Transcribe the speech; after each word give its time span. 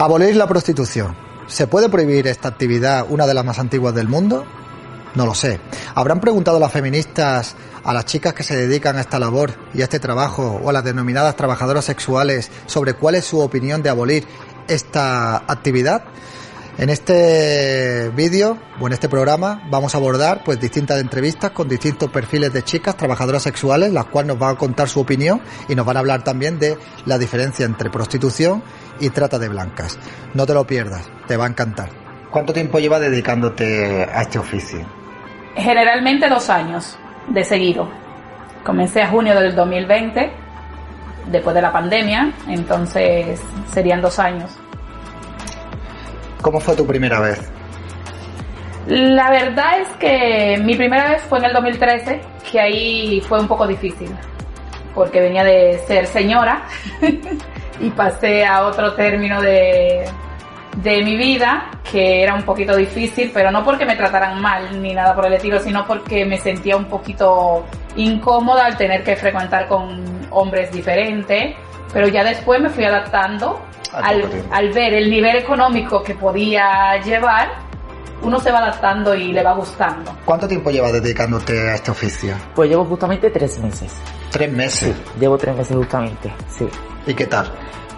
Abolir 0.00 0.36
la 0.36 0.46
prostitución. 0.46 1.16
¿Se 1.48 1.66
puede 1.66 1.88
prohibir 1.88 2.28
esta 2.28 2.46
actividad, 2.46 3.04
una 3.08 3.26
de 3.26 3.34
las 3.34 3.44
más 3.44 3.58
antiguas 3.58 3.96
del 3.96 4.06
mundo? 4.06 4.46
No 5.16 5.26
lo 5.26 5.34
sé. 5.34 5.58
¿Habrán 5.96 6.20
preguntado 6.20 6.60
las 6.60 6.70
feministas 6.70 7.56
a 7.82 7.92
las 7.92 8.04
chicas 8.04 8.32
que 8.32 8.44
se 8.44 8.56
dedican 8.56 8.96
a 8.96 9.00
esta 9.00 9.18
labor 9.18 9.54
y 9.74 9.80
a 9.80 9.84
este 9.84 9.98
trabajo 9.98 10.60
o 10.62 10.70
a 10.70 10.72
las 10.72 10.84
denominadas 10.84 11.34
trabajadoras 11.34 11.84
sexuales 11.84 12.48
sobre 12.66 12.94
cuál 12.94 13.16
es 13.16 13.24
su 13.24 13.40
opinión 13.40 13.82
de 13.82 13.90
abolir 13.90 14.24
esta 14.68 15.38
actividad? 15.38 16.04
En 16.78 16.90
este 16.90 18.12
vídeo 18.14 18.56
o 18.80 18.86
en 18.86 18.92
este 18.92 19.08
programa 19.08 19.66
vamos 19.68 19.96
a 19.96 19.98
abordar 19.98 20.44
pues 20.44 20.60
distintas 20.60 21.00
entrevistas 21.00 21.50
con 21.50 21.68
distintos 21.68 22.08
perfiles 22.08 22.52
de 22.52 22.62
chicas 22.62 22.96
trabajadoras 22.96 23.42
sexuales, 23.42 23.92
las 23.92 24.04
cuales 24.04 24.28
nos 24.28 24.38
van 24.38 24.54
a 24.54 24.58
contar 24.58 24.88
su 24.88 25.00
opinión 25.00 25.40
y 25.68 25.74
nos 25.74 25.84
van 25.84 25.96
a 25.96 26.00
hablar 26.00 26.22
también 26.22 26.60
de 26.60 26.78
la 27.04 27.18
diferencia 27.18 27.66
entre 27.66 27.90
prostitución 27.90 28.62
y 29.00 29.10
trata 29.10 29.38
de 29.38 29.48
blancas. 29.48 29.98
No 30.34 30.46
te 30.46 30.54
lo 30.54 30.66
pierdas, 30.66 31.08
te 31.26 31.36
va 31.36 31.46
a 31.46 31.48
encantar. 31.48 31.88
¿Cuánto 32.30 32.52
tiempo 32.52 32.78
llevas 32.78 33.00
dedicándote 33.00 34.04
a 34.12 34.22
este 34.22 34.38
oficio? 34.38 34.80
Generalmente 35.56 36.28
dos 36.28 36.50
años 36.50 36.98
de 37.28 37.44
seguido. 37.44 37.88
Comencé 38.64 39.02
a 39.02 39.08
junio 39.08 39.38
del 39.38 39.54
2020, 39.54 40.30
después 41.26 41.54
de 41.54 41.62
la 41.62 41.72
pandemia, 41.72 42.32
entonces 42.48 43.40
serían 43.72 44.02
dos 44.02 44.18
años. 44.18 44.50
¿Cómo 46.42 46.60
fue 46.60 46.76
tu 46.76 46.86
primera 46.86 47.20
vez? 47.20 47.40
La 48.86 49.30
verdad 49.30 49.80
es 49.80 49.88
que 49.98 50.60
mi 50.64 50.74
primera 50.74 51.10
vez 51.10 51.22
fue 51.22 51.38
en 51.38 51.46
el 51.46 51.52
2013, 51.52 52.20
que 52.50 52.60
ahí 52.60 53.20
fue 53.22 53.40
un 53.40 53.48
poco 53.48 53.66
difícil, 53.66 54.10
porque 54.94 55.20
venía 55.20 55.44
de 55.44 55.78
ser 55.86 56.06
señora 56.06 56.62
y 57.80 57.90
pasé 57.90 58.44
a 58.44 58.64
otro 58.66 58.94
término 58.94 59.40
de, 59.40 60.04
de 60.76 61.02
mi 61.02 61.16
vida 61.16 61.70
que 61.90 62.22
era 62.22 62.34
un 62.34 62.42
poquito 62.42 62.76
difícil, 62.76 63.30
pero 63.32 63.50
no 63.50 63.64
porque 63.64 63.84
me 63.84 63.96
trataran 63.96 64.40
mal 64.40 64.80
ni 64.82 64.94
nada 64.94 65.14
por 65.14 65.26
el 65.26 65.32
estilo, 65.32 65.58
sino 65.60 65.86
porque 65.86 66.24
me 66.24 66.36
sentía 66.38 66.76
un 66.76 66.84
poquito 66.84 67.64
incómoda 67.96 68.66
al 68.66 68.76
tener 68.76 69.02
que 69.02 69.16
frecuentar 69.16 69.66
con 69.66 70.02
hombres 70.30 70.70
diferentes, 70.70 71.54
pero 71.92 72.08
ya 72.08 72.22
después 72.22 72.60
me 72.60 72.68
fui 72.68 72.84
adaptando 72.84 73.60
Al 73.92 74.46
al, 74.50 74.72
ver 74.72 74.92
el 74.94 75.10
nivel 75.10 75.36
económico 75.36 76.02
que 76.02 76.14
podía 76.14 77.00
llevar, 77.02 77.48
uno 78.22 78.40
se 78.40 78.50
va 78.50 78.58
adaptando 78.58 79.14
y 79.14 79.32
le 79.32 79.42
va 79.42 79.54
gustando. 79.54 80.12
¿Cuánto 80.24 80.48
tiempo 80.48 80.70
llevas 80.70 80.92
dedicándote 80.92 81.70
a 81.70 81.74
este 81.74 81.90
oficio? 81.90 82.34
Pues 82.54 82.70
llevo 82.70 82.84
justamente 82.84 83.30
tres 83.30 83.58
meses. 83.58 83.92
Tres 84.30 84.52
meses. 84.52 84.94
Llevo 85.18 85.38
tres 85.38 85.56
meses 85.56 85.76
justamente, 85.76 86.32
sí. 86.48 86.68
¿Y 87.06 87.14
qué 87.14 87.26
tal? 87.26 87.50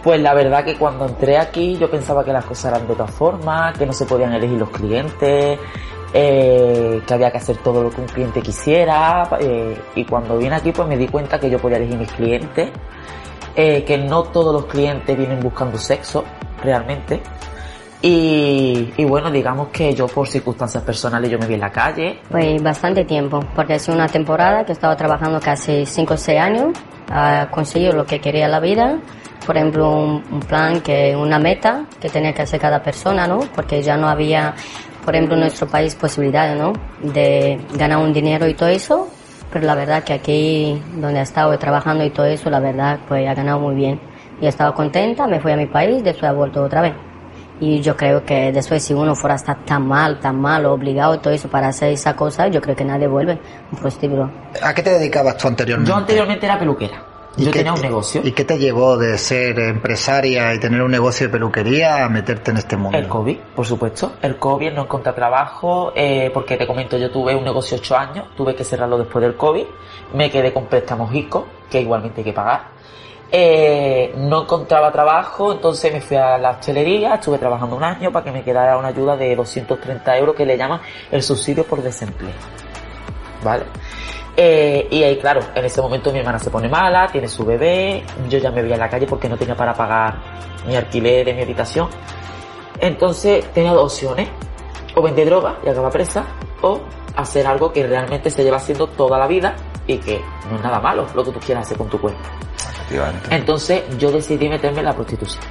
Pues 0.02 0.20
la 0.20 0.32
verdad 0.32 0.64
que 0.64 0.76
cuando 0.76 1.06
entré 1.06 1.36
aquí 1.36 1.76
yo 1.76 1.90
pensaba 1.90 2.24
que 2.24 2.32
las 2.32 2.44
cosas 2.44 2.72
eran 2.72 2.86
de 2.86 2.92
otra 2.92 3.06
forma, 3.06 3.72
que 3.72 3.84
no 3.84 3.92
se 3.92 4.06
podían 4.06 4.32
elegir 4.32 4.58
los 4.58 4.70
clientes, 4.70 5.58
eh, 6.12 7.02
que 7.06 7.14
había 7.14 7.30
que 7.30 7.38
hacer 7.38 7.58
todo 7.58 7.82
lo 7.82 7.90
que 7.90 8.00
un 8.00 8.06
cliente 8.06 8.40
quisiera. 8.40 9.28
eh, 9.40 9.78
y 9.94 10.04
cuando 10.04 10.38
vine 10.38 10.54
aquí 10.56 10.72
pues 10.72 10.88
me 10.88 10.96
di 10.96 11.06
cuenta 11.08 11.38
que 11.38 11.50
yo 11.50 11.58
podía 11.58 11.76
elegir 11.76 11.98
mis 11.98 12.12
clientes, 12.12 12.70
eh, 13.56 13.84
que 13.84 13.98
no 13.98 14.22
todos 14.24 14.54
los 14.54 14.66
clientes 14.66 15.16
vienen 15.16 15.40
buscando 15.40 15.76
sexo 15.76 16.24
realmente. 16.62 17.20
Y, 18.02 19.04
bueno, 19.04 19.30
digamos 19.30 19.68
que 19.68 19.94
yo 19.94 20.06
por 20.06 20.26
circunstancias 20.26 20.82
personales 20.82 21.30
yo 21.30 21.38
me 21.38 21.46
vi 21.46 21.54
en 21.54 21.60
la 21.60 21.70
calle, 21.70 22.20
Pues 22.30 22.62
bastante 22.62 23.04
tiempo, 23.04 23.40
porque 23.54 23.74
es 23.74 23.88
una 23.88 24.06
temporada 24.06 24.64
que 24.64 24.72
he 24.72 24.76
trabajando 24.76 25.38
casi 25.38 25.84
5 25.84 26.14
o 26.14 26.16
6 26.16 26.40
años, 26.40 26.68
a 27.10 27.48
conseguir 27.50 27.92
lo 27.94 28.06
que 28.06 28.20
quería 28.20 28.48
la 28.48 28.60
vida. 28.60 28.98
Por 29.44 29.56
ejemplo, 29.56 29.90
un, 29.90 30.40
plan, 30.40 30.80
que 30.80 31.14
una 31.16 31.38
meta 31.38 31.84
que 32.00 32.08
tenía 32.08 32.32
que 32.32 32.42
hacer 32.42 32.60
cada 32.60 32.82
persona, 32.82 33.26
¿no? 33.26 33.40
Porque 33.54 33.82
ya 33.82 33.96
no 33.96 34.08
había, 34.08 34.54
por 35.04 35.14
ejemplo, 35.14 35.34
en 35.34 35.40
nuestro 35.40 35.66
país 35.66 35.94
posibilidades, 35.94 36.58
¿no? 36.58 36.72
De 37.02 37.58
ganar 37.74 37.98
un 37.98 38.12
dinero 38.12 38.46
y 38.46 38.54
todo 38.54 38.68
eso. 38.68 39.08
Pero 39.52 39.66
la 39.66 39.74
verdad 39.74 40.04
que 40.04 40.12
aquí, 40.12 40.80
donde 40.94 41.18
he 41.18 41.22
estado 41.22 41.58
trabajando 41.58 42.04
y 42.04 42.10
todo 42.10 42.26
eso, 42.26 42.48
la 42.48 42.60
verdad, 42.60 43.00
pues 43.08 43.22
he 43.22 43.34
ganado 43.34 43.58
muy 43.58 43.74
bien. 43.74 44.00
Y 44.40 44.46
he 44.46 44.48
estado 44.48 44.72
contenta, 44.74 45.26
me 45.26 45.40
fui 45.40 45.52
a 45.52 45.56
mi 45.56 45.66
país, 45.66 46.02
después 46.04 46.30
he 46.30 46.34
vuelto 46.34 46.62
otra 46.62 46.82
vez. 46.82 47.09
Y 47.60 47.80
yo 47.80 47.96
creo 47.96 48.24
que 48.24 48.52
después 48.52 48.82
si 48.82 48.94
uno 48.94 49.14
fuera 49.14 49.34
a 49.34 49.36
estar 49.36 49.64
tan 49.64 49.86
mal, 49.86 50.18
tan 50.18 50.40
mal, 50.40 50.64
obligado 50.64 51.14
y 51.14 51.18
todo 51.18 51.32
eso 51.32 51.48
para 51.48 51.68
hacer 51.68 51.92
esa 51.92 52.16
cosa, 52.16 52.48
yo 52.48 52.60
creo 52.60 52.74
que 52.74 52.84
nadie 52.84 53.06
vuelve 53.06 53.38
un 53.70 53.78
prostíbulo. 53.78 54.30
¿A 54.62 54.74
qué 54.74 54.82
te 54.82 54.90
dedicabas 54.90 55.36
tú 55.36 55.48
anteriormente? 55.48 55.90
Yo 55.90 55.96
anteriormente 55.96 56.46
era 56.46 56.58
peluquera. 56.58 57.04
¿Y 57.36 57.44
Yo 57.44 57.52
qué 57.52 57.58
tenía 57.60 57.74
un 57.74 57.80
negocio. 57.80 58.22
¿Y 58.24 58.32
qué 58.32 58.44
te 58.44 58.58
llevó 58.58 58.96
de 58.96 59.16
ser 59.16 59.58
empresaria 59.60 60.52
y 60.52 60.58
tener 60.58 60.82
un 60.82 60.90
negocio 60.90 61.26
de 61.26 61.32
peluquería 61.32 62.04
a 62.04 62.08
meterte 62.08 62.50
en 62.50 62.56
este 62.56 62.76
mundo? 62.76 62.98
El 62.98 63.06
COVID, 63.06 63.38
por 63.54 63.66
supuesto. 63.66 64.14
El 64.20 64.36
COVID, 64.36 64.72
no 64.72 64.82
encontré 64.82 65.12
trabajo, 65.12 65.92
eh, 65.94 66.30
porque 66.34 66.56
te 66.56 66.66
comento, 66.66 66.96
yo 66.96 67.10
tuve 67.10 67.34
un 67.34 67.44
negocio 67.44 67.76
ocho 67.76 67.96
años, 67.96 68.26
tuve 68.36 68.54
que 68.54 68.64
cerrarlo 68.64 68.98
después 68.98 69.22
del 69.22 69.36
COVID, 69.36 69.64
me 70.14 70.28
quedé 70.28 70.52
con 70.52 70.66
préstamos 70.66 71.14
ICO, 71.14 71.46
que 71.70 71.80
igualmente 71.80 72.20
hay 72.20 72.24
que 72.24 72.32
pagar. 72.32 72.79
Eh, 73.32 74.12
no 74.16 74.42
encontraba 74.42 74.90
trabajo, 74.90 75.52
entonces 75.52 75.92
me 75.92 76.00
fui 76.00 76.16
a 76.16 76.36
la 76.36 76.50
hostelería, 76.50 77.14
estuve 77.14 77.38
trabajando 77.38 77.76
un 77.76 77.84
año 77.84 78.10
para 78.10 78.24
que 78.24 78.32
me 78.32 78.42
quedara 78.42 78.76
una 78.76 78.88
ayuda 78.88 79.16
de 79.16 79.36
230 79.36 80.18
euros 80.18 80.34
que 80.34 80.44
le 80.44 80.56
llaman 80.56 80.80
el 81.12 81.22
subsidio 81.22 81.64
por 81.64 81.80
desempleo. 81.80 82.34
¿Vale? 83.44 83.64
Eh, 84.36 84.88
y 84.90 85.02
ahí, 85.04 85.16
claro, 85.18 85.40
en 85.54 85.64
ese 85.64 85.80
momento 85.80 86.12
mi 86.12 86.18
hermana 86.18 86.38
se 86.38 86.50
pone 86.50 86.68
mala, 86.68 87.06
tiene 87.08 87.28
su 87.28 87.44
bebé, 87.44 88.02
yo 88.28 88.38
ya 88.38 88.50
me 88.50 88.62
veía 88.62 88.74
en 88.74 88.80
la 88.80 88.88
calle 88.88 89.06
porque 89.06 89.28
no 89.28 89.36
tenía 89.36 89.54
para 89.54 89.74
pagar 89.74 90.16
mi 90.66 90.74
alquiler 90.74 91.24
de 91.24 91.34
mi 91.34 91.42
habitación. 91.42 91.88
Entonces 92.80 93.44
tenía 93.52 93.72
dos 93.72 93.92
opciones, 93.92 94.28
o 94.96 95.02
vender 95.02 95.26
droga 95.26 95.58
y 95.64 95.68
acabar 95.68 95.92
presa, 95.92 96.24
o 96.62 96.80
hacer 97.14 97.46
algo 97.46 97.72
que 97.72 97.86
realmente 97.86 98.30
se 98.30 98.42
lleva 98.42 98.56
haciendo 98.56 98.88
toda 98.88 99.18
la 99.18 99.26
vida 99.26 99.54
y 99.86 99.98
que 99.98 100.20
no 100.50 100.56
es 100.56 100.62
nada 100.62 100.80
malo 100.80 101.06
lo 101.14 101.24
que 101.24 101.30
tú 101.30 101.38
quieras 101.40 101.66
hacer 101.66 101.78
con 101.78 101.88
tu 101.88 102.00
cuerpo. 102.00 102.20
Efectivamente. 102.90 103.34
Entonces 103.34 103.82
yo 103.98 104.10
decidí 104.10 104.48
meterme 104.48 104.80
en 104.80 104.86
la 104.86 104.94
prostitución. 104.94 105.42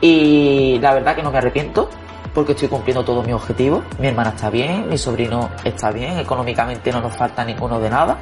Y 0.00 0.78
la 0.80 0.94
verdad 0.94 1.14
que 1.14 1.22
no 1.22 1.30
me 1.30 1.38
arrepiento 1.38 1.90
porque 2.32 2.52
estoy 2.52 2.68
cumpliendo 2.68 3.04
todos 3.04 3.24
mis 3.26 3.34
objetivos. 3.34 3.84
Mi 3.98 4.06
hermana 4.06 4.30
está 4.30 4.48
bien, 4.48 4.88
mi 4.88 4.96
sobrino 4.96 5.50
está 5.64 5.90
bien, 5.90 6.18
económicamente 6.18 6.90
no 6.92 7.00
nos 7.00 7.14
falta 7.14 7.44
ninguno 7.44 7.78
de 7.78 7.90
nada. 7.90 8.18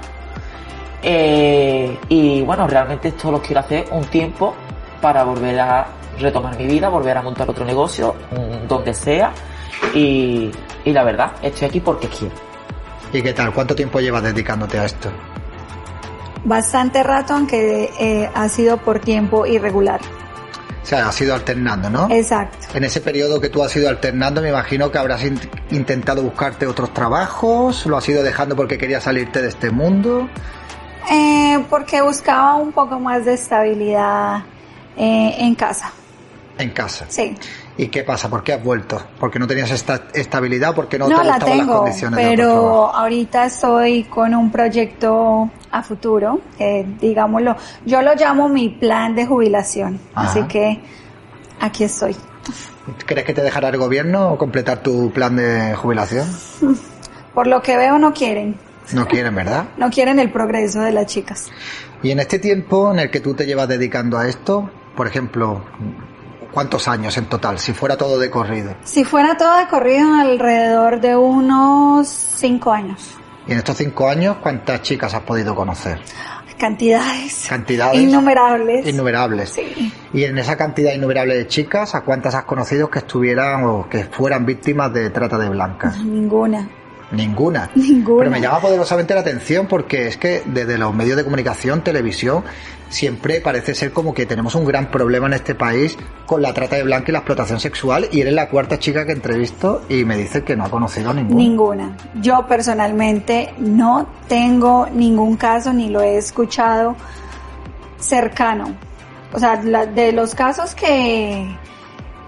Eh, 1.02 1.96
y 2.08 2.42
bueno, 2.42 2.66
realmente 2.66 3.08
esto 3.08 3.30
lo 3.30 3.40
quiero 3.40 3.60
hacer 3.60 3.86
un 3.92 4.04
tiempo 4.06 4.54
para 5.00 5.22
volver 5.22 5.60
a 5.60 5.86
retomar 6.18 6.58
mi 6.58 6.66
vida, 6.66 6.88
volver 6.88 7.16
a 7.16 7.22
montar 7.22 7.48
otro 7.48 7.64
negocio, 7.64 8.16
mm, 8.32 8.66
donde 8.66 8.92
sea. 8.92 9.32
Y, 9.94 10.50
y 10.84 10.92
la 10.92 11.04
verdad, 11.04 11.32
estoy 11.40 11.68
aquí 11.68 11.80
porque 11.80 12.08
quiero. 12.08 12.34
¿Y 13.12 13.22
qué 13.22 13.32
tal? 13.32 13.52
¿Cuánto 13.52 13.76
tiempo 13.76 14.00
llevas 14.00 14.24
dedicándote 14.24 14.80
a 14.80 14.84
esto? 14.84 15.08
Bastante 16.44 17.02
rato, 17.02 17.34
aunque 17.34 17.90
eh, 17.98 18.30
ha 18.34 18.48
sido 18.48 18.76
por 18.78 19.00
tiempo 19.00 19.46
irregular. 19.46 20.00
O 20.82 20.86
sea, 20.88 21.08
has 21.08 21.20
ido 21.20 21.34
alternando, 21.34 21.90
¿no? 21.90 22.08
Exacto. 22.10 22.68
En 22.72 22.84
ese 22.84 23.00
periodo 23.02 23.40
que 23.40 23.50
tú 23.50 23.62
has 23.62 23.74
ido 23.76 23.88
alternando, 23.90 24.40
me 24.40 24.48
imagino 24.48 24.90
que 24.90 24.96
habrás 24.98 25.22
in- 25.24 25.38
intentado 25.70 26.22
buscarte 26.22 26.66
otros 26.66 26.94
trabajos, 26.94 27.84
lo 27.84 27.96
has 27.98 28.08
ido 28.08 28.22
dejando 28.22 28.56
porque 28.56 28.78
querías 28.78 29.02
salirte 29.02 29.42
de 29.42 29.48
este 29.48 29.70
mundo. 29.70 30.28
Eh, 31.10 31.62
porque 31.68 32.00
buscaba 32.00 32.54
un 32.54 32.72
poco 32.72 32.98
más 33.00 33.24
de 33.26 33.34
estabilidad 33.34 34.44
eh, 34.96 35.34
en 35.38 35.54
casa. 35.54 35.92
En 36.56 36.70
casa. 36.70 37.04
Sí. 37.08 37.36
¿Y 37.78 37.86
qué 37.88 38.02
pasa? 38.02 38.28
¿Por 38.28 38.42
qué 38.42 38.54
has 38.54 38.62
vuelto? 38.62 39.00
¿Porque 39.20 39.38
no 39.38 39.46
tenías 39.46 39.70
esta 39.70 40.08
estabilidad? 40.12 40.74
¿Porque 40.74 40.98
no, 40.98 41.08
No, 41.08 41.20
te 41.20 41.24
la 41.24 41.34
gustaban 41.34 41.56
las 41.58 41.66
tengo, 41.66 41.78
condiciones 41.78 42.16
de 42.18 42.24
otro 42.24 42.36
pero 42.36 42.94
ahorita 42.94 43.44
estoy 43.46 44.02
con 44.04 44.34
un 44.34 44.50
proyecto 44.50 45.48
a 45.70 45.82
futuro, 45.84 46.40
que 46.58 46.84
digámoslo, 47.00 47.56
yo 47.86 48.02
lo 48.02 48.16
llamo 48.16 48.48
mi 48.48 48.68
plan 48.68 49.14
de 49.14 49.26
jubilación, 49.26 50.00
Ajá. 50.12 50.28
así 50.28 50.42
que 50.48 50.80
aquí 51.60 51.84
estoy. 51.84 52.16
¿Crees 53.06 53.24
que 53.24 53.34
te 53.34 53.42
dejará 53.42 53.68
el 53.68 53.76
gobierno 53.76 54.36
completar 54.38 54.82
tu 54.82 55.12
plan 55.12 55.36
de 55.36 55.74
jubilación? 55.76 56.26
Por 57.34 57.46
lo 57.46 57.62
que 57.62 57.76
veo 57.76 57.96
no 58.00 58.12
quieren, 58.12 58.56
No 58.92 59.06
quieren, 59.06 59.36
¿verdad? 59.36 59.66
no 59.76 59.88
quieren 59.90 60.18
el 60.18 60.32
progreso 60.32 60.80
de 60.80 60.90
las 60.90 61.06
chicas. 61.06 61.48
Y 62.02 62.10
en 62.10 62.18
este 62.18 62.40
tiempo 62.40 62.90
en 62.92 62.98
el 62.98 63.10
que 63.10 63.20
tú 63.20 63.34
te 63.34 63.46
llevas 63.46 63.68
dedicando 63.68 64.18
a 64.18 64.26
esto, 64.26 64.68
por 64.96 65.06
ejemplo, 65.06 65.62
¿cuántos 66.52 66.88
años 66.88 67.16
en 67.16 67.26
total? 67.26 67.58
Si 67.58 67.72
fuera 67.72 67.96
todo 67.96 68.18
de 68.18 68.30
corrido. 68.30 68.74
Si 68.84 69.04
fuera 69.04 69.36
todo 69.36 69.56
de 69.58 69.66
corrido, 69.68 70.14
alrededor 70.14 71.00
de 71.00 71.16
unos 71.16 72.08
cinco 72.08 72.72
años. 72.72 73.14
Y 73.46 73.52
en 73.52 73.58
estos 73.58 73.76
cinco 73.78 74.08
años, 74.08 74.36
¿cuántas 74.42 74.82
chicas 74.82 75.14
has 75.14 75.22
podido 75.22 75.54
conocer? 75.54 75.98
Cantidades. 76.58 77.46
Cantidades 77.48 78.00
Innumerables. 78.00 78.86
innumerables. 78.86 79.50
Sí. 79.50 79.92
Y 80.12 80.24
en 80.24 80.36
esa 80.38 80.56
cantidad 80.56 80.92
innumerable 80.92 81.36
de 81.36 81.46
chicas, 81.46 81.94
¿a 81.94 82.00
cuántas 82.00 82.34
has 82.34 82.44
conocido 82.44 82.90
que 82.90 82.98
estuvieran 82.98 83.64
o 83.64 83.88
que 83.88 84.04
fueran 84.04 84.44
víctimas 84.44 84.92
de 84.92 85.10
trata 85.10 85.38
de 85.38 85.48
blancas? 85.48 85.98
Ninguna. 86.02 86.68
Ninguna. 87.12 87.70
Ninguna. 87.76 88.18
Pero 88.18 88.30
me 88.30 88.40
llama 88.40 88.58
poderosamente 88.60 89.14
la 89.14 89.20
atención 89.20 89.66
porque 89.68 90.08
es 90.08 90.16
que 90.16 90.42
desde 90.46 90.76
los 90.78 90.92
medios 90.92 91.16
de 91.16 91.22
comunicación, 91.24 91.82
televisión, 91.82 92.42
siempre 92.88 93.40
parece 93.40 93.74
ser 93.74 93.92
como 93.92 94.14
que 94.14 94.26
tenemos 94.26 94.54
un 94.54 94.64
gran 94.64 94.90
problema 94.90 95.26
en 95.26 95.34
este 95.34 95.54
país 95.54 95.96
con 96.26 96.42
la 96.42 96.52
trata 96.52 96.76
de 96.76 96.82
blancas 96.82 97.08
y 97.10 97.12
la 97.12 97.18
explotación 97.18 97.60
sexual 97.60 98.08
y 98.10 98.20
eres 98.20 98.32
la 98.32 98.48
cuarta 98.48 98.78
chica 98.78 99.06
que 99.06 99.12
entrevisto 99.12 99.82
y 99.88 100.04
me 100.04 100.16
dice 100.16 100.44
que 100.44 100.56
no 100.56 100.64
ha 100.64 100.70
conocido 100.70 101.12
ninguna. 101.12 101.36
Ninguna. 101.36 101.96
Yo 102.20 102.46
personalmente 102.46 103.54
no 103.58 104.08
tengo 104.28 104.88
ningún 104.92 105.36
caso 105.36 105.72
ni 105.72 105.88
lo 105.88 106.00
he 106.00 106.16
escuchado 106.16 106.96
cercano. 107.98 108.74
O 109.32 109.38
sea, 109.38 109.56
de 109.56 110.12
los 110.12 110.34
casos 110.34 110.74
que 110.74 111.46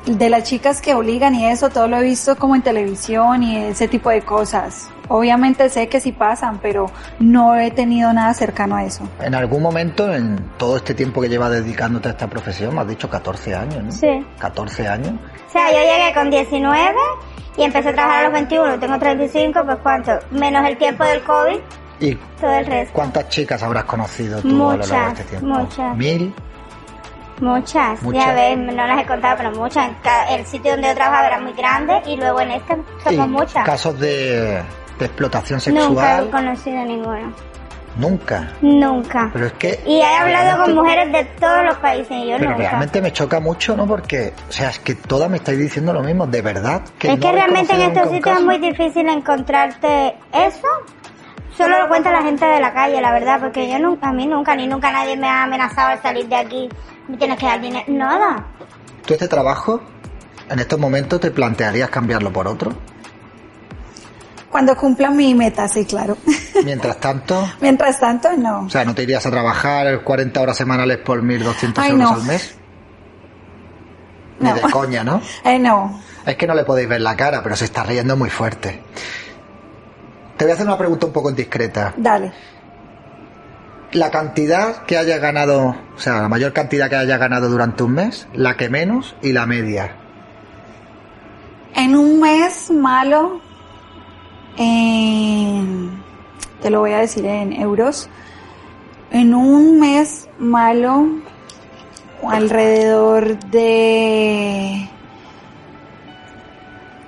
de 0.06 0.30
las 0.30 0.44
chicas 0.44 0.80
que 0.80 0.94
obligan 0.94 1.34
y 1.34 1.46
eso, 1.46 1.68
todo 1.68 1.88
lo 1.88 1.98
he 1.98 2.02
visto 2.02 2.36
como 2.36 2.56
en 2.56 2.62
televisión 2.62 3.42
y 3.42 3.56
ese 3.56 3.88
tipo 3.88 4.10
de 4.10 4.22
cosas. 4.22 4.88
Obviamente 5.08 5.68
sé 5.68 5.88
que 5.88 6.00
sí 6.00 6.12
pasan, 6.12 6.58
pero 6.62 6.86
no 7.18 7.56
he 7.56 7.70
tenido 7.72 8.12
nada 8.12 8.32
cercano 8.32 8.76
a 8.76 8.84
eso. 8.84 9.08
En 9.20 9.34
algún 9.34 9.60
momento, 9.62 10.12
en 10.14 10.38
todo 10.56 10.76
este 10.76 10.94
tiempo 10.94 11.20
que 11.20 11.28
llevas 11.28 11.50
dedicándote 11.50 12.08
a 12.08 12.12
esta 12.12 12.28
profesión, 12.28 12.74
me 12.74 12.82
has 12.82 12.88
dicho 12.88 13.10
14 13.10 13.54
años, 13.54 13.84
¿no? 13.84 13.92
Sí. 13.92 14.24
14 14.38 14.88
años. 14.88 15.12
O 15.48 15.50
sea, 15.52 15.68
yo 15.72 15.78
llegué 15.78 16.14
con 16.14 16.30
19 16.30 16.94
y 17.56 17.62
empecé 17.64 17.88
a 17.88 17.92
trabajar 17.92 18.20
a 18.20 18.22
los 18.24 18.32
21, 18.32 18.78
tengo 18.78 18.98
35, 18.98 19.60
pues 19.64 19.78
cuánto, 19.82 20.12
menos 20.30 20.64
el 20.66 20.78
tiempo 20.78 21.02
del 21.04 21.22
COVID, 21.22 21.58
¿Y 21.98 22.14
todo 22.40 22.52
el 22.52 22.64
resto. 22.66 22.94
cuántas 22.94 23.28
chicas 23.28 23.62
habrás 23.64 23.84
conocido 23.84 24.40
tú 24.40 24.48
a 24.70 24.76
lo 24.76 24.76
largo 24.76 24.86
de 24.86 24.86
Muchas, 24.86 25.12
este 25.20 25.24
tiempo? 25.24 25.46
muchas. 25.58 25.96
¿Mil? 25.96 26.34
Muchas, 27.40 28.02
Muchas. 28.02 28.26
ya 28.26 28.32
ves, 28.34 28.58
no 28.58 28.86
las 28.86 29.00
he 29.02 29.06
contado, 29.06 29.36
pero 29.38 29.50
muchas. 29.52 29.88
En 30.28 30.40
El 30.40 30.46
sitio 30.46 30.72
donde 30.72 30.88
yo 30.88 30.94
trabajaba 30.94 31.26
era 31.26 31.40
muy 31.40 31.52
grande 31.52 32.02
y 32.06 32.16
luego 32.16 32.40
en 32.40 32.50
este 32.52 32.76
somos 33.04 33.26
¿Y 33.26 33.28
muchas. 33.30 33.64
casos 33.64 33.98
de, 33.98 34.62
de 34.98 35.04
explotación 35.06 35.58
Nunca 35.68 35.82
sexual? 35.86 36.26
he 36.26 36.30
conocido 36.30 36.84
ninguno. 36.84 37.32
Nunca. 37.96 38.48
Nunca. 38.62 39.30
Pero 39.32 39.46
es 39.46 39.52
que... 39.54 39.80
Y 39.84 39.96
he 40.00 40.04
hablado 40.16 40.64
con 40.64 40.74
mujeres 40.76 41.10
de 41.12 41.24
todos 41.40 41.64
los 41.64 41.76
países 41.78 42.12
y 42.12 42.28
yo 42.28 42.36
Pero 42.38 42.50
nunca. 42.50 42.62
realmente 42.68 43.02
me 43.02 43.12
choca 43.12 43.40
mucho, 43.40 43.76
¿no? 43.76 43.86
Porque, 43.86 44.32
o 44.48 44.52
sea, 44.52 44.70
es 44.70 44.78
que 44.78 44.94
todas 44.94 45.28
me 45.28 45.38
estáis 45.38 45.58
diciendo 45.58 45.92
lo 45.92 46.00
mismo, 46.02 46.26
de 46.26 46.40
verdad. 46.40 46.82
es 47.00 47.08
no 47.10 47.18
que 47.18 47.32
realmente 47.32 47.74
en 47.74 47.80
estos 47.82 48.04
nunca 48.04 48.16
sitios 48.16 48.38
es 48.38 48.44
muy 48.44 48.58
difícil 48.58 49.08
encontrarte 49.08 50.14
eso. 50.32 50.68
Solo 51.56 51.78
lo 51.80 51.88
cuenta 51.88 52.12
la 52.12 52.22
gente 52.22 52.46
de 52.46 52.60
la 52.60 52.72
calle, 52.72 53.00
la 53.00 53.12
verdad, 53.12 53.40
porque 53.40 53.68
yo 53.68 53.78
nunca, 53.80 54.08
a 54.08 54.12
mí 54.12 54.24
nunca, 54.24 54.54
ni 54.54 54.66
nunca 54.68 54.92
nadie 54.92 55.16
me 55.16 55.28
ha 55.28 55.42
amenazado 55.42 55.88
al 55.88 56.00
salir 56.00 56.26
de 56.28 56.36
aquí. 56.36 56.68
Me 57.10 57.16
tienes 57.16 57.38
que 57.38 57.46
dar 57.46 57.60
dinero. 57.60 57.84
Nada. 57.88 58.46
¿Tú 59.06 59.14
este 59.14 59.28
trabajo, 59.28 59.80
en 60.48 60.58
estos 60.60 60.78
momentos, 60.78 61.20
te 61.20 61.30
plantearías 61.30 61.90
cambiarlo 61.90 62.32
por 62.32 62.46
otro? 62.46 62.72
Cuando 64.50 64.76
cumpla 64.76 65.10
mi 65.10 65.34
meta, 65.34 65.68
sí, 65.68 65.84
claro. 65.84 66.16
Mientras 66.64 66.98
tanto, 66.98 67.48
Mientras 67.60 67.98
tanto, 68.00 68.28
no. 68.36 68.60
o 68.62 68.70
sea, 68.70 68.84
¿no 68.84 68.94
te 68.94 69.02
irías 69.04 69.24
a 69.26 69.30
trabajar 69.30 70.02
40 70.02 70.40
horas 70.40 70.56
semanales 70.56 70.98
por 70.98 71.22
1.200 71.22 71.72
Ay, 71.76 71.90
euros 71.92 72.10
no. 72.10 72.14
al 72.16 72.22
mes? 72.24 72.54
Ni 74.40 74.48
No. 74.48 74.54
de 74.54 74.60
coña, 74.62 75.04
¿no? 75.04 75.20
Eh, 75.44 75.58
no. 75.58 76.00
Es 76.26 76.36
que 76.36 76.46
no 76.46 76.54
le 76.54 76.64
podéis 76.64 76.88
ver 76.88 77.00
la 77.00 77.16
cara, 77.16 77.42
pero 77.42 77.54
se 77.56 77.64
está 77.66 77.82
riendo 77.84 78.16
muy 78.16 78.30
fuerte. 78.30 78.82
Te 80.36 80.44
voy 80.44 80.52
a 80.52 80.54
hacer 80.54 80.66
una 80.66 80.78
pregunta 80.78 81.06
un 81.06 81.12
poco 81.12 81.30
indiscreta. 81.30 81.94
Dale. 81.96 82.32
La 83.92 84.10
cantidad 84.10 84.84
que 84.84 84.96
haya 84.96 85.18
ganado, 85.18 85.74
o 85.96 85.98
sea, 85.98 86.20
la 86.22 86.28
mayor 86.28 86.52
cantidad 86.52 86.88
que 86.88 86.94
haya 86.96 87.16
ganado 87.18 87.48
durante 87.48 87.82
un 87.82 87.92
mes, 87.92 88.28
la 88.34 88.56
que 88.56 88.68
menos 88.68 89.16
y 89.20 89.32
la 89.32 89.46
media. 89.46 89.96
En 91.74 91.96
un 91.96 92.20
mes 92.20 92.70
malo, 92.70 93.40
en- 94.56 95.90
te 96.62 96.70
lo 96.70 96.80
voy 96.80 96.92
a 96.92 96.98
decir 96.98 97.24
en 97.26 97.52
euros, 97.52 98.08
en 99.10 99.34
un 99.34 99.80
mes 99.80 100.28
malo, 100.38 101.06
alrededor 102.28 103.38
de 103.46 104.88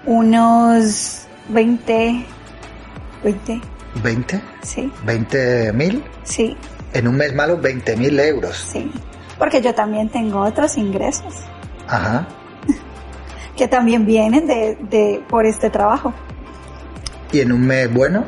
unos 0.05 1.27
20, 1.49 2.25
20, 3.23 3.61
¿20? 4.03 4.41
sí, 4.63 4.91
¿20 5.07 5.73
mil? 5.75 6.03
sí, 6.25 6.57
En 6.95 7.09
un 7.09 7.17
mes 7.17 7.35
malo, 7.35 7.57
20 7.59 7.97
mil 7.97 8.19
euros. 8.21 8.57
sí. 8.57 8.91
Porque 9.39 9.61
yo 9.61 9.75
también 9.75 10.09
tengo 10.09 10.41
otros 10.41 10.77
ingresos. 10.77 11.35
Ajá. 11.89 12.27
que 13.57 13.67
también 13.67 14.07
vienen 14.07 14.47
de, 14.47 14.77
de 14.89 15.25
por 15.29 15.47
este 15.47 15.69
trabajo. 15.69 16.13
¿Y 17.33 17.41
en 17.41 17.51
un 17.51 17.67
mes 17.67 17.93
bueno? 17.93 18.25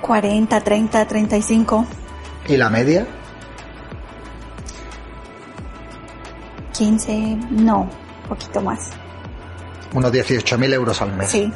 40, 0.00 0.58
30, 0.60 1.06
35, 1.06 1.86
¿Y 2.48 2.56
la 2.56 2.70
media? 2.70 3.06
15, 6.72 7.38
no, 7.50 7.88
poquito 8.28 8.60
más. 8.60 8.90
Unos 9.92 10.12
18.000 10.12 10.72
euros 10.74 11.00
al 11.02 11.12
mes. 11.14 11.30
Sí. 11.30 11.52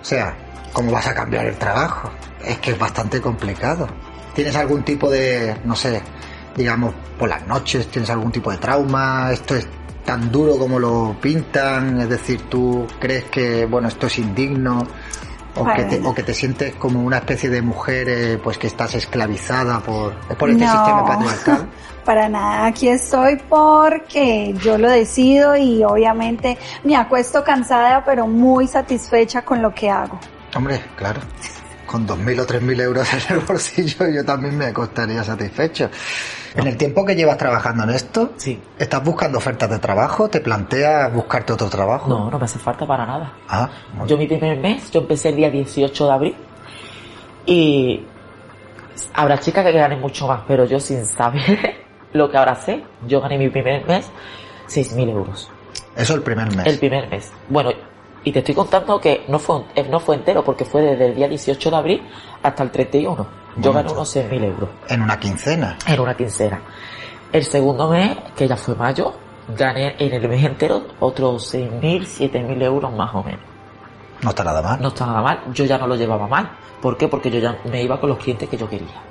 O 0.00 0.04
sea, 0.04 0.36
¿cómo 0.72 0.92
vas 0.92 1.06
a 1.06 1.14
cambiar 1.14 1.46
el 1.46 1.56
trabajo? 1.56 2.10
Es 2.44 2.58
que 2.58 2.72
es 2.72 2.78
bastante 2.78 3.20
complicado. 3.20 3.86
¿Tienes 4.34 4.54
algún 4.56 4.82
tipo 4.84 5.10
de, 5.10 5.56
no 5.64 5.74
sé, 5.74 6.00
digamos, 6.56 6.94
por 7.18 7.28
las 7.28 7.46
noches, 7.46 7.88
tienes 7.88 8.08
algún 8.10 8.30
tipo 8.32 8.50
de 8.50 8.58
trauma? 8.58 9.30
¿Esto 9.32 9.56
es 9.56 9.66
tan 10.04 10.30
duro 10.30 10.56
como 10.56 10.78
lo 10.78 11.16
pintan? 11.20 12.00
Es 12.00 12.08
decir, 12.08 12.42
¿tú 12.48 12.86
crees 13.00 13.24
que, 13.24 13.66
bueno, 13.66 13.88
esto 13.88 14.06
es 14.06 14.18
indigno? 14.18 14.86
O, 15.56 15.64
que, 15.64 15.82
te, 15.84 15.96
Bueno. 15.96 16.10
o 16.10 16.14
que 16.14 16.22
te 16.22 16.34
sientes 16.34 16.74
como 16.76 17.02
una 17.02 17.16
especie 17.18 17.50
de 17.50 17.60
mujer, 17.62 18.08
eh, 18.08 18.38
pues 18.38 18.58
que 18.58 18.68
estás 18.68 18.94
esclavizada 18.94 19.80
por, 19.80 20.14
por 20.36 20.50
este 20.50 20.64
No. 20.64 20.70
sistema 20.72 21.04
patriarcal. 21.04 21.68
Para 22.04 22.28
nada, 22.28 22.66
aquí 22.66 22.88
estoy 22.88 23.36
porque 23.48 24.54
yo 24.62 24.78
lo 24.78 24.88
decido 24.88 25.56
y 25.56 25.82
obviamente 25.82 26.56
me 26.84 26.94
acuesto 26.96 27.42
cansada 27.42 28.04
pero 28.04 28.26
muy 28.28 28.68
satisfecha 28.68 29.42
con 29.42 29.60
lo 29.60 29.74
que 29.74 29.90
hago. 29.90 30.18
Hombre, 30.54 30.80
claro. 30.96 31.20
Con 31.88 32.06
2.000 32.06 32.40
o 32.40 32.46
3.000 32.46 32.80
euros 32.82 33.08
en 33.14 33.36
el 33.38 33.40
bolsillo 33.44 34.06
yo 34.08 34.22
también 34.22 34.58
me 34.58 34.66
acostaría 34.66 35.24
satisfecho. 35.24 35.88
En 36.54 36.66
el 36.66 36.76
tiempo 36.76 37.02
que 37.04 37.14
llevas 37.16 37.38
trabajando 37.38 37.84
en 37.84 37.90
esto, 37.90 38.32
Sí. 38.36 38.60
¿estás 38.78 39.02
buscando 39.02 39.38
ofertas 39.38 39.70
de 39.70 39.78
trabajo? 39.78 40.28
¿Te 40.28 40.40
planteas 40.40 41.10
buscarte 41.14 41.54
otro 41.54 41.70
trabajo? 41.70 42.06
No, 42.10 42.30
no 42.30 42.38
me 42.38 42.44
hace 42.44 42.58
falta 42.58 42.86
para 42.86 43.06
nada. 43.06 43.32
Ah, 43.48 43.70
muy 43.94 44.06
Yo 44.06 44.18
mi 44.18 44.26
primer 44.26 44.58
mes, 44.58 44.90
yo 44.90 45.00
empecé 45.00 45.30
el 45.30 45.36
día 45.36 45.50
18 45.50 46.06
de 46.06 46.12
abril 46.12 46.36
y 47.46 48.04
habrá 49.14 49.40
chicas 49.40 49.64
que 49.64 49.72
ganen 49.72 50.00
mucho 50.00 50.28
más, 50.28 50.42
pero 50.46 50.66
yo 50.66 50.78
sin 50.80 51.06
saber 51.06 51.76
lo 52.12 52.30
que 52.30 52.36
ahora 52.36 52.54
sé, 52.54 52.84
yo 53.06 53.20
gané 53.22 53.38
mi 53.38 53.48
primer 53.48 53.86
mes 53.86 54.10
6.000 54.68 55.08
euros. 55.10 55.50
Eso 55.96 56.14
el 56.14 56.22
primer 56.22 56.54
mes. 56.54 56.66
El 56.66 56.78
primer 56.78 57.08
mes. 57.08 57.32
Bueno, 57.48 57.70
y 58.24 58.32
te 58.32 58.40
estoy 58.40 58.54
contando 58.54 59.00
que 59.00 59.24
no 59.28 59.38
fue, 59.38 59.62
eh, 59.74 59.86
no 59.88 60.00
fue 60.00 60.16
entero 60.16 60.44
porque 60.44 60.64
fue 60.64 60.82
desde 60.82 61.06
el 61.06 61.14
día 61.14 61.28
18 61.28 61.70
de 61.70 61.76
abril 61.76 62.02
hasta 62.42 62.62
el 62.62 62.70
31. 62.70 63.26
Yo 63.56 63.72
gané 63.72 63.90
unos 63.90 64.14
6.000 64.14 64.44
euros 64.44 64.68
En 64.88 65.02
una 65.02 65.18
quincena. 65.18 65.76
en 65.86 66.00
una 66.00 66.14
quincena. 66.14 66.60
El 67.32 67.44
segundo 67.44 67.88
mes, 67.90 68.16
que 68.36 68.46
ya 68.46 68.56
fue 68.56 68.74
mayo, 68.74 69.14
gané 69.56 69.96
en 69.98 70.12
el 70.12 70.28
mes 70.28 70.44
entero 70.44 70.82
otros 71.00 71.54
6.000, 71.54 72.02
7.000 72.02 72.62
euros 72.62 72.92
más 72.92 73.14
o 73.14 73.22
menos. 73.22 73.40
No 74.22 74.30
está 74.30 74.44
nada 74.44 74.62
mal. 74.62 74.80
No 74.80 74.88
está 74.88 75.06
nada 75.06 75.22
mal, 75.22 75.40
yo 75.52 75.64
ya 75.64 75.78
no 75.78 75.86
lo 75.86 75.96
llevaba 75.96 76.26
mal. 76.26 76.50
¿Por 76.80 76.96
qué? 76.96 77.08
Porque 77.08 77.30
yo 77.30 77.38
ya 77.40 77.56
me 77.64 77.82
iba 77.82 77.98
con 78.00 78.10
los 78.10 78.18
clientes 78.18 78.48
que 78.48 78.56
yo 78.56 78.68
quería. 78.68 79.02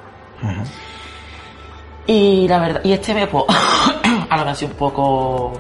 Y 2.06 2.48
la 2.48 2.60
verdad, 2.60 2.82
y 2.84 2.94
este 2.94 3.14
mes, 3.14 3.28
pues, 3.28 3.44
a 4.30 4.38
lo 4.38 4.46
mejor 4.46 4.64
un 4.64 4.76
poco 4.78 5.54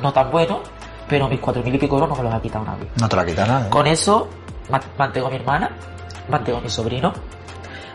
no 0.00 0.12
tan 0.12 0.30
bueno, 0.30 0.60
pero 1.08 1.28
mis 1.28 1.40
cuatro 1.40 1.62
mil 1.62 1.74
y 1.74 1.78
pico 1.78 1.96
euros 1.96 2.08
no 2.10 2.16
me 2.16 2.22
los 2.22 2.34
ha 2.34 2.40
quitado 2.40 2.64
nadie. 2.64 2.86
No 3.00 3.08
te 3.08 3.16
la 3.16 3.24
quita 3.26 3.46
nada. 3.46 3.70
Con 3.70 3.86
eso, 3.86 4.28
ma- 4.70 4.80
mantengo 4.98 5.26
a 5.26 5.30
mi 5.30 5.36
hermana, 5.36 5.70
mantengo 6.28 6.58
a 6.58 6.60
mi 6.60 6.68
sobrino, 6.70 7.12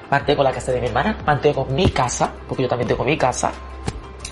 mantengo 0.10 0.44
la 0.44 0.52
casa 0.52 0.72
de 0.72 0.82
mi 0.82 0.88
hermana, 0.88 1.18
mantengo 1.26 1.66
mi 1.66 1.90
casa, 1.90 2.32
porque 2.48 2.64
yo 2.64 2.70
también 2.70 2.88
tengo 2.88 3.04
mi 3.04 3.18
casa, 3.18 3.52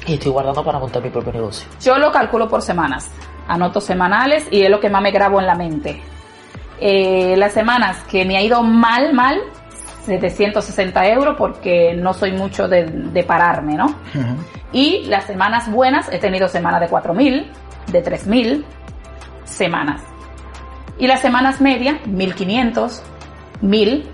y 0.05 0.13
estoy 0.15 0.31
guardando 0.31 0.63
para 0.63 0.79
montar 0.79 1.01
mi 1.03 1.09
propio 1.09 1.33
negocio. 1.33 1.67
Yo 1.81 1.97
lo 1.97 2.11
calculo 2.11 2.47
por 2.47 2.61
semanas. 2.61 3.09
Anoto 3.49 3.79
semanales 3.81 4.45
y 4.51 4.61
es 4.63 4.69
lo 4.69 4.79
que 4.79 4.89
más 4.89 5.01
me 5.01 5.11
grabo 5.11 5.39
en 5.39 5.47
la 5.47 5.55
mente. 5.55 6.01
Eh, 6.79 7.35
las 7.37 7.53
semanas 7.53 8.03
que 8.09 8.23
me 8.25 8.37
ha 8.37 8.41
ido 8.41 8.61
mal, 8.61 9.13
mal, 9.13 9.39
760 10.05 11.07
euros 11.07 11.35
porque 11.37 11.93
no 11.93 12.13
soy 12.13 12.31
mucho 12.33 12.67
de, 12.67 12.85
de 12.85 13.23
pararme, 13.23 13.75
¿no? 13.75 13.87
Y 14.71 15.03
las 15.05 15.25
semanas 15.25 15.71
buenas, 15.71 16.07
he 16.11 16.19
tenido 16.19 16.47
semanas 16.47 16.81
de 16.81 16.87
4.000, 16.89 17.45
de 17.87 18.03
3.000 18.03 18.63
semanas. 19.45 20.01
Y 20.97 21.07
las 21.07 21.21
semanas 21.21 21.61
medias, 21.61 21.97
1.500, 22.07 23.01
1.000. 23.61 24.05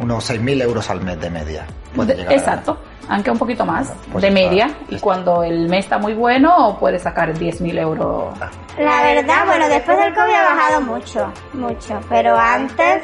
Unos 0.00 0.24
6.000 0.30 0.62
euros 0.62 0.90
al 0.90 1.00
mes 1.02 1.20
de 1.20 1.30
media. 1.30 1.66
Puede 1.94 2.12
de- 2.12 2.18
llegar 2.18 2.32
a- 2.32 2.36
exacto, 2.36 2.78
aunque 3.08 3.30
un 3.30 3.38
poquito 3.38 3.64
más, 3.64 3.92
Pues 4.12 4.22
de 4.22 4.28
está- 4.28 4.40
media. 4.40 4.70
Y 4.88 4.94
está- 4.96 5.04
cuando 5.04 5.42
el 5.42 5.68
mes 5.68 5.84
está 5.84 5.98
muy 5.98 6.14
bueno, 6.14 6.76
puedes 6.78 7.02
sacar 7.02 7.36
10.000 7.36 7.78
euros. 7.78 8.36
La 8.78 9.02
verdad, 9.02 9.46
bueno, 9.46 9.68
después 9.68 9.98
del 9.98 10.14
COVID 10.14 10.32
ha 10.34 10.54
bajado 10.54 10.80
mucho, 10.82 11.32
mucho. 11.54 12.00
Pero 12.08 12.36
antes, 12.38 13.02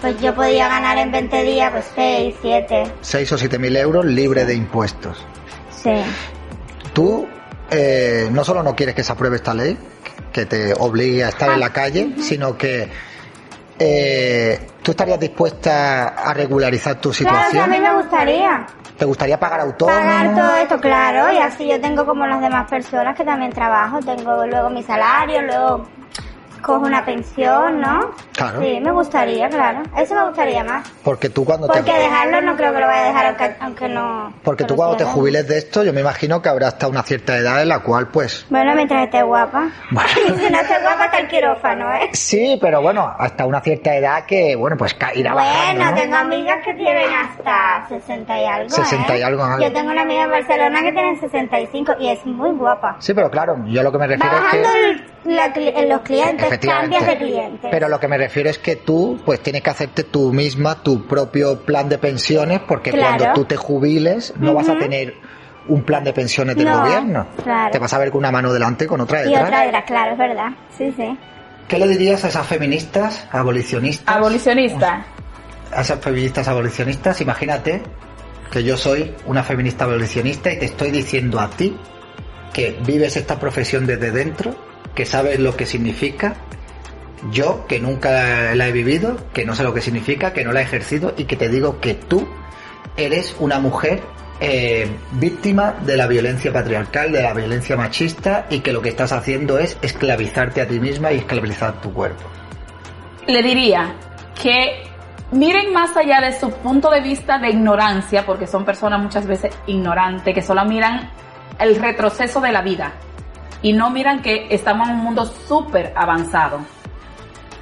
pues 0.00 0.20
yo 0.20 0.34
podía 0.34 0.68
ganar 0.68 0.98
en 0.98 1.10
20 1.10 1.42
días, 1.42 1.72
pues 1.72 1.90
6, 1.94 2.36
7. 2.42 2.84
6 3.00 3.32
o 3.32 3.38
7.000 3.38 3.76
euros 3.76 4.04
libre 4.04 4.44
de 4.44 4.54
impuestos. 4.54 5.24
Sí. 5.70 5.92
Tú 6.92 7.26
eh, 7.76 8.28
no 8.30 8.44
solo 8.44 8.62
no 8.62 8.74
quieres 8.74 8.94
que 8.94 9.02
se 9.02 9.12
apruebe 9.12 9.36
esta 9.36 9.52
ley, 9.54 9.76
que 10.32 10.46
te 10.46 10.72
obligue 10.78 11.24
a 11.24 11.28
estar 11.28 11.50
en 11.50 11.60
la 11.60 11.70
calle, 11.72 12.14
sino 12.18 12.56
que 12.56 12.88
eh, 13.78 14.60
tú 14.82 14.92
estarías 14.92 15.18
dispuesta 15.18 16.08
a 16.08 16.32
regularizar 16.34 17.00
tu 17.00 17.10
Claro, 17.10 17.28
que 17.28 17.40
a 17.40 17.42
situación. 17.44 17.70
mí 17.70 17.80
me 17.80 17.94
gustaría 17.94 18.66
¿Te 18.96 19.04
gustaría 19.04 19.40
pagar 19.40 19.60
autónomo? 19.60 19.98
pagar 19.98 20.34
todo 20.36 20.56
esto, 20.56 20.78
claro, 20.80 21.32
y 21.32 21.38
así 21.38 21.66
yo 21.68 21.80
tengo 21.80 22.06
como 22.06 22.26
las 22.26 22.40
demás 22.40 22.70
personas 22.70 23.16
que 23.16 23.24
también 23.24 23.50
trabajo, 23.52 23.98
tengo 24.00 24.46
luego 24.46 24.70
mi 24.70 24.84
salario, 24.84 25.42
luego 25.42 25.88
cojo 26.64 26.86
una 26.86 27.04
pensión, 27.04 27.80
¿no? 27.80 28.10
Claro. 28.32 28.60
Sí, 28.60 28.80
me 28.80 28.90
gustaría, 28.90 29.48
claro. 29.48 29.82
Eso 29.96 30.14
me 30.14 30.24
gustaría 30.26 30.64
más. 30.64 30.88
Porque 31.04 31.28
tú 31.28 31.44
cuando 31.44 31.66
Porque 31.66 31.82
te 31.82 31.98
dejarlo 31.98 32.40
no 32.40 32.56
creo 32.56 32.72
que 32.72 32.80
lo 32.80 32.86
vaya 32.86 33.02
a 33.02 33.08
dejar 33.08 33.26
aunque, 33.26 33.56
aunque 33.60 33.88
no... 33.88 34.32
porque 34.42 34.64
que 34.64 34.68
tú 34.68 34.76
cuando 34.76 34.96
te 34.96 35.04
jubiles 35.04 35.46
de 35.46 35.58
esto, 35.58 35.84
yo 35.84 35.92
me 35.92 36.00
imagino 36.00 36.40
que 36.40 36.48
habrá 36.48 36.68
hasta 36.68 36.88
una 36.88 37.02
cierta 37.02 37.36
edad 37.36 37.60
en 37.62 37.68
la 37.68 37.80
cual 37.80 38.08
pues 38.08 38.46
Bueno, 38.48 38.74
mientras 38.74 39.04
esté 39.04 39.22
guapa. 39.22 39.68
Bueno. 39.90 40.08
si 40.14 40.50
no 40.50 40.58
esté 40.60 40.80
guapa 40.80 41.04
está 41.04 41.18
el 41.18 41.28
quirófano, 41.28 41.92
¿eh? 41.94 42.10
Sí, 42.12 42.58
pero 42.60 42.80
bueno, 42.80 43.14
hasta 43.18 43.44
una 43.46 43.60
cierta 43.60 43.94
edad 43.94 44.24
que, 44.24 44.56
bueno, 44.56 44.76
pues 44.76 44.96
irá 45.14 45.34
bajando, 45.34 45.74
Bueno, 45.80 45.90
¿no? 45.90 45.96
tengo 46.00 46.16
amigas 46.16 46.56
que 46.64 46.74
tienen 46.74 47.10
hasta 47.12 47.86
60 47.88 48.40
y 48.40 48.44
algo. 48.46 48.70
60 48.70 49.16
y 49.16 49.20
¿eh? 49.20 49.24
algo, 49.24 49.44
algo. 49.44 49.62
Yo 49.62 49.72
tengo 49.72 49.90
una 49.90 50.02
amiga 50.02 50.24
en 50.24 50.30
Barcelona 50.30 50.80
que 50.82 50.92
tiene 50.92 51.20
65 51.20 51.92
y 52.00 52.08
es 52.08 52.24
muy 52.26 52.50
guapa. 52.52 52.96
Sí, 53.00 53.12
pero 53.12 53.30
claro, 53.30 53.56
yo 53.66 53.82
lo 53.82 53.92
que 53.92 53.98
me 53.98 54.06
refiero 54.06 54.34
es 54.36 54.42
bajando 54.42 54.68
que... 54.72 54.90
el- 54.90 55.14
la 55.24 55.48
los 55.88 56.00
clientes, 56.02 56.53
Efectivamente. 56.54 56.96
cambias 56.98 57.18
de 57.18 57.24
clientes. 57.26 57.68
Pero 57.70 57.88
lo 57.88 57.98
que 58.00 58.08
me 58.08 58.18
refiero 58.18 58.48
es 58.50 58.58
que 58.58 58.76
tú, 58.76 59.20
pues 59.24 59.40
tienes 59.40 59.62
que 59.62 59.70
hacerte 59.70 60.04
tú 60.04 60.32
misma 60.32 60.82
tu 60.82 61.06
propio 61.06 61.60
plan 61.60 61.88
de 61.88 61.98
pensiones, 61.98 62.60
porque 62.66 62.90
Claro. 62.90 63.16
cuando 63.18 63.34
tú 63.40 63.44
te 63.46 63.56
jubiles 63.56 64.34
no 64.38 64.54
vas 64.54 64.68
a 64.68 64.78
tener 64.78 65.14
un 65.68 65.82
plan 65.82 66.04
de 66.04 66.12
pensiones 66.12 66.56
del 66.56 66.66
No, 66.66 66.80
gobierno. 66.80 67.26
claro. 67.42 67.70
Te 67.72 67.78
vas 67.78 67.92
a 67.94 67.98
ver 67.98 68.10
con 68.10 68.18
una 68.18 68.30
mano 68.30 68.52
delante 68.52 68.84
y 68.84 68.88
con 68.88 69.00
otra 69.00 69.22
y 69.22 69.24
detrás. 69.28 69.44
otra 69.46 69.62
detrás, 69.62 69.84
claro, 69.86 70.12
es 70.12 70.18
verdad. 70.18 70.48
Sí, 70.76 70.92
sí. 70.96 71.18
¿Qué 71.68 71.78
le 71.78 71.88
dirías 71.88 72.22
a 72.24 72.28
esas 72.28 72.46
feministas 72.46 73.26
abolicionistas? 73.32 74.14
Abolicionista. 74.14 75.06
a 75.72 75.80
esas 75.80 75.98
feministas 76.00 76.46
abolicionistas, 76.46 77.20
imagínate 77.22 77.82
que 78.50 78.62
yo 78.62 78.76
soy 78.76 79.12
una 79.26 79.42
feminista 79.42 79.84
abolicionista 79.84 80.52
y 80.52 80.58
te 80.58 80.66
estoy 80.66 80.90
diciendo 80.92 81.40
a 81.40 81.48
ti 81.50 81.76
que 82.52 82.78
vives 82.86 83.16
esta 83.16 83.40
profesión 83.40 83.84
desde 83.86 84.12
dentro, 84.12 84.54
que 84.94 85.06
sabes 85.06 85.38
lo 85.40 85.56
que 85.56 85.66
significa, 85.66 86.34
yo 87.30 87.66
que 87.66 87.80
nunca 87.80 88.54
la 88.54 88.68
he 88.68 88.72
vivido, 88.72 89.16
que 89.32 89.44
no 89.44 89.54
sé 89.54 89.62
lo 89.62 89.74
que 89.74 89.80
significa, 89.80 90.32
que 90.32 90.44
no 90.44 90.52
la 90.52 90.60
he 90.60 90.64
ejercido 90.64 91.14
y 91.16 91.24
que 91.24 91.36
te 91.36 91.48
digo 91.48 91.80
que 91.80 91.94
tú 91.94 92.26
eres 92.96 93.34
una 93.40 93.58
mujer 93.58 94.02
eh, 94.40 94.88
víctima 95.12 95.72
de 95.84 95.96
la 95.96 96.06
violencia 96.06 96.52
patriarcal, 96.52 97.12
de 97.12 97.22
la 97.22 97.32
violencia 97.32 97.76
machista 97.76 98.46
y 98.50 98.60
que 98.60 98.72
lo 98.72 98.82
que 98.82 98.88
estás 98.88 99.12
haciendo 99.12 99.58
es 99.58 99.78
esclavizarte 99.80 100.60
a 100.60 100.68
ti 100.68 100.80
misma 100.80 101.12
y 101.12 101.18
esclavizar 101.18 101.80
tu 101.80 101.92
cuerpo. 101.92 102.22
le 103.26 103.42
diría 103.42 103.94
que 104.40 104.82
miren 105.30 105.72
más 105.72 105.96
allá 105.96 106.20
de 106.20 106.38
su 106.38 106.50
punto 106.50 106.90
de 106.90 107.00
vista 107.00 107.38
de 107.38 107.50
ignorancia, 107.50 108.26
porque 108.26 108.46
son 108.46 108.64
personas 108.64 109.00
muchas 109.00 109.26
veces 109.26 109.56
ignorantes, 109.66 110.34
que 110.34 110.42
solo 110.42 110.64
miran 110.64 111.10
el 111.58 111.76
retroceso 111.76 112.40
de 112.40 112.52
la 112.52 112.62
vida 112.62 112.92
y 113.64 113.72
no 113.72 113.88
miran 113.88 114.20
que 114.20 114.46
estamos 114.50 114.90
en 114.90 114.96
un 114.96 115.04
mundo 115.04 115.24
súper 115.24 115.94
avanzado, 115.96 116.58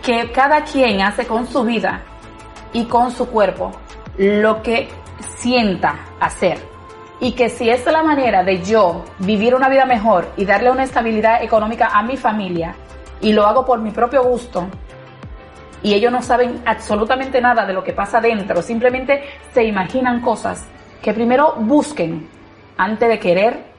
que 0.03 0.33
cada 0.33 0.65
quien 0.65 1.01
hace 1.01 1.29
con 1.29 1.47
su 1.47 1.63
vida 1.63 2.03
y 2.73 2.87
con 2.87 3.13
su 3.13 3.29
cuerpo 3.29 3.71
lo 4.19 4.63
que 4.65 4.89
sienta 5.37 5.95
hacer. 6.19 6.59
Y 7.21 7.33
que 7.33 7.49
si 7.49 7.71
es 7.71 7.87
la 7.87 8.03
manera 8.03 8.43
de 8.43 8.65
yo 8.65 9.05
vivir 9.21 9.55
una 9.55 9.69
vida 9.69 9.87
mejor 9.87 10.27
y 10.37 10.45
darle 10.45 10.73
una 10.73 10.83
estabilidad 10.83 11.41
económica 11.41 11.91
a 11.95 12.03
mi 12.03 12.17
familia, 12.17 12.75
y 13.21 13.33
lo 13.33 13.47
hago 13.47 13.65
por 13.65 13.79
mi 13.79 13.93
propio 13.93 14.25
gusto, 14.25 14.67
y 15.85 15.95
ellos 15.95 16.11
no 16.11 16.21
saben 16.21 16.63
absolutamente 16.67 17.41
nada 17.41 17.65
de 17.65 17.75
lo 17.75 17.85
que 17.85 17.93
pasa 17.93 18.21
dentro, 18.21 18.61
simplemente 18.61 19.23
se 19.55 19.63
imaginan 19.63 20.21
cosas 20.21 20.67
que 21.01 21.13
primero 21.13 21.55
busquen 21.59 22.29
antes 22.77 23.09
de 23.09 23.21
querer 23.21 23.72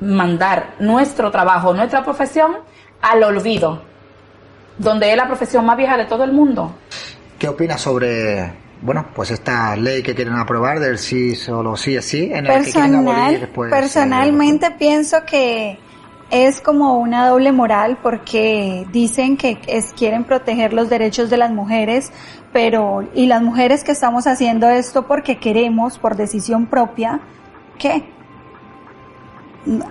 mandar 0.00 0.74
nuestro 0.78 1.30
trabajo, 1.30 1.72
nuestra 1.74 2.04
profesión 2.04 2.56
al 3.00 3.22
olvido, 3.22 3.82
donde 4.78 5.10
es 5.10 5.16
la 5.16 5.26
profesión 5.26 5.64
más 5.64 5.76
vieja 5.76 5.96
de 5.96 6.04
todo 6.04 6.24
el 6.24 6.32
mundo. 6.32 6.74
¿Qué 7.38 7.48
opinas 7.48 7.80
sobre, 7.80 8.52
bueno, 8.82 9.06
pues 9.14 9.30
esta 9.30 9.76
ley 9.76 10.02
que 10.02 10.14
quieren 10.14 10.34
aprobar 10.34 10.80
del 10.80 10.98
sí 10.98 11.34
solo 11.34 11.76
sí 11.76 11.96
es 11.96 12.04
sí, 12.04 12.30
en 12.32 12.46
el 12.46 12.64
que 12.64 12.72
quieren 12.72 12.94
abolir 12.94 13.06
Personal, 13.06 13.40
después, 13.40 13.70
personalmente 13.70 14.70
pienso 14.72 15.24
que 15.24 15.78
es 16.30 16.60
como 16.60 16.98
una 16.98 17.28
doble 17.28 17.52
moral 17.52 17.98
porque 18.02 18.86
dicen 18.90 19.36
que 19.36 19.58
es, 19.66 19.92
quieren 19.92 20.24
proteger 20.24 20.72
los 20.72 20.88
derechos 20.88 21.30
de 21.30 21.36
las 21.36 21.52
mujeres, 21.52 22.10
pero 22.52 23.08
y 23.14 23.26
las 23.26 23.42
mujeres 23.42 23.84
que 23.84 23.92
estamos 23.92 24.26
haciendo 24.26 24.68
esto 24.68 25.06
porque 25.06 25.38
queremos, 25.38 25.98
por 25.98 26.16
decisión 26.16 26.66
propia, 26.66 27.20
¿qué? 27.78 28.15
No, 29.66 29.84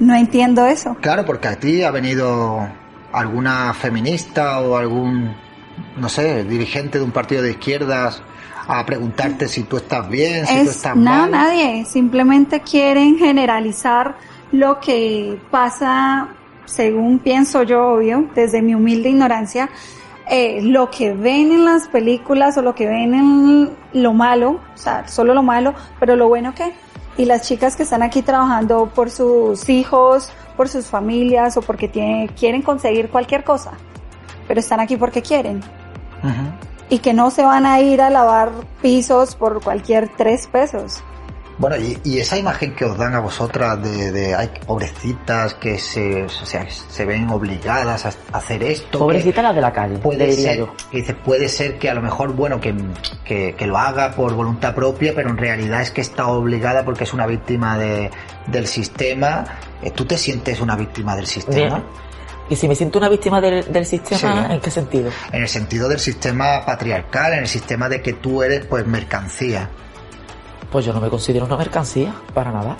no 0.00 0.14
entiendo 0.14 0.66
eso. 0.66 0.96
Claro, 1.00 1.24
porque 1.24 1.48
a 1.48 1.58
ti 1.58 1.82
ha 1.82 1.90
venido 1.90 2.68
alguna 3.12 3.74
feminista 3.74 4.60
o 4.60 4.76
algún, 4.76 5.34
no 5.96 6.08
sé, 6.08 6.44
dirigente 6.44 6.98
de 6.98 7.04
un 7.04 7.10
partido 7.10 7.42
de 7.42 7.50
izquierdas 7.52 8.22
a 8.66 8.84
preguntarte 8.84 9.48
si 9.48 9.62
tú 9.62 9.78
estás 9.78 10.08
bien, 10.08 10.46
si 10.46 10.54
tú 10.54 10.60
es 10.60 10.76
estás 10.76 10.94
nada, 10.94 11.22
mal. 11.22 11.30
nadie, 11.30 11.84
simplemente 11.86 12.60
quieren 12.60 13.16
generalizar 13.16 14.16
lo 14.52 14.78
que 14.78 15.40
pasa, 15.50 16.28
según 16.66 17.18
pienso 17.18 17.62
yo, 17.62 17.94
obvio, 17.94 18.28
desde 18.34 18.60
mi 18.60 18.74
humilde 18.74 19.08
ignorancia, 19.08 19.70
eh, 20.28 20.60
lo 20.62 20.90
que 20.90 21.14
ven 21.14 21.50
en 21.52 21.64
las 21.64 21.88
películas 21.88 22.58
o 22.58 22.62
lo 22.62 22.74
que 22.74 22.86
ven 22.86 23.14
en 23.14 23.70
lo 23.94 24.12
malo, 24.12 24.60
o 24.74 24.76
sea, 24.76 25.08
solo 25.08 25.32
lo 25.32 25.42
malo, 25.42 25.72
pero 25.98 26.14
lo 26.16 26.28
bueno 26.28 26.54
que, 26.54 26.74
y 27.18 27.26
las 27.26 27.42
chicas 27.46 27.76
que 27.76 27.82
están 27.82 28.02
aquí 28.02 28.22
trabajando 28.22 28.86
por 28.94 29.10
sus 29.10 29.68
hijos, 29.68 30.30
por 30.56 30.68
sus 30.68 30.86
familias 30.86 31.56
o 31.58 31.60
porque 31.60 31.88
tiene- 31.88 32.28
quieren 32.38 32.62
conseguir 32.62 33.10
cualquier 33.10 33.44
cosa, 33.44 33.72
pero 34.46 34.60
están 34.60 34.80
aquí 34.80 34.96
porque 34.96 35.20
quieren 35.20 35.60
y 36.88 36.98
que 37.00 37.12
no 37.12 37.30
se 37.30 37.42
van 37.42 37.66
a 37.66 37.80
ir 37.80 38.00
a 38.00 38.08
lavar 38.08 38.50
pisos 38.80 39.34
por 39.34 39.62
cualquier 39.62 40.08
tres 40.16 40.46
pesos. 40.46 41.02
Bueno, 41.58 41.76
y, 41.76 41.98
y 42.04 42.18
esa 42.20 42.38
imagen 42.38 42.76
que 42.76 42.84
os 42.84 42.96
dan 42.96 43.14
a 43.16 43.20
vosotras 43.20 43.82
de, 43.82 44.12
de 44.12 44.34
ay, 44.34 44.48
pobrecitas 44.64 45.54
que 45.54 45.76
se, 45.78 46.22
o 46.24 46.28
sea, 46.28 46.64
se 46.70 47.04
ven 47.04 47.28
obligadas 47.30 48.06
a 48.06 48.12
hacer 48.32 48.62
esto. 48.62 49.00
Pobrecita 49.00 49.42
la 49.42 49.52
de 49.52 49.60
la 49.60 49.72
calle, 49.72 49.98
puede 49.98 50.32
ser, 50.32 50.58
yo. 50.58 50.74
que 50.90 50.98
dice, 50.98 51.14
puede 51.14 51.48
ser 51.48 51.76
que 51.78 51.90
a 51.90 51.94
lo 51.94 52.00
mejor, 52.00 52.32
bueno, 52.34 52.60
que, 52.60 52.74
que, 53.24 53.54
que 53.56 53.66
lo 53.66 53.76
haga 53.76 54.12
por 54.12 54.34
voluntad 54.34 54.72
propia, 54.74 55.12
pero 55.16 55.30
en 55.30 55.36
realidad 55.36 55.82
es 55.82 55.90
que 55.90 56.00
está 56.00 56.28
obligada 56.28 56.84
porque 56.84 57.02
es 57.04 57.12
una 57.12 57.26
víctima 57.26 57.76
de, 57.76 58.10
del 58.46 58.68
sistema. 58.68 59.44
Eh, 59.82 59.90
¿Tú 59.90 60.04
te 60.04 60.16
sientes 60.16 60.60
una 60.60 60.76
víctima 60.76 61.16
del 61.16 61.26
sistema? 61.26 61.76
Bien. 61.78 61.84
Y 62.50 62.56
si 62.56 62.66
me 62.68 62.74
siento 62.76 62.98
una 62.98 63.08
víctima 63.08 63.40
del, 63.40 63.70
del 63.72 63.84
sistema, 63.84 64.46
Sí. 64.46 64.52
¿en 64.54 64.60
qué 64.60 64.70
sentido? 64.70 65.10
En 65.32 65.42
el 65.42 65.48
sentido 65.48 65.88
del 65.88 65.98
sistema 65.98 66.64
patriarcal, 66.64 67.32
en 67.34 67.40
el 67.40 67.48
sistema 67.48 67.88
de 67.88 68.00
que 68.00 68.12
tú 68.14 68.42
eres 68.44 68.64
pues 68.64 68.86
mercancía. 68.86 69.68
Pues 70.70 70.84
yo 70.84 70.92
no 70.92 71.00
me 71.00 71.08
considero 71.08 71.46
una 71.46 71.56
mercancía, 71.56 72.12
para 72.34 72.52
nada. 72.52 72.76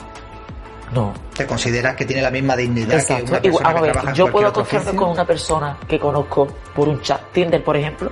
No. 0.93 1.13
Te 1.37 1.47
consideras 1.47 1.95
que 1.97 2.05
tiene 2.05 2.23
la 2.23 2.31
misma 2.31 2.57
dignidad 2.57 2.99
Exacto. 2.99 3.25
que 3.25 3.31
una 3.31 3.41
Igual, 3.43 3.63
persona 3.63 3.69
vamos 3.69 3.77
a 3.77 3.81
que 3.81 3.83
ver, 3.83 3.93
trabaja 3.93 4.15
yo 4.15 4.33
puedo 4.33 4.47
acostarme 4.49 4.95
con 4.97 5.11
una 5.11 5.25
persona 5.27 5.77
que 5.87 5.99
conozco 5.99 6.49
por 6.75 6.89
un 6.89 7.01
chat 7.03 7.21
Tinder, 7.33 7.63
por 7.63 7.77
ejemplo, 7.77 8.11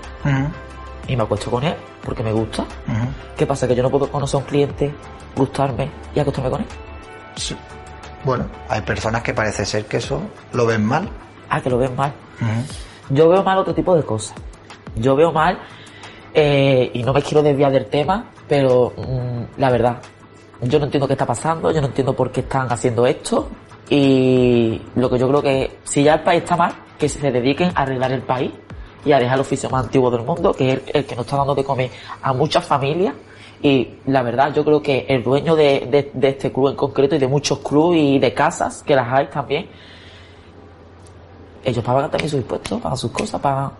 y 1.08 1.16
me 1.16 1.22
acuesto 1.22 1.50
con 1.50 1.64
él 1.64 1.74
porque 2.04 2.22
me 2.22 2.32
gusta. 2.32 2.64
¿Qué 3.36 3.46
pasa? 3.46 3.66
Que 3.66 3.74
yo 3.74 3.82
no 3.82 3.90
puedo 3.90 4.10
conocer 4.10 4.36
a 4.36 4.38
un 4.38 4.44
cliente, 4.44 4.94
gustarme 5.34 5.90
y 6.14 6.20
acostarme 6.20 6.50
con 6.50 6.60
él. 6.60 6.66
Sí. 7.36 7.56
Bueno, 8.24 8.46
hay 8.68 8.80
personas 8.82 9.22
que 9.22 9.32
parece 9.32 9.64
ser 9.64 9.86
que 9.86 9.98
eso 9.98 10.20
lo 10.52 10.66
ven 10.66 10.84
mal. 10.84 11.08
Ah, 11.48 11.60
que 11.60 11.70
lo 11.70 11.78
ven 11.78 11.94
mal. 11.96 12.12
Yo 13.08 13.28
veo 13.28 13.42
mal 13.42 13.58
otro 13.58 13.74
tipo 13.74 13.94
de 13.94 14.02
cosas. 14.02 14.34
Yo 14.96 15.14
veo 15.16 15.32
mal, 15.32 15.58
eh, 16.38 16.90
y 16.92 17.02
no 17.02 17.12
me 17.14 17.22
quiero 17.22 17.42
desviar 17.42 17.72
del 17.72 17.86
tema, 17.86 18.26
pero 18.46 18.92
mm, 18.96 19.58
la 19.58 19.70
verdad, 19.70 19.96
yo 20.60 20.78
no 20.78 20.84
entiendo 20.84 21.06
qué 21.06 21.14
está 21.14 21.24
pasando, 21.26 21.72
yo 21.72 21.80
no 21.80 21.86
entiendo 21.88 22.14
por 22.14 22.30
qué 22.30 22.40
están 22.40 22.70
haciendo 22.70 23.06
esto, 23.06 23.48
y 23.88 24.80
lo 24.96 25.08
que 25.08 25.18
yo 25.18 25.28
creo 25.28 25.42
que 25.42 25.78
si 25.84 26.02
ya 26.04 26.14
el 26.14 26.20
país 26.20 26.42
está 26.42 26.56
mal, 26.56 26.72
que 26.98 27.08
se 27.08 27.30
dediquen 27.32 27.70
a 27.74 27.82
arreglar 27.82 28.12
el 28.12 28.22
país 28.22 28.50
y 29.04 29.12
a 29.12 29.18
dejar 29.18 29.36
el 29.36 29.40
oficio 29.40 29.70
más 29.70 29.84
antiguo 29.84 30.10
del 30.10 30.22
mundo, 30.22 30.52
que 30.52 30.72
es 30.72 30.80
el, 30.92 31.06
que 31.06 31.16
nos 31.16 31.24
está 31.24 31.36
dando 31.38 31.54
de 31.54 31.64
comer 31.64 31.90
a 32.22 32.32
muchas 32.32 32.64
familias. 32.66 33.14
Y 33.62 33.94
la 34.06 34.22
verdad, 34.22 34.52
yo 34.52 34.62
creo 34.64 34.82
que 34.82 35.06
el 35.08 35.22
dueño 35.22 35.56
de, 35.56 35.86
de- 35.90 36.10
de 36.12 36.28
este 36.28 36.52
club 36.52 36.68
en 36.68 36.76
concreto 36.76 37.14
y 37.14 37.18
de 37.18 37.26
muchos 37.28 37.60
clubes 37.60 37.98
y 38.00 38.18
de 38.18 38.34
casas, 38.34 38.82
que 38.82 38.94
las 38.94 39.10
hay 39.10 39.26
también, 39.28 39.68
ellos 41.64 41.82
pagan 41.84 42.10
también 42.10 42.30
sus 42.30 42.40
impuestos, 42.40 42.80
pagan 42.80 42.98
sus 42.98 43.10
cosas, 43.10 43.40
pagan... 43.40 43.70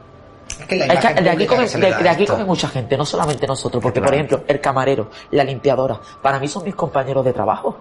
Es 0.48 0.66
que 0.66 0.76
la 0.76 0.85
Es 0.87 0.90
que 1.00 1.06
imagen 1.06 1.24
de 1.24 1.30
aquí, 1.30 1.46
le 1.78 1.92
de, 2.02 2.09
aquí 2.09 2.26
come 2.26 2.44
mucha 2.44 2.68
gente, 2.68 2.96
no 2.96 3.04
solamente 3.04 3.46
nosotros, 3.46 3.82
porque 3.82 4.00
por 4.00 4.14
ejemplo, 4.14 4.42
el 4.46 4.61
camarero, 4.61 5.11
la 5.32 5.44
limpiadora, 5.44 6.00
para 6.22 6.38
mí 6.38 6.48
son 6.48 6.64
mis 6.64 6.74
compañeros 6.74 7.24
de 7.24 7.32
trabajo. 7.32 7.76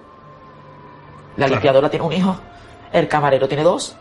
La 1.38 1.46
Claro. 1.46 1.52
limpiadora 1.54 1.90
tiene 1.90 2.06
un 2.06 2.14
hijo, 2.14 2.36
el 2.92 3.08
camarero 3.08 3.48
tiene 3.48 3.64
dos. 3.64 3.96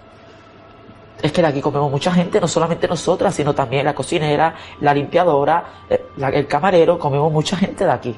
Es 1.22 1.33
que 1.33 1.40
de 1.42 1.48
aquí 1.48 1.61
comemos 1.61 1.90
mucha 1.90 2.12
gente, 2.12 2.40
no 2.40 2.48
solamente 2.48 2.87
nosotras, 2.88 3.35
sino 3.35 3.55
también 3.55 3.85
la 3.85 3.94
cocinera, 3.94 4.55
la 4.81 4.92
limpiadora, 4.92 5.64
eh, 5.88 6.07
la- 6.16 6.29
el 6.29 6.46
camarero, 6.46 6.98
comemos 6.98 7.31
mucha 7.33 7.57
gente 7.57 7.85
de 7.85 7.90
aquí. 7.92 8.16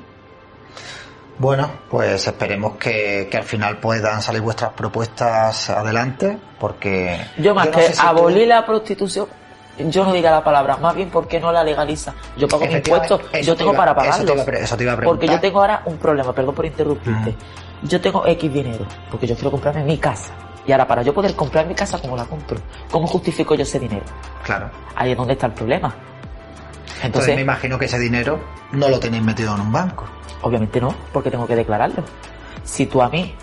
Bueno, 1.38 1.70
pues 1.90 2.26
esperemos 2.26 2.76
que, 2.76 3.28
que 3.30 3.37
al 3.37 3.44
final 3.44 3.78
puedan 3.78 4.22
salir 4.22 4.40
vuestras 4.40 4.72
propuestas 4.72 5.68
adelante, 5.68 6.38
porque... 6.59 7.20
Yo 7.37 7.54
más 7.54 7.66
no 7.66 7.72
que 7.72 7.82
si 7.88 8.00
tú- 8.00 8.06
abolir 8.06 8.48
la 8.48 8.64
prostitución, 8.64 9.26
yo 9.78 10.04
no 10.04 10.12
diga 10.12 10.30
la 10.30 10.42
palabra, 10.44 10.76
más 10.78 10.94
bien 10.94 11.10
porque 11.10 11.38
no 11.40 11.52
la 11.52 11.62
legaliza. 11.64 12.14
Yo 12.36 12.48
pago 12.48 12.64
mis 12.66 12.76
impuestos, 12.76 13.20
yo 13.42 13.52
te 13.54 13.58
tengo 13.58 13.72
iba- 13.74 13.84
para 13.84 13.92
eso 13.92 14.00
te 14.00 14.24
pagarlos. 14.26 14.48
iba 14.48 14.58
eso 14.58 14.76
te 14.76 14.82
iba 14.84 14.92
a 14.92 14.96
porque 15.00 15.26
yo 15.28 15.40
tengo 15.40 15.60
ahora 15.60 15.82
un 15.86 15.96
problema, 15.98 16.32
perdón 16.32 16.54
por 16.54 16.64
interrumpirte. 16.66 17.34
Yo 17.82 18.00
tengo 18.00 18.26
X 18.26 18.52
dinero, 18.52 18.86
porque 19.10 19.26
yo 19.26 19.34
quiero 19.34 19.50
comprarme 19.50 19.84
mi 19.84 19.98
casa. 19.98 20.32
Y 20.66 20.72
ahora 20.72 20.86
para 20.88 21.02
yo 21.02 21.14
poder 21.14 21.34
comprar 21.36 21.66
mi 21.66 21.74
casa, 21.74 21.98
¿cómo 22.00 22.16
la 22.16 22.24
compro? 22.24 22.58
¿Cómo 22.90 23.06
justifico 23.06 23.54
yo 23.54 23.62
ese 23.62 23.78
dinero? 23.78 24.04
Claro. 24.42 24.70
Ahí 24.96 25.12
es 25.12 25.16
donde 25.16 25.34
está 25.34 25.46
el 25.46 25.52
problema. 25.52 25.94
Entonces 25.94 27.04
Entonces, 27.04 27.34
me 27.36 27.42
imagino 27.42 27.78
que 27.78 27.84
ese 27.84 27.98
dinero 27.98 28.40
no 28.72 28.88
lo 28.88 28.98
tenéis 28.98 29.22
metido 29.22 29.54
en 29.54 29.60
un 29.60 29.70
banco. 29.72 30.04
obviamente 30.42 30.80
no, 30.80 30.94
porque 31.12 31.30
tengo 31.30 31.46
que 31.46 31.54
declararlo. 31.54 32.02
Si 32.64 32.86
tú 32.86 33.02
a 33.02 33.08
mí 33.08 33.34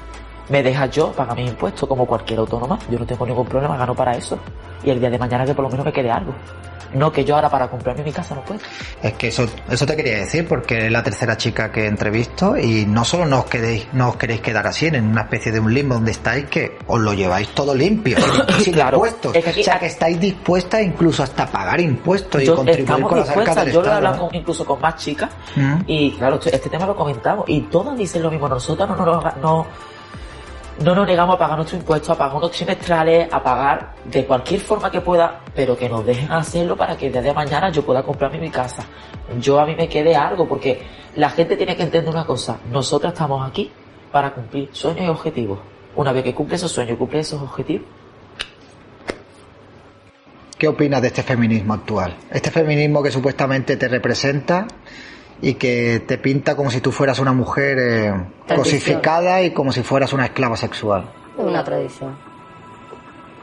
me 0.49 0.61
dejas 0.63 0.91
yo 0.91 1.11
pagar 1.11 1.35
mis 1.37 1.49
impuestos 1.49 1.87
como 1.87 2.05
cualquier 2.05 2.39
autónoma, 2.39 2.77
yo 2.89 2.99
no 2.99 3.05
tengo 3.05 3.25
ningún 3.25 3.45
problema, 3.47 3.77
gano 3.77 3.95
para 3.95 4.13
eso. 4.15 4.37
Y 4.83 4.89
el 4.89 4.99
día 4.99 5.09
de 5.09 5.17
mañana 5.17 5.45
que 5.45 5.53
por 5.53 5.63
lo 5.63 5.69
menos 5.69 5.85
me 5.85 5.93
quede 5.93 6.11
algo. 6.11 6.33
No 6.93 7.11
que 7.11 7.25
yo 7.25 7.33
ahora 7.33 7.49
para 7.49 7.67
comprarme 7.67 8.03
mi 8.03 8.11
casa 8.11 8.35
no 8.35 8.41
puedo. 8.45 8.59
Es 9.01 9.13
que 9.13 9.29
eso, 9.29 9.47
eso 9.67 9.83
te 9.83 9.95
quería 9.95 10.17
decir, 10.17 10.47
porque 10.47 10.85
es 10.85 10.91
la 10.91 11.01
tercera 11.01 11.35
chica 11.35 11.71
que 11.71 11.87
entrevisto 11.87 12.55
y 12.55 12.85
no 12.85 13.03
solo 13.03 13.25
no 13.25 13.39
os, 13.39 13.45
quedéis, 13.45 13.87
no 13.93 14.09
os 14.09 14.15
queréis 14.17 14.41
quedar 14.41 14.67
así 14.67 14.85
en 14.85 15.03
una 15.07 15.21
especie 15.21 15.51
de 15.51 15.59
un 15.59 15.73
limbo 15.73 15.95
donde 15.95 16.11
estáis 16.11 16.45
que 16.45 16.77
os 16.85 17.01
lo 17.01 17.13
lleváis 17.13 17.47
todo 17.55 17.73
limpio, 17.73 18.15
sin 18.59 18.73
Claro, 18.73 18.97
impuestos. 18.97 19.35
es 19.35 19.43
que 19.43 19.49
aquí- 19.49 19.61
o 19.61 19.63
sea, 19.63 19.79
que 19.79 19.87
estáis 19.87 20.19
dispuestas 20.19 20.83
incluso 20.83 21.23
hasta 21.23 21.47
pagar 21.47 21.81
impuestos 21.81 22.43
y 22.43 22.45
Yo- 22.45 22.55
contribuir 22.57 22.81
estamos 22.83 23.09
con 23.09 23.19
las 23.21 23.29
arcas 23.29 23.55
del 23.55 23.71
yo 23.73 23.81
lo 23.81 23.87
he 23.87 23.91
hablado 23.93 24.15
¿no? 24.17 24.27
con- 24.27 24.35
incluso 24.35 24.63
con 24.63 24.79
más 24.79 24.95
chicas 24.97 25.31
Mm. 25.55 25.73
y 25.87 26.11
claro, 26.11 26.39
este, 26.45 26.69
tema 26.69 26.85
lo 26.85 26.95
comentamos 26.95 27.45
y 27.47 27.61
todas 27.61 27.97
dicen 27.97 28.21
lo 28.21 28.29
mismo, 28.29 28.47
nosotros 28.47 28.87
no 28.87 28.95
nos, 29.03 29.37
no, 29.37 29.65
no 30.83 30.93
nos 30.93 31.07
negamos 31.07 31.35
a 31.35 31.39
pagar 31.39 31.55
nuestros 31.55 31.79
impuestos, 31.79 32.09
a 32.09 32.17
pagar 32.17 32.35
unos 32.35 32.51
trimestrales, 32.51 33.31
a 33.31 33.41
pagar 33.41 33.93
de 34.03 34.25
cualquier 34.25 34.59
forma 34.59 34.91
que 34.91 34.99
pueda, 34.99 35.41
pero 35.55 35.77
que 35.77 35.87
nos 35.87 36.05
dejen 36.05 36.31
hacerlo 36.31 36.75
para 36.75 36.97
que 36.97 37.07
el 37.07 37.13
día 37.13 37.21
de 37.21 37.33
mañana 37.33 37.69
yo 37.69 37.85
pueda 37.85 38.03
comprarme 38.03 38.37
mi 38.37 38.49
casa. 38.49 38.83
Yo 39.39 39.59
a 39.59 39.65
mí 39.65 39.75
me 39.75 39.87
quede 39.87 40.15
algo, 40.15 40.47
porque 40.47 40.81
la 41.15 41.29
gente 41.29 41.55
tiene 41.55 41.77
que 41.77 41.83
entender 41.83 42.13
una 42.13 42.25
cosa, 42.25 42.59
nosotros 42.69 43.13
estamos 43.13 43.47
aquí 43.47 43.71
para 44.11 44.33
cumplir 44.33 44.69
sueños 44.73 45.05
y 45.05 45.09
objetivos. 45.09 45.59
Una 45.95 46.11
vez 46.11 46.23
que 46.23 46.35
cumple 46.35 46.57
esos 46.57 46.71
sueños 46.71 46.95
y 46.95 46.97
cumple 46.97 47.19
esos 47.19 47.41
objetivos, 47.41 47.87
¿Qué 50.57 50.67
opinas 50.69 51.01
de 51.01 51.09
este 51.09 51.23
feminismo 51.23 51.73
actual? 51.73 52.15
Este 52.31 52.49
feminismo 52.49 53.03
que 53.03 53.11
supuestamente 53.11 53.75
te 53.75 53.89
representa 53.89 54.65
y 55.43 55.55
que 55.55 56.01
te 56.07 56.17
pinta 56.17 56.55
como 56.55 56.71
si 56.71 56.79
tú 56.79 56.93
fueras 56.93 57.19
una 57.19 57.33
mujer 57.33 57.77
eh, 57.77 58.13
cosificada 58.55 59.41
y 59.41 59.51
como 59.51 59.73
si 59.73 59.83
fueras 59.83 60.13
una 60.13 60.25
esclava 60.25 60.55
sexual. 60.55 61.03
Es 61.37 61.43
una 61.43 61.61
tradición. 61.61 62.17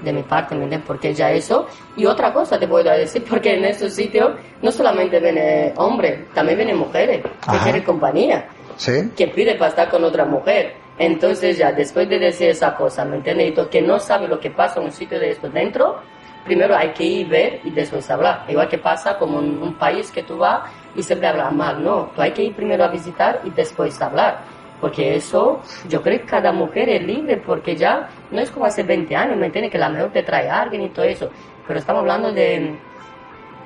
De 0.02 0.10
mi 0.10 0.22
parte, 0.22 0.54
¿me 0.54 0.62
entiendes? 0.62 0.86
Porque 0.86 1.12
ya 1.12 1.30
eso. 1.30 1.66
Y 1.96 2.06
otra 2.06 2.32
cosa 2.32 2.58
te 2.58 2.66
puedo 2.66 2.90
decir, 2.90 3.22
porque 3.28 3.54
en 3.54 3.66
esos 3.66 3.92
sitios 3.92 4.30
no 4.62 4.72
solamente 4.72 5.20
vienen 5.20 5.74
hombres, 5.76 6.26
también 6.32 6.56
vienen 6.56 6.78
mujeres, 6.78 7.20
que 7.20 7.28
Ajá. 7.50 7.64
quieren 7.64 7.82
compañía, 7.82 8.48
¿Sí? 8.78 9.10
que 9.14 9.28
piden 9.28 9.58
para 9.58 9.68
estar 9.68 9.90
con 9.90 10.02
otra 10.02 10.24
mujer. 10.24 10.72
Entonces 10.98 11.58
ya, 11.58 11.70
después 11.70 12.08
de 12.08 12.18
decir 12.18 12.48
esa 12.48 12.74
cosa, 12.76 13.04
¿me 13.04 13.16
entiendes? 13.16 13.52
Y 13.58 13.68
que 13.68 13.82
no 13.82 13.98
sabe 13.98 14.26
lo 14.26 14.40
que 14.40 14.50
pasa 14.50 14.80
en 14.80 14.86
un 14.86 14.92
sitio 14.92 15.20
de 15.20 15.32
esto 15.32 15.50
dentro, 15.50 16.00
primero 16.46 16.74
hay 16.74 16.92
que 16.94 17.04
ir 17.04 17.28
ver 17.28 17.60
y 17.62 17.70
después 17.70 18.08
hablar. 18.10 18.46
Igual 18.48 18.68
que 18.68 18.78
pasa 18.78 19.18
como 19.18 19.40
en 19.40 19.62
un 19.62 19.74
país 19.74 20.10
que 20.10 20.22
tú 20.22 20.38
vas 20.38 20.62
y 20.94 21.02
siempre 21.02 21.28
hablas 21.28 21.52
mal, 21.52 21.82
no. 21.82 22.10
Tú 22.14 22.20
hay 22.22 22.32
que 22.32 22.42
ir 22.44 22.54
primero 22.54 22.84
a 22.84 22.88
visitar 22.88 23.40
y 23.44 23.50
después 23.50 24.00
hablar. 24.02 24.38
Porque 24.80 25.14
eso, 25.14 25.60
yo 25.88 26.00
creo 26.02 26.18
que 26.20 26.24
cada 26.26 26.52
mujer 26.52 26.88
es 26.88 27.02
libre, 27.02 27.36
porque 27.36 27.76
ya 27.76 28.08
no 28.30 28.40
es 28.40 28.50
como 28.50 28.64
hace 28.64 28.82
20 28.82 29.14
años, 29.14 29.36
¿me 29.36 29.46
entiendes? 29.46 29.70
Que 29.70 29.76
la 29.78 29.90
mejor 29.90 30.10
te 30.10 30.22
trae 30.22 30.48
a 30.48 30.62
alguien 30.62 30.82
y 30.82 30.88
todo 30.88 31.04
eso. 31.04 31.28
Pero 31.66 31.78
estamos 31.78 32.00
hablando 32.00 32.32
de 32.32 32.78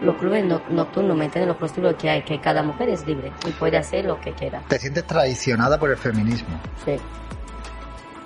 los 0.01 0.17
clubes 0.17 0.45
no- 0.45 0.61
nocturnos, 0.71 1.17
¿me 1.17 1.27
entiendes? 1.27 1.47
Los 1.49 1.57
prostíbulos 1.57 1.95
que 1.95 2.11
hay, 2.11 2.23
que 2.23 2.41
cada 2.41 2.63
mujer 2.65 2.89
es 2.89 3.07
libre 3.07 3.31
y 3.47 3.51
puede 3.53 3.77
hacer 3.77 4.05
lo 4.05 4.21
que 4.21 4.33
quiera. 4.33 4.61
Te 4.69 4.79
sientes 4.79 5.05
traicionada 5.07 5.79
por 5.79 5.91
el 5.91 5.97
feminismo. 5.97 6.59
Sí. 6.85 6.97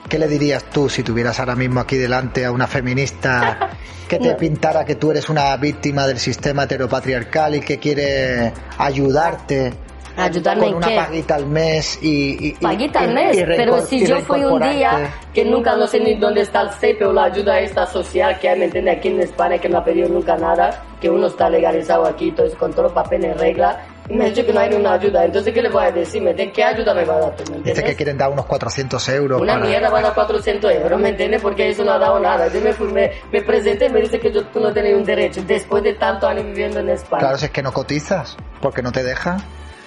¿Qué 0.08 0.18
le 0.18 0.26
dirías 0.28 0.64
tú 0.64 0.88
si 0.88 1.02
tuvieras 1.02 1.38
ahora 1.40 1.54
mismo 1.54 1.80
aquí 1.80 1.96
delante 1.96 2.44
a 2.44 2.50
una 2.52 2.66
feminista 2.66 3.70
que 4.08 4.18
te 4.18 4.28
No. 4.32 4.36
pintara 4.36 4.84
que 4.84 4.94
tú 4.94 5.10
eres 5.10 5.28
una 5.28 5.56
víctima 5.56 6.06
del 6.06 6.18
sistema 6.18 6.64
heteropatriarcal 6.64 7.56
y 7.56 7.60
que 7.60 7.78
quiere 7.78 8.52
ayudarte 8.78 9.72
Ayudarme 10.16 10.62
con 10.62 10.70
en 10.70 10.76
una 10.78 10.88
qué? 10.88 10.96
paguita 10.96 11.34
al 11.36 11.46
mes 11.46 11.98
y... 12.02 12.48
y- 12.48 12.52
Paguita 12.54 13.00
al 13.00 13.10
y- 13.10 13.14
mes, 13.14 13.38
y 13.38 13.44
pero 13.44 13.80
si 13.86 14.04
yo 14.04 14.18
fui 14.22 14.42
un 14.44 14.60
día 14.60 15.12
que 15.32 15.44
nunca 15.44 15.76
no 15.76 15.86
sé 15.86 16.00
ni 16.00 16.16
dónde 16.16 16.40
está 16.40 16.62
el 16.62 16.70
CEPE 16.70 17.04
o 17.04 17.12
la 17.12 17.24
ayuda 17.24 17.60
esta 17.60 17.86
social 17.86 18.36
que 18.40 18.48
hay, 18.48 18.58
¿me 18.58 18.64
entiende? 18.64 18.90
Aquí 18.90 19.08
en 19.08 19.20
España 19.20 19.58
que 19.58 19.68
no 19.68 19.78
ha 19.78 19.84
pedido 19.84 20.08
nunca 20.08 20.36
nada, 20.36 20.82
que 21.00 21.08
uno 21.08 21.28
está 21.28 21.48
legalizado 21.48 22.04
aquí, 22.04 22.34
eso, 22.36 22.58
con 22.58 22.72
todos 22.72 22.84
los 22.86 22.92
papeles 22.94 23.30
en 23.32 23.38
regla, 23.38 23.86
me 24.10 24.24
ha 24.24 24.28
dicho 24.28 24.44
que 24.46 24.52
no 24.52 24.60
hay 24.60 24.70
ninguna 24.70 24.92
ayuda, 24.94 25.24
entonces 25.24 25.52
¿qué 25.52 25.60
le 25.62 25.68
voy 25.68 25.84
a 25.84 25.90
decir? 25.92 26.22
¿Me 26.22 26.30
entiende? 26.30 26.52
¿Qué 26.52 26.64
ayuda 26.64 26.94
me 26.94 27.04
va 27.04 27.14
a 27.16 27.20
dar? 27.20 27.30
¿Me 27.30 27.36
Dice 27.36 27.54
entiendes? 27.56 27.84
que 27.84 27.96
quieren 27.96 28.16
dar 28.18 28.30
unos 28.30 28.46
400 28.46 29.08
euros 29.10 29.40
Una 29.40 29.54
para... 29.54 29.66
mierda 29.66 29.90
va 29.90 29.98
a 29.98 30.02
dar 30.02 30.14
400 30.14 30.72
euros, 30.72 31.00
¿me 31.00 31.08
entiendes? 31.10 31.42
Porque 31.42 31.68
eso 31.68 31.84
no 31.84 31.92
ha 31.92 31.98
dado 31.98 32.18
nada. 32.18 32.48
Yo 32.48 32.60
me, 32.60 32.72
fui, 32.72 32.88
me, 32.92 33.10
me 33.32 33.42
presenté 33.42 33.86
y 33.86 33.90
me 33.90 34.00
dice 34.00 34.18
que 34.18 34.32
yo, 34.32 34.44
tú 34.46 34.60
no 34.60 34.72
tienes 34.72 34.94
un 34.96 35.04
derecho 35.04 35.42
después 35.46 35.82
de 35.82 35.94
tantos 35.94 36.28
años 36.30 36.44
viviendo 36.46 36.80
en 36.80 36.88
España. 36.90 37.20
Claro, 37.20 37.38
si 37.38 37.44
es 37.46 37.50
que 37.50 37.62
no 37.62 37.72
cotizas, 37.72 38.36
porque 38.60 38.82
no 38.82 38.92
te 38.92 39.02
dejan. 39.02 39.38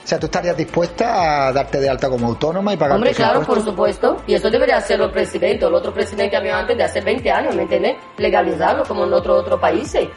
O 0.03 0.07
sea, 0.07 0.19
tú 0.19 0.25
estarías 0.25 0.57
dispuesta 0.57 1.47
a 1.47 1.53
darte 1.53 1.79
de 1.79 1.87
alta 1.87 2.09
como 2.09 2.27
autónoma 2.27 2.73
y 2.73 2.77
pagar 2.77 2.95
Hombre, 2.95 3.13
claro, 3.13 3.41
por 3.41 3.57
impuestos? 3.59 3.65
supuesto. 3.73 4.17
Y 4.25 4.33
eso 4.33 4.49
debería 4.49 4.77
hacerlo 4.77 5.05
el 5.05 5.11
presidente 5.11 5.65
el 5.65 5.73
otro 5.75 5.93
presidente 5.93 6.31
que 6.31 6.37
había 6.37 6.57
antes 6.57 6.75
de 6.75 6.83
hace 6.83 7.01
20 7.01 7.29
años, 7.31 7.55
¿me 7.55 7.61
entiendes? 7.63 7.97
Legalizarlo 8.17 8.83
como 8.83 9.05
en 9.05 9.13
otros 9.13 9.41
otros 9.43 9.59
países. 9.59 10.07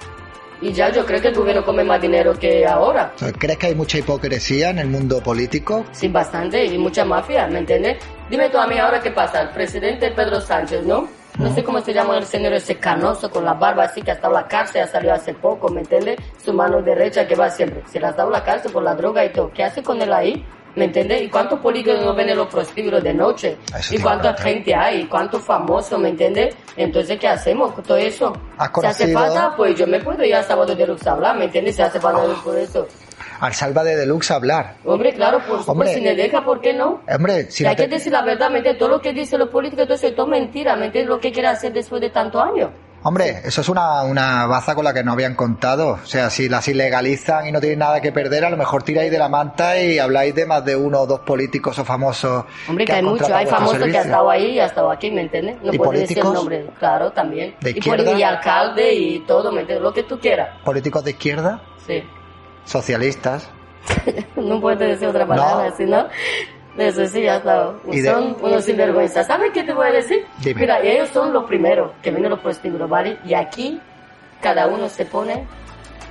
Y 0.61 0.73
ya 0.73 0.90
yo 0.90 1.05
creo 1.05 1.21
que 1.21 1.29
el 1.29 1.35
gobierno 1.35 1.64
come 1.64 1.85
más 1.85 2.01
dinero 2.01 2.33
que 2.38 2.67
ahora. 2.67 3.12
¿Crees 3.38 3.59
que 3.59 3.67
hay 3.67 3.75
mucha 3.75 3.99
hipocresía 3.99 4.71
en 4.71 4.79
el 4.79 4.88
mundo 4.88 5.23
político? 5.23 5.85
Sí, 5.93 6.09
bastante. 6.09 6.64
Y 6.64 6.79
mucha 6.79 7.05
mafia, 7.05 7.47
¿me 7.49 7.59
entiendes? 7.59 7.99
Dime 8.31 8.49
tú 8.49 8.59
a 8.59 8.67
mí 8.67 8.79
ahora 8.79 9.01
qué 9.01 9.11
pasa. 9.11 9.43
El 9.43 9.51
presidente 9.51 10.11
Pedro 10.11 10.40
Sánchez, 10.40 10.85
¿no? 10.85 11.09
No 11.38 11.53
sé 11.53 11.64
cómo 11.64 11.81
se 11.81 11.93
llama 11.93 12.17
el 12.17 12.25
señor 12.25 12.53
ese 12.53 12.77
canoso 12.77 13.29
con 13.29 13.45
la 13.45 13.55
barba 13.55 13.85
así 13.85 14.01
que 14.01 14.12
ha 14.12 14.14
estado 14.14 14.37
en 14.37 14.43
la 14.43 14.49
cárcel, 14.49 14.83
ha 14.83 14.87
salido 14.87 15.14
hace 15.14 15.35
poco, 15.35 15.69
¿me 15.69 15.81
entiendes? 15.81 16.17
Su 16.43 16.53
mano 16.53 16.81
derecha 16.81 17.27
que 17.27 17.35
va 17.35 17.51
siempre. 17.51 17.83
Se 17.90 17.99
la 17.99 18.11
ha 18.11 18.23
en 18.23 18.31
la 18.31 18.45
cárcel 18.45 18.71
por 18.71 18.85
la 18.85 18.95
droga 18.95 19.25
y 19.25 19.33
todo. 19.33 19.51
¿Qué 19.53 19.64
hace 19.64 19.83
con 19.83 20.01
él 20.01 20.12
ahí? 20.12 20.45
¿Me 20.77 20.87
entiendes? 20.87 21.23
¿Y 21.23 21.29
cuántos 21.29 21.61
políticos 21.61 22.17
ven 22.17 22.29
en 22.31 22.37
los 22.37 22.49
prostíbulos 22.49 23.03
de 23.03 23.15
noche? 23.15 23.57
¿Y 23.91 23.99
cuánta 23.99 24.35
gente 24.35 24.75
hay? 24.75 25.03
¿Y 25.03 25.05
cuántos 25.07 25.43
famosos? 25.43 25.99
¿Me 26.01 26.09
entiendes? 26.09 26.55
Entonces, 26.77 27.19
¿qué 27.19 27.29
hacemos 27.29 27.73
con 27.73 27.85
todo 27.85 27.97
eso? 27.97 28.33
¿Has 28.59 28.71
Si 28.81 28.87
hace 28.87 29.13
falta, 29.13 29.55
pues 29.57 29.77
yo 29.79 29.87
me 29.87 30.01
puedo 30.01 30.25
ir 30.25 30.35
a 30.35 30.43
sábado 30.43 30.75
de 30.75 30.85
Lux 30.87 31.07
a 31.07 31.13
hablar, 31.13 31.37
¿me 31.37 31.45
entiendes? 31.45 31.77
Si 31.77 31.83
hace 31.83 32.01
falta 32.01 32.23
por 32.43 32.59
eso. 32.59 32.87
Al 33.41 33.53
Salva 33.53 33.83
de 33.85 33.97
Deluxe 33.97 34.31
hablar. 34.31 34.77
Hombre, 34.85 35.13
claro, 35.13 35.39
por 35.39 35.59
supuesto, 35.59 35.73
Hombre. 35.73 35.95
si 35.95 36.01
me 36.01 36.15
deja, 36.15 36.45
¿por 36.45 36.61
qué 36.61 36.73
no? 36.73 37.03
Hombre, 37.09 37.51
si 37.51 37.63
Y 37.63 37.65
no 37.65 37.71
hay 37.71 37.77
te- 37.77 37.83
que 37.85 37.89
decir 37.97 38.13
la 38.13 38.23
verdad, 38.23 38.49
¿me 38.51 38.59
entiendes? 38.59 38.79
Todo 38.79 38.89
lo 38.91 39.01
que 39.01 39.13
dicen 39.13 39.39
los 39.41 39.49
políticos, 39.51 39.87
todo 39.87 39.95
eso 39.97 40.07
es 40.07 40.15
todo 40.17 40.27
mentira, 40.29 40.77
¿me 40.77 40.87
entiendes? 40.87 41.11
Lo 41.11 41.21
que 41.21 41.31
quiere 41.33 41.49
hacer 41.49 41.73
después 41.73 42.01
de 42.01 42.11
tantos 42.11 42.41
años. 42.43 42.71
Hombre, 43.07 43.43
eso 43.45 43.61
es 43.61 43.69
una, 43.69 44.03
una 44.03 44.47
baza 44.47 44.75
con 44.75 44.83
la 44.83 44.95
que 44.95 45.05
no 45.05 45.12
habían 45.12 45.35
contado. 45.35 45.99
O 46.03 46.07
sea, 46.07 46.31
si 46.31 46.49
las 46.49 46.67
ilegalizan 46.69 47.47
y 47.47 47.53
no 47.53 47.61
tienen 47.61 47.81
nada 47.81 48.01
que 48.01 48.12
perder, 48.12 48.47
a 48.47 48.51
lo 48.51 48.57
mejor 48.57 48.83
tiráis 48.83 49.11
de 49.11 49.19
la 49.19 49.29
manta 49.29 49.79
y 49.79 49.99
habláis 49.99 50.35
de 50.35 50.47
más 50.47 50.64
de 50.64 50.75
uno 50.75 51.01
o 51.03 51.07
dos 51.07 51.21
políticos 51.21 51.79
o 51.79 51.85
famosos. 51.85 52.47
Hombre, 52.67 52.87
que, 52.87 52.93
hay 52.93 52.99
han 53.01 53.05
mucho, 53.05 53.19
contratado 53.25 53.38
hay 53.40 53.47
famosos 53.47 53.88
que 53.90 53.99
ha 53.99 54.03
estado 54.03 54.31
ahí 54.31 54.47
y 54.53 54.59
ha 54.59 54.64
estado 54.67 54.90
aquí, 54.90 55.11
¿me 55.11 55.21
entiendes? 55.21 55.57
No 55.62 55.73
¿Y 55.75 55.77
puedo 55.77 55.93
decir 55.93 56.19
el 56.19 56.25
nombre, 56.25 56.67
claro, 56.79 57.11
también. 57.12 57.55
¿De 57.61 57.73
y, 57.73 57.79
izquierda? 57.79 58.05
poli- 58.11 58.21
y 58.21 58.23
alcalde 58.23 58.95
y 58.95 59.21
todo, 59.27 59.53
¿me 59.53 59.61
entiendes? 59.61 59.83
Lo 59.83 59.93
que 59.93 60.05
tú 60.05 60.19
quieras, 60.19 60.59
Políticos 60.64 61.05
de 61.05 61.11
izquierda, 61.11 61.61
sí. 61.87 62.03
socialistas. 62.64 63.51
no 64.37 64.61
puedo 64.62 64.79
decir 64.79 65.09
otra 65.09 65.27
palabra, 65.27 65.69
No. 65.69 65.77
si 65.77 65.85
no, 65.85 66.07
eso 66.79 67.07
sí, 67.07 67.23
ya 67.23 67.37
está. 67.37 67.73
Y 67.91 68.01
de- 68.01 68.11
Son 68.11 68.37
unos 68.41 68.65
sinvergüenzas. 68.65 69.27
¿Sabes 69.27 69.51
qué 69.53 69.63
te 69.63 69.73
voy 69.73 69.87
a 69.89 69.93
decir? 69.93 70.25
Dime. 70.41 70.61
Mira, 70.63 70.81
ellos 70.81 71.09
son 71.11 71.33
los 71.33 71.45
primeros 71.45 71.93
que 72.03 72.11
vienen 72.11 72.31
los 72.31 72.41
prostíbulos, 72.41 72.89
¿vale? 72.89 73.19
Y 73.25 73.35
aquí 73.35 73.81
cada 74.41 74.67
uno 74.67 74.89
se 74.89 75.05
pone 75.07 75.47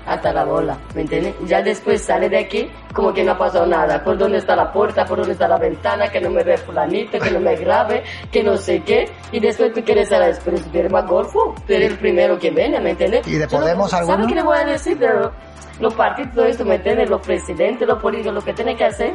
hasta 0.05 0.33
la 0.33 0.43
bola, 0.43 0.77
¿me 0.95 1.01
entiendes? 1.01 1.33
Ya 1.45 1.61
después 1.61 2.01
sale 2.01 2.27
de 2.27 2.37
aquí 2.37 2.69
como 2.93 3.13
que 3.13 3.23
no 3.23 3.31
ha 3.33 3.37
pasado 3.37 3.65
nada. 3.65 4.03
¿Por 4.03 4.17
dónde 4.17 4.37
está 4.37 4.53
la 4.55 4.71
puerta? 4.71 5.05
¿Por 5.05 5.17
dónde 5.19 5.31
está 5.33 5.47
la 5.47 5.57
ventana? 5.57 6.09
Que 6.09 6.19
no 6.19 6.29
me 6.29 6.43
ve 6.43 6.57
fulanito, 6.57 7.17
que 7.19 7.31
no 7.31 7.39
me 7.39 7.55
grabe, 7.55 8.03
que 8.31 8.43
no 8.43 8.57
sé 8.57 8.81
qué. 8.81 9.09
Y 9.31 9.39
después 9.39 9.71
tú 9.73 9.81
quieres 9.83 10.09
ser 10.09 10.19
la 10.19 10.89
más 10.89 11.07
golfo, 11.07 11.55
tú 11.65 11.73
eres 11.73 11.91
el 11.91 11.97
primero 11.97 12.37
que 12.37 12.49
viene, 12.51 12.79
¿me 12.81 12.89
entiendes? 12.91 13.25
¿Y 13.27 13.33
de 13.35 13.47
Yo 13.47 13.57
no- 13.57 13.59
Podemos 13.63 13.91
¿Sabes 13.91 14.27
qué 14.27 14.35
le 14.35 14.43
voy 14.43 14.57
a 14.57 14.65
decir? 14.65 14.97
Pero 14.99 15.31
los 15.79 15.93
partidos, 15.93 16.33
todo 16.35 16.45
esto, 16.45 16.65
¿me 16.65 16.75
entiendes? 16.75 17.09
Los 17.09 17.21
presidentes, 17.21 17.87
los 17.87 17.99
políticos, 18.01 18.33
lo 18.33 18.41
que 18.41 18.51
tienen 18.53 18.75
que 18.75 18.83
hacer 18.85 19.13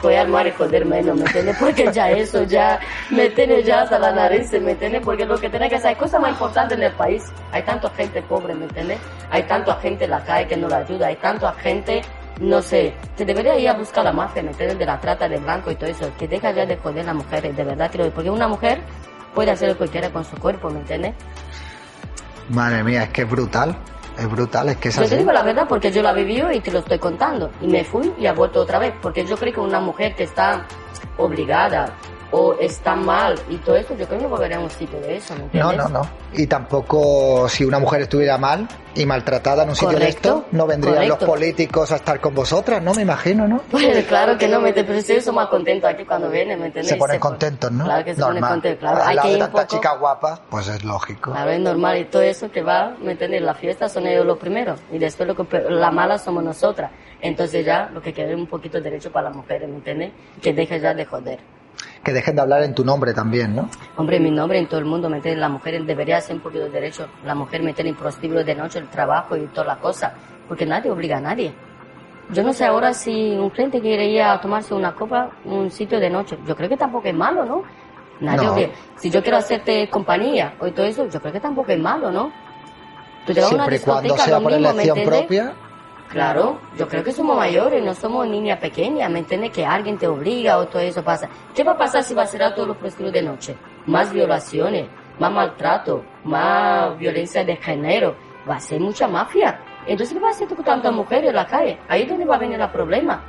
fue 0.00 0.18
armar 0.18 0.46
y 0.46 0.50
joder 0.50 0.84
menos, 0.84 1.16
¿me 1.16 1.24
entiendes? 1.24 1.56
Porque 1.58 1.90
ya 1.92 2.10
eso, 2.10 2.42
ya 2.44 2.78
me 3.10 3.30
tiene 3.30 3.62
ya 3.62 3.82
hasta 3.82 3.98
la 3.98 4.12
nariz, 4.12 4.50
¿me 4.52 4.72
entiendes? 4.72 5.02
Porque 5.04 5.24
lo 5.24 5.38
que 5.38 5.48
tiene 5.48 5.68
que 5.68 5.76
hacer, 5.76 5.88
hay 5.88 5.94
cosas 5.96 6.20
más 6.20 6.30
importantes 6.30 6.76
en 6.76 6.84
el 6.84 6.92
país. 6.92 7.24
Hay 7.52 7.62
tanta 7.62 7.88
gente 7.90 8.22
pobre, 8.22 8.54
¿me 8.54 8.64
entiendes? 8.64 8.98
Hay 9.30 9.42
tanta 9.44 9.74
gente 9.76 10.04
en 10.04 10.10
la 10.10 10.22
calle 10.24 10.48
que 10.48 10.56
no 10.56 10.68
la 10.68 10.78
ayuda, 10.78 11.06
hay 11.06 11.16
tanta 11.16 11.52
gente, 11.54 12.02
no 12.40 12.60
sé, 12.60 12.94
te 13.16 13.24
debería 13.24 13.58
ir 13.58 13.68
a 13.68 13.74
buscar 13.74 14.04
la 14.04 14.12
mafia, 14.12 14.42
¿me 14.42 14.50
entiendes? 14.50 14.78
De 14.78 14.86
la 14.86 15.00
trata 15.00 15.28
de 15.28 15.38
blanco 15.38 15.70
y 15.70 15.76
todo 15.76 15.90
eso, 15.90 16.10
que 16.18 16.28
deja 16.28 16.50
ya 16.52 16.66
de 16.66 16.76
joder 16.76 17.00
a 17.00 17.06
las 17.06 17.14
mujeres, 17.14 17.56
de 17.56 17.64
verdad, 17.64 17.90
creo, 17.90 18.10
porque 18.10 18.30
una 18.30 18.48
mujer 18.48 18.80
puede 19.34 19.50
hacer 19.50 19.68
lo 19.70 19.78
que 19.78 19.88
quiera 19.88 20.10
con 20.10 20.24
su 20.24 20.36
cuerpo, 20.36 20.70
¿me 20.70 20.80
entiendes? 20.80 21.14
Madre 22.48 22.84
mía, 22.84 23.04
es 23.04 23.08
que 23.10 23.22
es 23.22 23.30
brutal. 23.30 23.76
Es 24.18 24.30
brutal, 24.30 24.68
es 24.70 24.76
que 24.78 24.88
es 24.88 24.94
Yo 24.96 25.02
te 25.02 25.06
así. 25.08 25.16
digo 25.18 25.32
la 25.32 25.42
verdad 25.42 25.66
porque 25.68 25.92
yo 25.92 26.02
la 26.02 26.12
viví 26.12 26.42
y 26.54 26.60
te 26.60 26.70
lo 26.72 26.78
estoy 26.78 26.98
contando. 26.98 27.50
Y 27.60 27.66
me 27.66 27.84
fui 27.84 28.12
y 28.18 28.26
ha 28.26 28.32
vuelto 28.32 28.60
otra 28.60 28.78
vez. 28.78 28.94
Porque 29.02 29.24
yo 29.26 29.36
creo 29.36 29.52
que 29.52 29.60
una 29.60 29.80
mujer 29.80 30.14
que 30.14 30.24
está 30.24 30.66
obligada 31.18 31.92
o 32.38 32.54
está 32.60 32.94
mal 32.94 33.34
y 33.48 33.56
todo 33.56 33.76
esto, 33.76 33.96
yo 33.96 34.06
creo 34.06 34.18
que 34.18 34.24
no 34.24 34.28
volveré 34.28 34.56
a 34.56 34.60
un 34.60 34.68
sitio 34.68 35.00
de 35.00 35.16
eso, 35.16 35.34
¿me 35.34 35.58
No, 35.58 35.72
no, 35.72 35.88
no. 35.88 36.02
Y 36.34 36.46
tampoco 36.46 37.48
si 37.48 37.64
una 37.64 37.78
mujer 37.78 38.02
estuviera 38.02 38.36
mal 38.36 38.68
y 38.94 39.06
maltratada 39.06 39.62
en 39.62 39.70
un 39.70 39.74
sitio 39.76 39.98
de 39.98 40.08
esto, 40.08 40.44
no 40.52 40.66
vendrían 40.66 40.96
correcto. 40.96 41.16
los 41.18 41.28
políticos 41.30 41.92
a 41.92 41.96
estar 41.96 42.20
con 42.20 42.34
vosotras, 42.34 42.82
¿no? 42.82 42.92
Me 42.92 43.02
imagino, 43.02 43.48
¿no? 43.48 43.62
Pues 43.70 44.04
claro 44.04 44.36
que 44.36 44.48
no, 44.48 44.60
me 44.60 44.74
pero 44.74 45.00
si 45.00 45.18
son 45.22 45.34
más 45.36 45.48
contentos 45.48 45.88
aquí 45.88 46.04
cuando 46.04 46.28
vienen, 46.28 46.60
¿me 46.60 46.66
entiendes? 46.66 46.92
Se 46.92 46.96
ponen 46.98 47.18
pon- 47.18 47.30
contentos, 47.30 47.72
¿no? 47.72 47.84
Claro 47.84 48.04
que 48.04 48.14
se 48.14 48.20
ponen 48.20 48.34
Normal. 48.34 48.50
contentos, 48.52 48.80
claro. 48.80 49.02
Al 49.02 49.08
Hay 49.08 49.16
lado 49.16 49.28
que 49.28 49.32
de 49.32 49.38
tantas 49.40 49.64
poco... 49.64 49.76
chicas 49.76 49.98
guapas, 49.98 50.40
pues 50.50 50.68
es 50.68 50.84
lógico. 50.84 51.32
Claro, 51.32 51.50
es 51.50 51.60
normal 51.60 51.98
y 51.98 52.04
todo 52.04 52.20
eso 52.22 52.50
que 52.50 52.60
va, 52.62 52.94
¿me 53.00 53.12
entiendes? 53.12 53.40
La 53.40 53.54
fiesta 53.54 53.88
son 53.88 54.06
ellos 54.06 54.26
los 54.26 54.36
primeros 54.36 54.78
y 54.92 54.98
después 54.98 55.26
lo 55.26 55.34
que, 55.34 55.58
la 55.70 55.90
mala 55.90 56.18
somos 56.18 56.44
nosotras. 56.44 56.90
Entonces 57.22 57.64
ya 57.64 57.88
lo 57.94 58.02
que 58.02 58.12
queda 58.12 58.28
es 58.32 58.36
un 58.36 58.46
poquito 58.46 58.76
de 58.76 58.84
derecho 58.84 59.10
para 59.10 59.28
las 59.30 59.36
mujeres, 59.36 59.66
¿me 59.70 59.76
entiendes? 59.76 60.12
Que 60.42 60.52
dejen 60.52 60.82
ya 60.82 60.92
de 60.92 61.06
joder. 61.06 61.55
Que 62.02 62.12
dejen 62.12 62.36
de 62.36 62.42
hablar 62.42 62.62
en 62.62 62.74
tu 62.74 62.84
nombre 62.84 63.12
también, 63.12 63.54
¿no? 63.54 63.68
Hombre, 63.96 64.20
mi 64.20 64.30
nombre 64.30 64.58
en 64.58 64.66
todo 64.68 64.78
el 64.80 64.86
mundo, 64.86 65.08
¿me 65.10 65.16
entiendes? 65.16 65.40
La 65.40 65.48
mujer 65.48 65.82
debería 65.84 66.18
hacer 66.18 66.36
un 66.36 66.42
poquito 66.42 66.64
de 66.64 66.70
derecho. 66.70 67.08
La 67.24 67.34
mujer 67.34 67.62
meter 67.62 67.86
en 67.86 67.94
prostíbulos 67.96 68.46
de 68.46 68.54
noche, 68.54 68.78
el 68.78 68.88
trabajo 68.88 69.36
y 69.36 69.46
toda 69.48 69.66
la 69.66 69.76
cosa. 69.76 70.14
Porque 70.48 70.64
nadie 70.66 70.90
obliga 70.90 71.18
a 71.18 71.20
nadie. 71.20 71.52
Yo 72.30 72.42
no 72.42 72.52
sé 72.52 72.64
ahora 72.64 72.92
si 72.92 73.32
un 73.36 73.50
cliente 73.50 73.80
quiere 73.80 74.06
ir 74.08 74.22
a 74.22 74.40
tomarse 74.40 74.74
una 74.74 74.94
copa 74.94 75.30
un 75.44 75.70
sitio 75.70 75.98
de 76.00 76.10
noche. 76.10 76.38
Yo 76.46 76.56
creo 76.56 76.68
que 76.68 76.76
tampoco 76.76 77.06
es 77.08 77.14
malo, 77.14 77.44
¿no? 77.44 77.62
Nadie 78.20 78.46
No. 78.46 78.52
obliga. 78.52 78.70
Si 78.96 79.10
yo 79.10 79.22
quiero 79.22 79.38
hacerte 79.38 79.88
compañía 79.90 80.54
o 80.58 80.70
todo 80.72 80.86
eso, 80.86 81.08
yo 81.08 81.20
creo 81.20 81.32
que 81.32 81.40
tampoco 81.40 81.70
es 81.72 81.78
malo, 81.78 82.10
¿no? 82.10 82.32
Tú 83.26 83.34
te 83.34 83.40
vas 83.40 83.50
a 83.50 83.54
una 83.54 83.64
Siempre 83.66 83.76
y 83.76 83.78
cuando 83.80 84.02
discoteca, 84.02 84.24
sea 84.24 84.38
lo 84.38 84.42
por 84.42 84.52
mismo, 84.52 84.68
¿me 84.74 84.82
elección 84.82 84.98
entiendes? 84.98 85.20
propia. 85.20 85.52
Claro, 86.10 86.60
yo 86.78 86.88
creo 86.88 87.02
que 87.02 87.12
somos 87.12 87.36
mayores, 87.36 87.82
no 87.82 87.94
somos 87.94 88.26
niñas 88.28 88.58
pequeñas, 88.60 89.10
¿me 89.10 89.18
entiendes? 89.18 89.50
Que 89.50 89.66
alguien 89.66 89.98
te 89.98 90.06
obliga 90.06 90.58
o 90.58 90.66
todo 90.66 90.80
eso 90.80 91.02
pasa. 91.02 91.28
¿Qué 91.54 91.64
va 91.64 91.72
a 91.72 91.76
pasar 91.76 92.02
si 92.02 92.14
va 92.14 92.22
a 92.22 92.26
cerrar 92.26 92.54
todos 92.54 92.68
los 92.68 92.76
prostíbulos 92.76 93.12
de 93.12 93.22
noche? 93.22 93.56
Más 93.86 94.12
violaciones, 94.12 94.86
más 95.18 95.32
maltrato, 95.32 96.04
más 96.24 96.96
violencia 96.96 97.44
de 97.44 97.56
género, 97.56 98.14
va 98.48 98.56
a 98.56 98.60
ser 98.60 98.80
mucha 98.80 99.08
mafia. 99.08 99.58
Entonces, 99.86 100.14
¿qué 100.14 100.20
va 100.20 100.28
a 100.28 100.30
hacer 100.30 100.48
con 100.48 100.64
tantas 100.64 100.92
mujeres 100.92 101.30
en 101.30 101.36
la 101.36 101.46
calle? 101.46 101.78
Ahí 101.88 102.02
es 102.02 102.08
donde 102.08 102.24
va 102.24 102.36
a 102.36 102.38
venir 102.38 102.60
el 102.60 102.70
problema. 102.70 103.22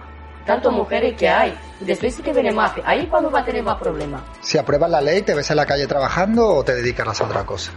Tantas 0.46 0.72
mujeres 0.72 1.16
que 1.18 1.28
hay. 1.28 1.58
Después 1.82 2.16
sí 2.16 2.22
que 2.22 2.32
viene 2.32 2.52
mafia. 2.52 2.84
Ahí 2.86 3.02
es 3.02 3.10
cuando 3.10 3.30
va 3.30 3.40
a 3.40 3.46
tener 3.46 3.64
más 3.64 3.78
problemas. 3.78 4.22
Si 4.40 4.58
apruebas 4.58 4.90
la 4.90 5.02
ley, 5.02 5.22
¿te 5.22 5.36
ves 5.36 5.50
en 5.52 5.58
la 5.58 5.66
calle 5.66 5.88
trabajando 5.88 6.48
o 6.48 6.64
te 6.64 6.74
dedicarás 6.74 7.20
a 7.22 7.26
otra 7.26 7.44
cosa? 7.46 7.72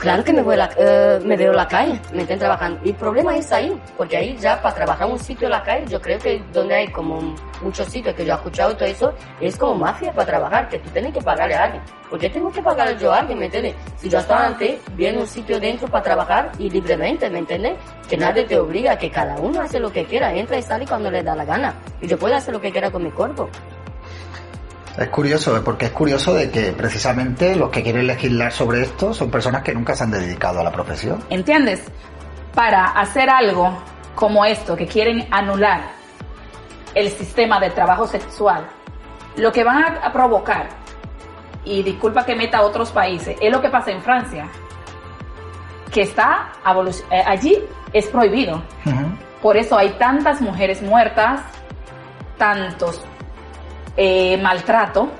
Claro 0.00 0.24
que 0.24 0.32
me, 0.32 0.42
voy 0.42 0.54
a 0.54 0.58
la- 0.58 0.70
eh, 0.78 1.20
me 1.24 1.36
veo 1.36 1.52
la 1.52 1.68
calle, 1.68 2.00
me 2.12 2.22
estén 2.22 2.38
trabajando. 2.38 2.80
El 2.84 2.94
problema 2.94 3.36
es 3.36 3.52
ahí, 3.52 3.78
porque 3.96 4.16
ahí 4.16 4.36
ya 4.38 4.60
para 4.62 4.74
trabajar 4.74 5.06
un 5.08 5.18
sitio 5.18 5.46
en 5.46 5.52
la 5.52 5.62
calle, 5.62 5.86
yo 5.88 6.00
creo 6.00 6.18
que 6.18 6.42
donde 6.52 6.74
hay 6.74 6.88
como 6.88 7.34
muchos 7.60 7.86
sitios 7.88 8.14
que 8.14 8.24
yo 8.24 8.32
he 8.32 8.36
escuchado 8.36 8.72
y 8.72 8.74
todo 8.74 8.84
eso, 8.88 9.14
es 9.40 9.56
como 9.56 9.74
mafia 9.74 10.12
para 10.12 10.26
trabajar, 10.26 10.68
que 10.68 10.78
tú 10.78 10.88
tienes 10.90 11.12
que 11.12 11.20
pagarle 11.20 11.54
a 11.54 11.64
alguien. 11.64 11.82
¿Por 12.08 12.18
qué 12.18 12.30
tengo 12.30 12.50
que 12.50 12.62
pagarle 12.62 12.96
yo 12.98 13.12
a 13.12 13.18
alguien, 13.20 13.38
me 13.38 13.44
entiendes? 13.46 13.74
Si 13.96 14.08
yo 14.08 14.18
hasta 14.18 14.46
antes 14.46 14.80
viene 14.96 15.18
un 15.18 15.26
sitio 15.26 15.60
dentro 15.60 15.86
para 15.88 16.02
trabajar 16.02 16.50
y 16.58 16.68
libremente, 16.70 17.28
¿me 17.30 17.38
entiendes? 17.40 17.74
Que 18.08 18.16
nadie 18.16 18.44
te 18.44 18.58
obliga, 18.58 18.96
que 18.98 19.10
cada 19.10 19.36
uno 19.36 19.60
hace 19.60 19.78
lo 19.78 19.92
que 19.92 20.04
quiera, 20.04 20.32
entra 20.34 20.56
y 20.58 20.62
sale 20.62 20.86
cuando 20.86 21.10
le 21.10 21.22
da 21.22 21.36
la 21.36 21.44
gana. 21.44 21.74
Y 22.00 22.06
yo 22.08 22.18
puedo 22.18 22.34
hacer 22.34 22.52
lo 22.54 22.60
que 22.60 22.72
quiera 22.72 22.90
con 22.90 23.04
mi 23.04 23.10
cuerpo. 23.10 23.48
Es 24.98 25.08
curioso, 25.08 25.56
¿eh? 25.56 25.60
porque 25.64 25.86
es 25.86 25.92
curioso 25.92 26.34
de 26.34 26.50
que 26.50 26.72
precisamente 26.72 27.54
los 27.54 27.70
que 27.70 27.82
quieren 27.82 28.06
legislar 28.06 28.52
sobre 28.52 28.82
esto 28.82 29.14
son 29.14 29.30
personas 29.30 29.62
que 29.62 29.72
nunca 29.72 29.94
se 29.94 30.04
han 30.04 30.10
dedicado 30.10 30.60
a 30.60 30.64
la 30.64 30.72
profesión. 30.72 31.22
¿Entiendes? 31.30 31.84
Para 32.54 32.86
hacer 32.86 33.30
algo 33.30 33.78
como 34.14 34.44
esto, 34.44 34.76
que 34.76 34.86
quieren 34.86 35.26
anular 35.30 35.92
el 36.94 37.08
sistema 37.10 37.60
de 37.60 37.70
trabajo 37.70 38.06
sexual, 38.06 38.66
lo 39.36 39.52
que 39.52 39.64
van 39.64 39.98
a 40.02 40.12
provocar, 40.12 40.68
y 41.64 41.82
disculpa 41.82 42.24
que 42.24 42.34
meta 42.34 42.58
a 42.58 42.62
otros 42.62 42.90
países, 42.90 43.36
es 43.40 43.52
lo 43.52 43.60
que 43.60 43.68
pasa 43.68 43.92
en 43.92 44.02
Francia, 44.02 44.48
que 45.90 46.02
está 46.02 46.52
eh, 47.10 47.22
allí 47.26 47.58
es 47.92 48.06
prohibido. 48.06 48.62
Por 49.42 49.56
eso 49.56 49.78
hay 49.78 49.90
tantas 49.90 50.40
mujeres 50.40 50.82
muertas, 50.82 51.40
tantos 52.36 53.02
eh, 54.02 54.38
maltrato 54.38 55.10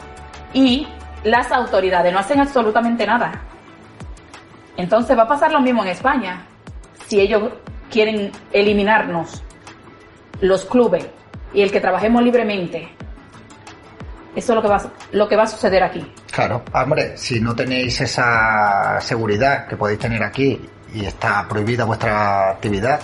y 0.55 0.89
las 1.25 1.53
autoridades 1.53 2.11
no 2.15 2.19
hacen 2.19 2.41
absolutamente 2.41 3.07
nada. 3.07 3.31
Entonces 4.75 5.19
va 5.19 5.25
a 5.25 5.29
pasar 5.29 5.53
lo 5.53 5.61
mismo 5.61 5.83
en 5.83 5.91
España. 5.91 6.47
Si 7.07 7.21
ellos 7.21 7.53
quieren 7.91 8.33
eliminarnos 8.51 9.43
los 10.41 10.65
clubes 10.65 11.07
y 11.53 11.61
el 11.61 11.71
que 11.71 11.79
trabajemos 11.79 12.23
libremente, 12.23 12.89
eso 14.35 14.53
es 14.53 14.57
lo 14.57 14.63
que 14.63 14.69
va, 14.69 14.83
lo 15.13 15.29
que 15.29 15.37
va 15.37 15.43
a 15.43 15.47
suceder 15.47 15.83
aquí. 15.83 16.11
Claro, 16.33 16.63
hombre, 16.73 17.19
si 17.19 17.39
no 17.39 17.55
tenéis 17.55 18.01
esa 18.01 18.99
seguridad 19.03 19.67
que 19.67 19.77
podéis 19.77 19.99
tener 19.99 20.23
aquí 20.23 20.59
y 20.95 21.05
está 21.05 21.47
prohibida 21.47 21.85
vuestra 21.85 22.53
actividad, 22.53 22.99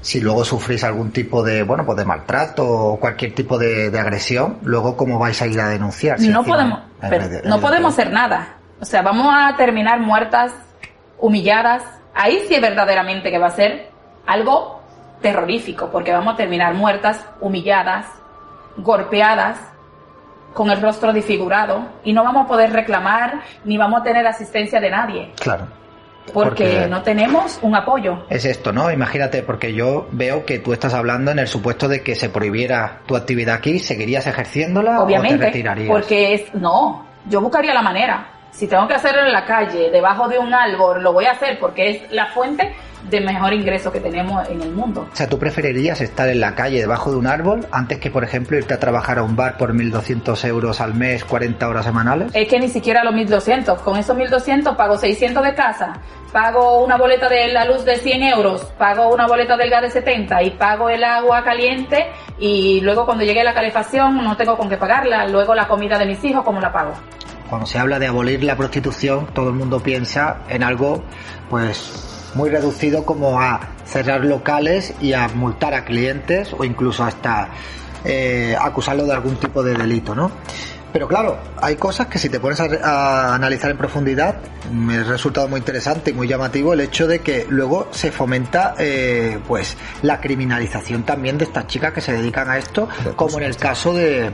si 0.00 0.20
luego 0.20 0.44
sufrís 0.44 0.84
algún 0.84 1.10
tipo 1.10 1.42
de, 1.42 1.62
bueno, 1.62 1.84
pues 1.84 1.98
de 1.98 2.04
maltrato 2.04 2.66
o 2.66 3.00
cualquier 3.00 3.34
tipo 3.34 3.58
de, 3.58 3.96
agresión, 3.98 4.58
luego 4.62 4.96
cómo 4.96 5.18
vais 5.18 5.40
a 5.42 5.46
ir 5.46 5.60
a 5.60 5.68
denunciar. 5.68 6.20
no 6.20 6.44
podemos, 6.44 6.80
no 7.44 7.60
podemos 7.60 7.92
hacer 7.92 8.12
nada. 8.12 8.56
O 8.80 8.84
sea, 8.84 9.02
vamos 9.02 9.26
a 9.28 9.56
terminar 9.56 10.00
muertas, 10.00 10.52
humilladas. 11.18 11.82
Ahí 12.14 12.44
sí 12.46 12.54
es 12.54 12.60
verdaderamente 12.60 13.30
que 13.30 13.38
va 13.38 13.48
a 13.48 13.50
ser 13.50 13.90
algo 14.26 14.80
terrorífico, 15.20 15.90
porque 15.90 16.12
vamos 16.12 16.34
a 16.34 16.36
terminar 16.36 16.74
muertas, 16.74 17.24
humilladas, 17.40 18.06
golpeadas, 18.76 19.58
con 20.54 20.70
el 20.70 20.80
rostro 20.80 21.12
disfigurado, 21.12 21.86
y 22.04 22.12
no 22.12 22.24
vamos 22.24 22.44
a 22.44 22.48
poder 22.48 22.72
reclamar 22.72 23.42
ni 23.64 23.76
vamos 23.76 24.00
a 24.00 24.04
tener 24.04 24.26
asistencia 24.26 24.80
de 24.80 24.90
nadie. 24.90 25.32
Claro. 25.40 25.66
Porque, 26.32 26.86
no 26.88 27.02
tenemos 27.02 27.58
un 27.62 27.74
apoyo. 27.74 28.24
Es 28.30 28.44
esto, 28.44 28.72
¿no? 28.72 28.90
Imagínate, 28.90 29.42
porque 29.42 29.74
yo 29.74 30.08
veo 30.12 30.44
que 30.44 30.58
tú 30.58 30.72
estás 30.72 30.94
hablando 30.94 31.30
en 31.30 31.38
el 31.38 31.48
supuesto 31.48 31.88
de 31.88 32.02
que 32.02 32.14
se 32.14 32.28
prohibiera 32.28 33.00
tu 33.06 33.16
actividad 33.16 33.56
aquí, 33.56 33.78
¿seguirías 33.78 34.26
ejerciéndola 34.26 35.02
Obviamente, 35.02 35.36
o 35.36 35.38
te 35.38 35.44
retirarías? 35.46 35.88
Porque 35.88 36.34
es, 36.34 36.54
no, 36.54 37.06
yo 37.28 37.40
buscaría 37.40 37.74
la 37.74 37.82
manera. 37.82 38.37
Si 38.58 38.66
tengo 38.66 38.88
que 38.88 38.94
hacerlo 38.94 39.22
en 39.24 39.32
la 39.32 39.44
calle, 39.44 39.88
debajo 39.88 40.26
de 40.26 40.36
un 40.36 40.52
árbol, 40.52 41.00
lo 41.00 41.12
voy 41.12 41.26
a 41.26 41.30
hacer 41.30 41.60
porque 41.60 41.90
es 41.90 42.12
la 42.12 42.26
fuente 42.26 42.74
de 43.08 43.20
mejor 43.20 43.52
ingreso 43.52 43.92
que 43.92 44.00
tenemos 44.00 44.48
en 44.48 44.60
el 44.60 44.72
mundo. 44.72 45.06
O 45.12 45.14
sea, 45.14 45.28
¿tú 45.28 45.38
preferirías 45.38 46.00
estar 46.00 46.28
en 46.28 46.40
la 46.40 46.56
calle 46.56 46.80
debajo 46.80 47.12
de 47.12 47.18
un 47.18 47.28
árbol 47.28 47.68
antes 47.70 48.00
que, 48.00 48.10
por 48.10 48.24
ejemplo, 48.24 48.58
irte 48.58 48.74
a 48.74 48.80
trabajar 48.80 49.20
a 49.20 49.22
un 49.22 49.36
bar 49.36 49.56
por 49.58 49.72
1.200 49.72 50.44
euros 50.48 50.80
al 50.80 50.94
mes, 50.94 51.24
40 51.24 51.68
horas 51.68 51.86
semanales? 51.86 52.32
Es 52.34 52.48
que 52.48 52.58
ni 52.58 52.68
siquiera 52.68 53.04
los 53.04 53.14
1.200. 53.14 53.76
Con 53.76 53.96
esos 53.96 54.16
1.200 54.16 54.74
pago 54.74 54.98
600 54.98 55.40
de 55.40 55.54
casa, 55.54 55.92
pago 56.32 56.84
una 56.84 56.96
boleta 56.96 57.28
de 57.28 57.52
la 57.52 57.64
luz 57.64 57.84
de 57.84 57.94
100 57.94 58.24
euros, 58.24 58.64
pago 58.76 59.14
una 59.14 59.28
boleta 59.28 59.56
del 59.56 59.70
gas 59.70 59.82
de 59.82 59.90
70 59.90 60.42
y 60.42 60.50
pago 60.50 60.90
el 60.90 61.04
agua 61.04 61.44
caliente 61.44 62.08
y 62.40 62.80
luego 62.80 63.06
cuando 63.06 63.22
llegue 63.22 63.44
la 63.44 63.54
calefacción 63.54 64.16
no 64.16 64.36
tengo 64.36 64.56
con 64.56 64.68
qué 64.68 64.76
pagarla, 64.76 65.28
luego 65.28 65.54
la 65.54 65.68
comida 65.68 65.96
de 65.96 66.06
mis 66.06 66.24
hijos, 66.24 66.42
¿cómo 66.42 66.60
la 66.60 66.72
pago? 66.72 66.94
Cuando 67.48 67.66
se 67.66 67.78
habla 67.78 67.98
de 67.98 68.06
abolir 68.06 68.44
la 68.44 68.56
prostitución, 68.56 69.26
todo 69.34 69.48
el 69.48 69.54
mundo 69.54 69.80
piensa 69.80 70.42
en 70.48 70.62
algo, 70.62 71.02
pues 71.48 72.30
muy 72.34 72.50
reducido 72.50 73.04
como 73.04 73.40
a 73.40 73.60
cerrar 73.84 74.24
locales 74.24 74.92
y 75.00 75.14
a 75.14 75.28
multar 75.28 75.74
a 75.74 75.84
clientes 75.84 76.52
o 76.56 76.64
incluso 76.64 77.04
hasta 77.04 77.48
eh, 78.04 78.54
acusarlo 78.60 79.06
de 79.06 79.12
algún 79.12 79.36
tipo 79.36 79.62
de 79.62 79.74
delito, 79.74 80.14
¿no? 80.14 80.30
Pero 80.92 81.06
claro, 81.06 81.38
hay 81.60 81.76
cosas 81.76 82.06
que 82.06 82.18
si 82.18 82.28
te 82.28 82.40
pones 82.40 82.60
a, 82.60 83.34
analizar 83.34 83.70
en 83.70 83.76
profundidad, 83.76 84.36
me 84.72 84.96
ha 84.96 85.04
resultado 85.04 85.46
muy 85.46 85.58
interesante 85.58 86.10
y 86.10 86.14
muy 86.14 86.26
llamativo 86.26 86.72
el 86.72 86.80
hecho 86.80 87.06
de 87.06 87.20
que 87.20 87.46
luego 87.48 87.88
se 87.90 88.10
fomenta 88.10 88.74
eh, 88.78 89.38
pues 89.46 89.76
la 90.02 90.20
criminalización 90.20 91.04
también 91.04 91.36
de 91.36 91.44
estas 91.44 91.66
chicas 91.66 91.92
que 91.92 92.00
se 92.00 92.12
dedican 92.12 92.48
a 92.48 92.58
esto, 92.58 92.88
como 93.16 93.38
en 93.38 93.44
el 93.44 93.56
caso 93.56 93.92
de, 93.92 94.32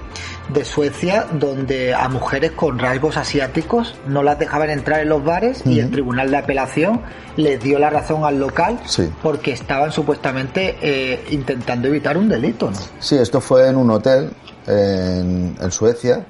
de 0.53 0.65
Suecia, 0.65 1.27
donde 1.33 1.93
a 1.93 2.09
mujeres 2.09 2.53
con 2.53 2.79
rasgos 2.79 3.17
asiáticos 3.17 3.97
no 4.07 4.23
las 4.23 4.39
dejaban 4.39 4.71
entrar 4.71 5.01
en 5.01 5.09
los 5.09 5.25
bares 5.25 5.63
y 5.67 5.81
el 5.81 5.91
tribunal 5.91 6.31
de 6.31 6.37
apelación 6.37 7.01
les 7.37 7.61
dio 7.61 7.79
la 7.81 7.91
razón 7.91 8.25
al 8.25 8.39
local 8.39 8.79
porque 9.23 9.53
estaban 9.53 9.91
supuestamente 9.91 10.77
eh, 10.81 11.25
intentando 11.31 11.89
evitar 11.89 12.17
un 12.17 12.29
delito. 12.29 12.71
¿no? 12.71 12.79
Sí, 13.01 13.17
esto 13.17 13.41
fue 13.41 13.69
en 13.69 13.77
un 13.77 13.91
hotel 13.91 14.31
en, 14.67 15.57
en 15.61 15.73
Suecia 15.73 16.25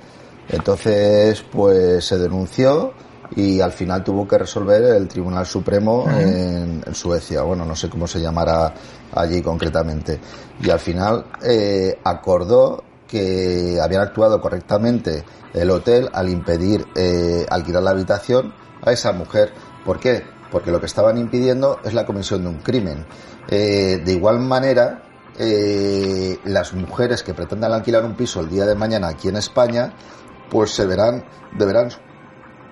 entonces, 0.48 1.42
pues 1.50 2.04
se 2.04 2.18
denunció 2.18 2.92
y 3.36 3.60
al 3.60 3.72
final 3.72 4.04
tuvo 4.04 4.28
que 4.28 4.38
resolver 4.38 4.82
el 4.82 5.08
Tribunal 5.08 5.46
Supremo 5.46 6.06
en, 6.10 6.82
Suecia. 6.92 7.42
Bueno, 7.42 7.64
no 7.64 7.74
sé 7.74 7.88
cómo 7.88 8.06
se 8.06 8.20
llamará 8.20 8.72
allí 9.12 9.42
concretamente. 9.42 10.20
Y 10.62 10.70
al 10.70 10.78
final 10.78 11.26
eh, 11.42 11.98
acordó 12.04 12.84
que 13.08 13.78
habían 13.82 14.02
actuado 14.02 14.40
correctamente 14.40 15.24
el 15.52 15.70
hotel 15.70 16.08
al 16.12 16.28
impedir 16.28 16.86
eh, 16.94 17.46
alquilar 17.48 17.82
la 17.82 17.90
habitación 17.90 18.52
a 18.82 18.92
esa 18.92 19.12
mujer. 19.12 19.52
¿Por 19.84 19.98
qué? 19.98 20.22
Porque 20.50 20.70
lo 20.70 20.78
que 20.78 20.86
estaban 20.86 21.18
impidiendo 21.18 21.80
es 21.84 21.94
la 21.94 22.06
comisión 22.06 22.42
de 22.42 22.48
un 22.48 22.58
crimen. 22.58 23.04
Eh, 23.48 24.00
de 24.04 24.12
igual 24.12 24.38
manera, 24.40 25.02
las 26.44 26.74
mujeres 26.74 27.24
que 27.24 27.34
pretendan 27.34 27.72
alquilar 27.72 28.04
un 28.04 28.14
piso 28.14 28.40
el 28.40 28.48
día 28.48 28.64
de 28.66 28.76
mañana 28.76 29.08
aquí 29.08 29.28
en 29.28 29.36
España 29.36 29.92
pues 30.50 30.70
se 30.70 30.86
verán, 30.86 31.24
deberán, 31.52 31.90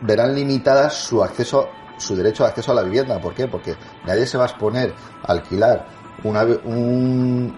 verán 0.01 0.35
limitadas 0.35 0.95
su 0.95 1.23
acceso, 1.23 1.69
su 1.99 2.17
derecho 2.17 2.45
de 2.45 2.51
acceso 2.51 2.73
a 2.73 2.75
la 2.75 2.83
vivienda. 2.83 3.21
¿Por 3.21 3.35
qué? 3.35 3.49
Porque 3.49 3.77
nadie 4.07 4.27
se 4.27 4.39
va 4.39 4.45
a 4.45 4.49
exponer 4.49 4.95
a 5.23 5.33
alquilar 5.33 5.87
una, 6.25 6.47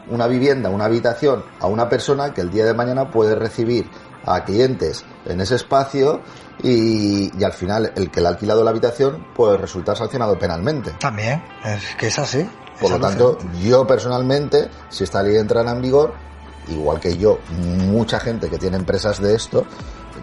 una 0.09 0.27
vivienda, 0.27 0.71
una 0.71 0.87
habitación 0.87 1.45
a 1.61 1.67
una 1.67 1.89
persona 1.89 2.33
que 2.33 2.41
el 2.41 2.51
día 2.51 2.65
de 2.65 2.75
mañana 2.75 3.11
puede 3.11 3.35
recibir 3.35 3.89
a 4.27 4.43
clientes 4.45 5.05
en 5.27 5.41
ese 5.41 5.57
espacio 5.57 6.23
y, 6.63 7.31
y, 7.39 7.45
al 7.45 7.53
final 7.53 7.93
el 7.95 8.11
que 8.11 8.21
le 8.21 8.29
ha 8.29 8.31
alquilado 8.31 8.65
la 8.65 8.71
habitación 8.71 9.27
puede 9.35 9.59
resultar 9.59 9.97
sancionado 9.97 10.39
penalmente. 10.39 10.93
También, 10.99 11.43
es 11.65 11.95
que 11.97 12.07
es 12.07 12.19
así. 12.19 12.49
Por 12.81 12.91
lo 12.91 12.99
tanto, 12.99 13.39
yo 13.63 13.87
personalmente, 13.87 14.69
si 14.89 15.05
esta 15.05 15.23
ley 15.23 15.37
entrara 15.37 15.71
en 15.71 15.81
vigor, 15.81 16.15
igual 16.69 16.99
que 17.01 17.17
yo, 17.17 17.39
mucha 17.87 18.19
gente 18.19 18.49
que 18.49 18.59
tiene 18.59 18.77
empresas 18.77 19.21
de 19.21 19.35
esto, 19.35 19.65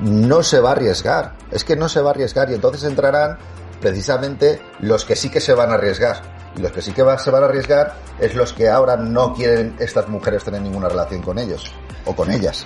no 0.01 0.43
se 0.43 0.59
va 0.59 0.69
a 0.69 0.71
arriesgar. 0.73 1.33
Es 1.51 1.63
que 1.63 1.75
no 1.75 1.89
se 1.89 2.01
va 2.01 2.09
a 2.09 2.13
arriesgar 2.13 2.49
y 2.49 2.55
entonces 2.55 2.83
entrarán 2.83 3.37
precisamente 3.81 4.61
los 4.79 5.05
que 5.05 5.15
sí 5.15 5.29
que 5.29 5.41
se 5.41 5.53
van 5.53 5.71
a 5.71 5.73
arriesgar. 5.75 6.21
Y 6.55 6.61
los 6.61 6.71
que 6.71 6.81
sí 6.81 6.91
que 6.91 7.03
se 7.17 7.31
van 7.31 7.43
a 7.43 7.45
arriesgar 7.45 7.93
es 8.19 8.35
los 8.35 8.53
que 8.53 8.69
ahora 8.69 8.97
no 8.97 9.33
quieren 9.33 9.75
estas 9.79 10.07
mujeres 10.07 10.43
tener 10.43 10.61
ninguna 10.61 10.89
relación 10.89 11.21
con 11.21 11.39
ellos 11.39 11.73
o 12.05 12.15
con 12.15 12.29
ellas. 12.31 12.65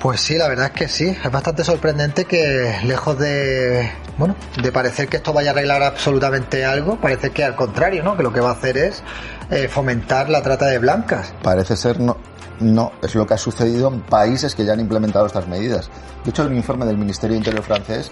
Pues 0.00 0.20
sí, 0.20 0.36
la 0.36 0.48
verdad 0.48 0.66
es 0.66 0.72
que 0.72 0.88
sí. 0.88 1.16
Es 1.24 1.30
bastante 1.30 1.64
sorprendente 1.64 2.26
que 2.26 2.78
lejos 2.84 3.18
de, 3.18 3.90
bueno, 4.18 4.36
de 4.62 4.70
parecer 4.70 5.08
que 5.08 5.16
esto 5.16 5.32
vaya 5.32 5.50
a 5.50 5.52
arreglar 5.52 5.82
absolutamente 5.82 6.64
algo, 6.64 6.96
parece 7.00 7.30
que 7.30 7.42
al 7.42 7.56
contrario, 7.56 8.02
¿no? 8.02 8.16
Que 8.16 8.22
lo 8.22 8.32
que 8.32 8.40
va 8.40 8.50
a 8.50 8.52
hacer 8.52 8.76
es 8.76 9.02
eh, 9.50 9.68
fomentar 9.68 10.28
la 10.28 10.42
trata 10.42 10.66
de 10.66 10.78
blancas. 10.78 11.34
Parece 11.42 11.76
ser 11.76 11.98
no, 11.98 12.18
no, 12.60 12.92
es 13.02 13.14
lo 13.14 13.26
que 13.26 13.34
ha 13.34 13.38
sucedido 13.38 13.88
en 13.88 14.00
países 14.00 14.54
que 14.54 14.64
ya 14.64 14.72
han 14.72 14.80
implementado 14.80 15.26
estas 15.26 15.46
medidas. 15.46 15.90
De 16.24 16.30
hecho, 16.30 16.42
hay 16.42 16.48
un 16.48 16.56
informe 16.56 16.86
del 16.86 16.98
Ministerio 16.98 17.36
Interior 17.36 17.62
francés 17.62 18.10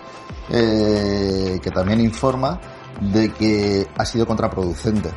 eh, 0.51 1.59
que 1.63 1.71
también 1.71 2.01
informa 2.01 2.61
de 3.01 3.33
que 3.33 3.87
ha 3.97 4.05
sido 4.05 4.27
contraproducente. 4.27 5.11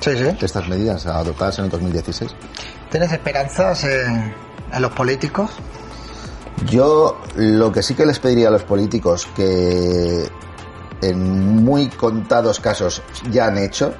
Sí, 0.00 0.16
sí. 0.16 0.36
Estas 0.40 0.66
medidas 0.68 1.06
adoptadas 1.06 1.58
en 1.58 1.66
el 1.66 1.70
2016. 1.70 2.34
¿Tienes 2.90 3.12
esperanzas 3.12 3.84
en, 3.84 4.34
en 4.72 4.82
los 4.82 4.92
políticos? 4.92 5.50
Yo 6.66 7.20
lo 7.36 7.70
que 7.70 7.82
sí 7.82 7.94
que 7.94 8.06
les 8.06 8.18
pediría 8.18 8.48
a 8.48 8.50
los 8.50 8.62
políticos 8.62 9.28
que 9.36 10.26
en 11.02 11.64
muy 11.64 11.88
contados 11.88 12.60
casos 12.60 13.02
ya 13.30 13.48
han 13.48 13.58
hecho 13.58 13.94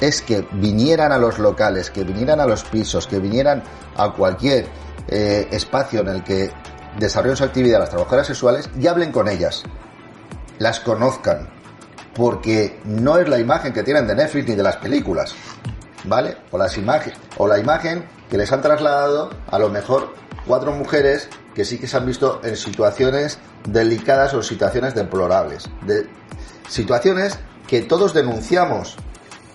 es 0.00 0.22
que 0.22 0.46
vinieran 0.52 1.12
a 1.12 1.18
los 1.18 1.38
locales, 1.38 1.90
que 1.90 2.04
vinieran 2.04 2.40
a 2.40 2.46
los 2.46 2.64
pisos, 2.64 3.06
que 3.06 3.18
vinieran 3.18 3.62
a 3.96 4.12
cualquier 4.12 4.66
eh, 5.08 5.48
espacio 5.50 6.00
en 6.00 6.08
el 6.08 6.24
que 6.24 6.50
desarrollen 6.98 7.36
su 7.36 7.44
actividad 7.44 7.78
las 7.78 7.90
trabajadoras 7.90 8.26
sexuales 8.26 8.68
y 8.78 8.86
hablen 8.86 9.12
con 9.12 9.28
ellas, 9.28 9.62
las 10.58 10.80
conozcan, 10.80 11.48
porque 12.14 12.80
no 12.84 13.18
es 13.18 13.28
la 13.28 13.38
imagen 13.38 13.72
que 13.72 13.82
tienen 13.82 14.06
de 14.06 14.14
Netflix 14.14 14.48
ni 14.48 14.54
de 14.54 14.62
las 14.62 14.76
películas, 14.76 15.34
¿vale? 16.04 16.36
O 16.50 16.58
las 16.58 16.76
imágenes, 16.78 17.18
o 17.36 17.46
la 17.46 17.58
imagen 17.58 18.04
que 18.30 18.38
les 18.38 18.50
han 18.52 18.62
trasladado 18.62 19.30
a 19.48 19.58
lo 19.58 19.68
mejor 19.68 20.14
cuatro 20.46 20.72
mujeres 20.72 21.28
que 21.54 21.64
sí 21.64 21.78
que 21.78 21.86
se 21.86 21.96
han 21.96 22.06
visto 22.06 22.40
en 22.44 22.56
situaciones 22.56 23.38
delicadas 23.68 24.34
o 24.34 24.42
situaciones 24.42 24.94
deplorables. 24.94 25.68
De 25.86 26.06
situaciones 26.68 27.38
que 27.66 27.82
todos 27.82 28.14
denunciamos. 28.14 28.96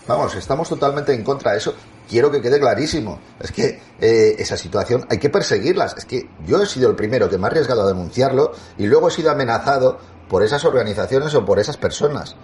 Vamos, 0.07 0.35
estamos 0.35 0.67
totalmente 0.67 1.13
en 1.13 1.23
contra 1.23 1.51
de 1.51 1.59
eso. 1.59 1.73
Quiero 2.09 2.31
que 2.31 2.41
quede 2.41 2.59
clarísimo. 2.59 3.19
Es 3.39 3.51
que 3.51 3.79
eh, 4.01 4.35
esa 4.39 4.57
situación 4.57 5.05
hay 5.09 5.17
que 5.19 5.29
perseguirlas. 5.29 5.95
Es 5.97 6.05
que 6.05 6.27
yo 6.45 6.61
he 6.61 6.65
sido 6.65 6.89
el 6.89 6.95
primero 6.95 7.29
que 7.29 7.37
me 7.37 7.45
ha 7.45 7.49
arriesgado 7.49 7.83
a 7.83 7.87
denunciarlo 7.87 8.51
y 8.77 8.87
luego 8.87 9.07
he 9.07 9.11
sido 9.11 9.31
amenazado 9.31 9.99
por 10.27 10.43
esas 10.43 10.65
organizaciones 10.65 11.33
o 11.35 11.45
por 11.45 11.59
esas 11.59 11.77
personas. 11.77 12.35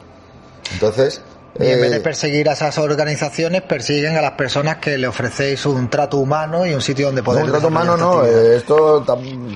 Entonces, 0.73 1.21
Y 1.59 1.65
en 1.65 1.81
vez 1.81 1.91
de 1.91 1.97
eh, 1.97 2.01
perseguir 2.01 2.47
a 2.49 2.53
esas 2.53 2.77
organizaciones, 2.77 3.63
persiguen 3.63 4.15
a 4.15 4.21
las 4.21 4.33
personas 4.33 4.77
que 4.77 4.97
le 4.97 5.07
ofrecéis 5.07 5.65
un 5.65 5.89
trato 5.89 6.17
humano 6.17 6.65
y 6.65 6.73
un 6.73 6.81
sitio 6.81 7.07
donde 7.07 7.23
poder. 7.23 7.39
No, 7.41 7.45
un 7.47 7.51
trato 7.51 7.67
humano 7.69 7.97
no, 7.97 8.23
eh, 8.25 8.57
esto 8.57 9.03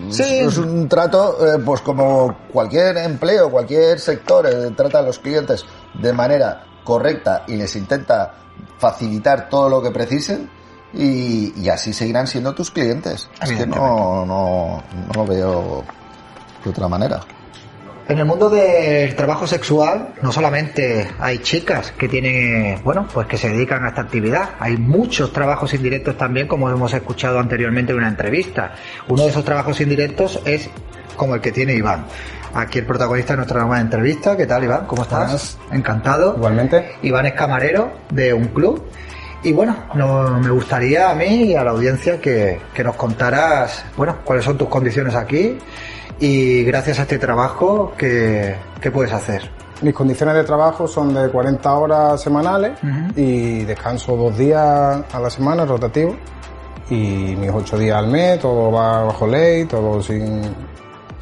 Sí. 0.10 0.40
es 0.40 0.58
un 0.58 0.90
trato, 0.90 1.38
eh, 1.46 1.60
pues 1.64 1.82
como 1.82 2.38
cualquier 2.52 2.98
empleo, 2.98 3.52
cualquier 3.52 4.00
sector, 4.00 4.50
trata 4.76 5.00
a 5.00 5.02
los 5.04 5.20
clientes 5.20 5.64
de 5.94 6.12
manera 6.14 6.66
correcta 6.84 7.44
y 7.48 7.56
les 7.56 7.76
intenta 7.76 8.34
facilitar 8.78 9.50
todo 9.50 9.70
lo 9.70 9.82
que 9.82 9.92
precisen 9.92 10.50
y, 10.94 11.54
y 11.60 11.70
así 11.70 11.94
seguirán 11.94 12.28
siendo 12.28 12.54
tus 12.54 12.72
clientes. 12.72 13.30
Es 13.42 13.52
que 13.52 13.66
no, 13.66 14.26
no, 14.26 14.84
no 15.08 15.14
lo 15.14 15.26
veo 15.26 15.84
de 16.64 16.70
otra 16.70 16.88
manera. 16.88 17.22
En 18.08 18.20
el 18.20 18.26
mundo 18.26 18.50
del 18.50 19.16
trabajo 19.16 19.48
sexual 19.48 20.16
no 20.22 20.34
solamente 20.34 21.10
hay 21.20 21.38
chicas 21.38 21.94
que 21.94 22.10
tienen, 22.10 22.84
bueno, 22.84 23.08
pues 23.14 23.26
que 23.28 23.38
se 23.38 23.48
dedican 23.50 23.86
a 23.86 23.90
esta 23.90 24.02
actividad, 24.02 24.50
hay 24.60 24.76
muchos 24.76 25.32
trabajos 25.32 25.74
indirectos 25.74 26.18
también, 26.18 26.48
como 26.48 26.70
hemos 26.70 26.94
escuchado 26.94 27.40
anteriormente 27.40 27.94
en 27.94 28.00
una 28.00 28.10
entrevista. 28.10 28.74
Uno 29.08 29.24
de 29.24 29.30
esos 29.30 29.46
trabajos 29.46 29.80
indirectos 29.80 30.42
es 30.44 30.70
como 31.16 31.36
el 31.36 31.42
que 31.42 31.54
tiene 31.54 31.74
Iván. 31.74 32.06
Aquí 32.54 32.80
el 32.80 32.86
protagonista 32.86 33.34
de 33.34 33.38
nuestra 33.38 33.62
nueva 33.62 33.80
entrevista. 33.80 34.36
¿Qué 34.36 34.46
tal, 34.46 34.64
Iván? 34.64 34.86
¿Cómo 34.86 35.04
estás? 35.04 35.58
Encantado. 35.72 36.36
Igualmente. 36.36 36.98
Iván 37.02 37.26
es 37.26 37.34
camarero 37.34 37.92
de 38.10 38.34
un 38.34 38.48
club. 38.48 38.84
Y 39.44 39.54
bueno, 39.54 39.76
no, 39.96 40.40
me 40.40 40.50
gustaría 40.52 41.10
a 41.10 41.16
mí 41.16 41.46
y 41.46 41.56
a 41.56 41.64
la 41.64 41.72
audiencia 41.72 42.20
que, 42.22 42.60
que 42.74 42.84
nos 42.84 42.96
contaras, 42.96 43.84
bueno, 43.98 44.18
cuáles 44.24 44.46
son 44.46 44.58
tus 44.58 44.68
condiciones 44.68 45.16
aquí 45.16 45.58
y 46.20 46.64
gracias 46.64 47.00
a 47.00 47.02
este 47.02 47.18
trabajo, 47.18 47.94
¿qué, 47.98 48.56
qué 48.80 48.92
puedes 48.92 49.12
hacer? 49.12 49.50
Mis 49.82 49.96
condiciones 49.96 50.36
de 50.36 50.44
trabajo 50.44 50.88
son 50.88 51.12
de 51.16 51.28
40 51.30 51.74
horas 51.74 52.22
semanales 52.22 52.74
y 53.16 53.64
descanso 53.64 54.16
dos 54.16 54.38
días 54.38 55.04
a 55.12 55.20
la 55.20 55.30
semana 55.32 55.66
rotativo 55.66 56.16
y 56.92 57.36
mis 57.36 57.50
ocho 57.50 57.80
días 57.80 57.98
al 57.98 58.08
mes, 58.08 58.40
todo 58.40 58.72
va 58.72 59.06
bajo 59.06 59.26
ley, 59.26 59.66
todo 59.66 60.04
sin, 60.04 60.44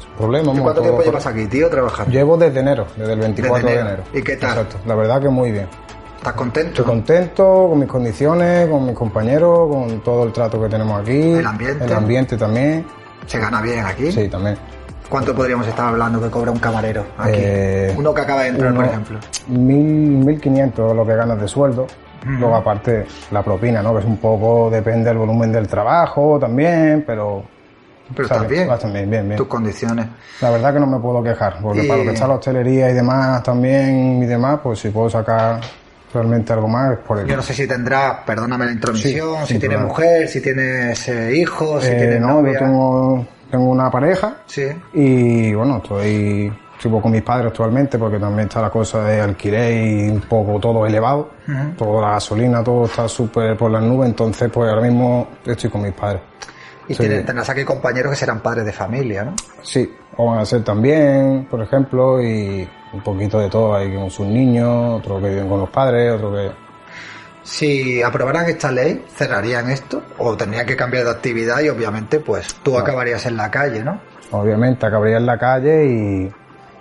sin 0.00 0.10
problemas. 0.12 0.56
¿Y 0.56 0.60
cuánto 0.60 0.82
tiempo 0.82 1.02
llevas 1.02 1.26
aquí, 1.26 1.46
tío, 1.46 1.68
trabajando? 1.70 2.12
Llevo 2.12 2.36
desde 2.36 2.60
enero, 2.60 2.86
desde 2.96 3.12
el 3.12 3.20
24 3.20 3.66
Desde 3.66 3.74
de 3.74 3.80
enero. 3.88 4.02
¿Y 4.12 4.22
qué 4.22 4.36
tal? 4.36 4.50
Exacto, 4.50 4.76
la 4.86 4.94
verdad 4.94 5.20
que 5.20 5.28
muy 5.28 5.52
bien. 5.52 5.68
¿Estás 6.16 6.34
contento? 6.34 6.68
Estoy 6.70 6.84
contento 6.84 7.66
con 7.70 7.78
mis 7.78 7.88
condiciones, 7.88 8.68
con 8.68 8.84
mis 8.84 8.94
compañeros, 8.94 9.68
con 9.70 10.00
todo 10.00 10.24
el 10.24 10.32
trato 10.32 10.60
que 10.60 10.68
tenemos 10.68 11.00
aquí. 11.00 11.32
¿El 11.32 11.46
ambiente? 11.46 11.84
El 11.84 11.92
ambiente 11.92 12.36
también. 12.36 12.84
¿Se 13.26 13.38
gana 13.38 13.62
bien 13.62 13.84
aquí? 13.86 14.12
Sí, 14.12 14.28
también. 14.28 14.56
¿Cuánto 15.08 15.34
podríamos 15.34 15.66
estar 15.66 15.88
hablando 15.88 16.20
que 16.20 16.30
cobra 16.30 16.50
un 16.52 16.58
camarero 16.58 17.04
aquí? 17.18 17.32
Eh, 17.34 17.94
Uno 17.96 18.14
que 18.14 18.20
acaba 18.20 18.42
de 18.42 18.48
entrar, 18.48 18.74
por 18.74 18.84
ejemplo. 18.84 19.18
Mil, 19.48 20.24
mil 20.24 20.40
quinientos 20.40 20.94
lo 20.94 21.06
que 21.06 21.16
ganas 21.16 21.40
de 21.40 21.48
sueldo. 21.48 21.86
Luego 22.24 22.54
aparte 22.54 23.06
la 23.30 23.42
propina, 23.42 23.82
¿no? 23.82 23.94
Que 23.94 24.00
es 24.00 24.04
un 24.04 24.18
poco, 24.18 24.68
depende 24.70 25.08
del 25.08 25.18
volumen 25.18 25.50
del 25.50 25.66
trabajo 25.66 26.38
también, 26.38 27.02
pero... 27.06 27.42
Pero 28.14 28.28
¿sabes? 28.28 28.42
estás 28.42 28.48
bien. 28.50 28.68
Vas 28.68 28.80
también, 28.80 29.10
bien, 29.10 29.24
bien. 29.28 29.36
Tus 29.36 29.46
condiciones. 29.48 30.06
La 30.40 30.50
verdad 30.50 30.72
que 30.74 30.80
no 30.80 30.86
me 30.86 30.98
puedo 30.98 31.22
quejar, 31.22 31.58
porque 31.62 31.84
Y- 31.84 31.88
para 31.88 31.98
lo 31.98 32.04
que 32.04 32.14
está 32.14 32.26
la 32.26 32.34
hostelería 32.34 32.90
y 32.90 32.94
demás 32.94 33.42
también 33.42 34.22
y 34.22 34.26
demás, 34.26 34.60
pues 34.62 34.78
si 34.80 34.90
puedo 34.90 35.08
sacar 35.10 35.60
realmente 36.12 36.52
algo 36.52 36.66
más 36.68 36.92
es 36.94 36.98
por 36.98 37.18
ello. 37.18 37.28
Yo 37.28 37.36
no 37.36 37.42
sé 37.42 37.54
si 37.54 37.66
tendrás, 37.68 38.18
perdóname 38.26 38.66
la 38.66 38.72
intromisión, 38.72 39.46
Sí, 39.46 39.54
si 39.54 39.58
tienes 39.60 39.80
mujer, 39.80 40.26
si 40.28 40.40
tienes 40.40 41.08
eh, 41.08 41.36
hijos, 41.36 41.84
si 41.84 41.90
Eh, 41.92 41.94
tienes 41.96 42.20
no, 42.20 42.28
novia. 42.40 42.54
yo 42.54 42.58
tengo, 42.58 43.26
tengo 43.50 43.64
una 43.70 43.90
pareja 43.90 44.38
Sí. 44.46 44.66
y 44.92 45.54
bueno, 45.54 45.76
estoy 45.76 46.52
vivo 46.82 47.00
con 47.02 47.12
mis 47.12 47.22
padres 47.22 47.48
actualmente 47.48 47.98
porque 47.98 48.18
también 48.18 48.48
está 48.48 48.62
la 48.62 48.70
cosa 48.70 49.04
de 49.04 49.20
alquiler 49.20 49.72
y 49.72 50.08
un 50.08 50.20
poco 50.22 50.58
todo 50.58 50.84
elevado, 50.86 51.30
Ujú. 51.46 51.70
toda 51.76 52.02
la 52.02 52.10
gasolina, 52.14 52.64
todo 52.64 52.86
está 52.86 53.06
súper 53.06 53.56
por 53.56 53.70
las 53.70 53.82
nubes, 53.82 54.08
entonces 54.08 54.50
pues 54.50 54.68
ahora 54.68 54.80
mismo 54.82 55.28
estoy 55.44 55.68
con 55.70 55.82
mis 55.82 55.92
padres. 55.92 56.22
Y 56.90 56.94
Sí. 56.94 57.02
tendrás 57.06 57.48
aquí 57.48 57.64
compañeros 57.64 58.10
que 58.10 58.16
serán 58.16 58.40
padres 58.40 58.64
de 58.64 58.72
familia, 58.72 59.22
¿no? 59.22 59.34
Sí, 59.62 59.94
o 60.16 60.26
van 60.26 60.40
a 60.40 60.44
ser 60.44 60.64
también, 60.64 61.46
por 61.48 61.62
ejemplo, 61.62 62.20
y 62.20 62.68
un 62.92 63.00
poquito 63.00 63.38
de 63.38 63.48
todo, 63.48 63.76
hay 63.76 63.94
con 63.94 64.10
sus 64.10 64.26
niños, 64.26 64.98
otros 64.98 65.22
que 65.22 65.28
viven 65.28 65.48
con 65.48 65.60
los 65.60 65.70
padres, 65.70 66.12
otros 66.14 66.34
que... 66.36 66.50
Si 67.42 68.02
aprobaran 68.02 68.48
esta 68.50 68.70
ley, 68.72 69.04
cerrarían 69.14 69.70
esto 69.70 70.02
o 70.18 70.36
tendrían 70.36 70.66
que 70.66 70.74
cambiar 70.76 71.04
de 71.04 71.10
actividad 71.10 71.60
y 71.60 71.68
obviamente 71.68 72.18
pues 72.20 72.54
tú 72.62 72.76
acabarías 72.76 73.24
en 73.26 73.36
la 73.36 73.50
calle, 73.50 73.82
¿no? 73.84 74.00
Obviamente 74.32 74.84
acabaría 74.86 75.16
en 75.18 75.26
la 75.26 75.38
calle 75.38 75.86
y 75.86 76.32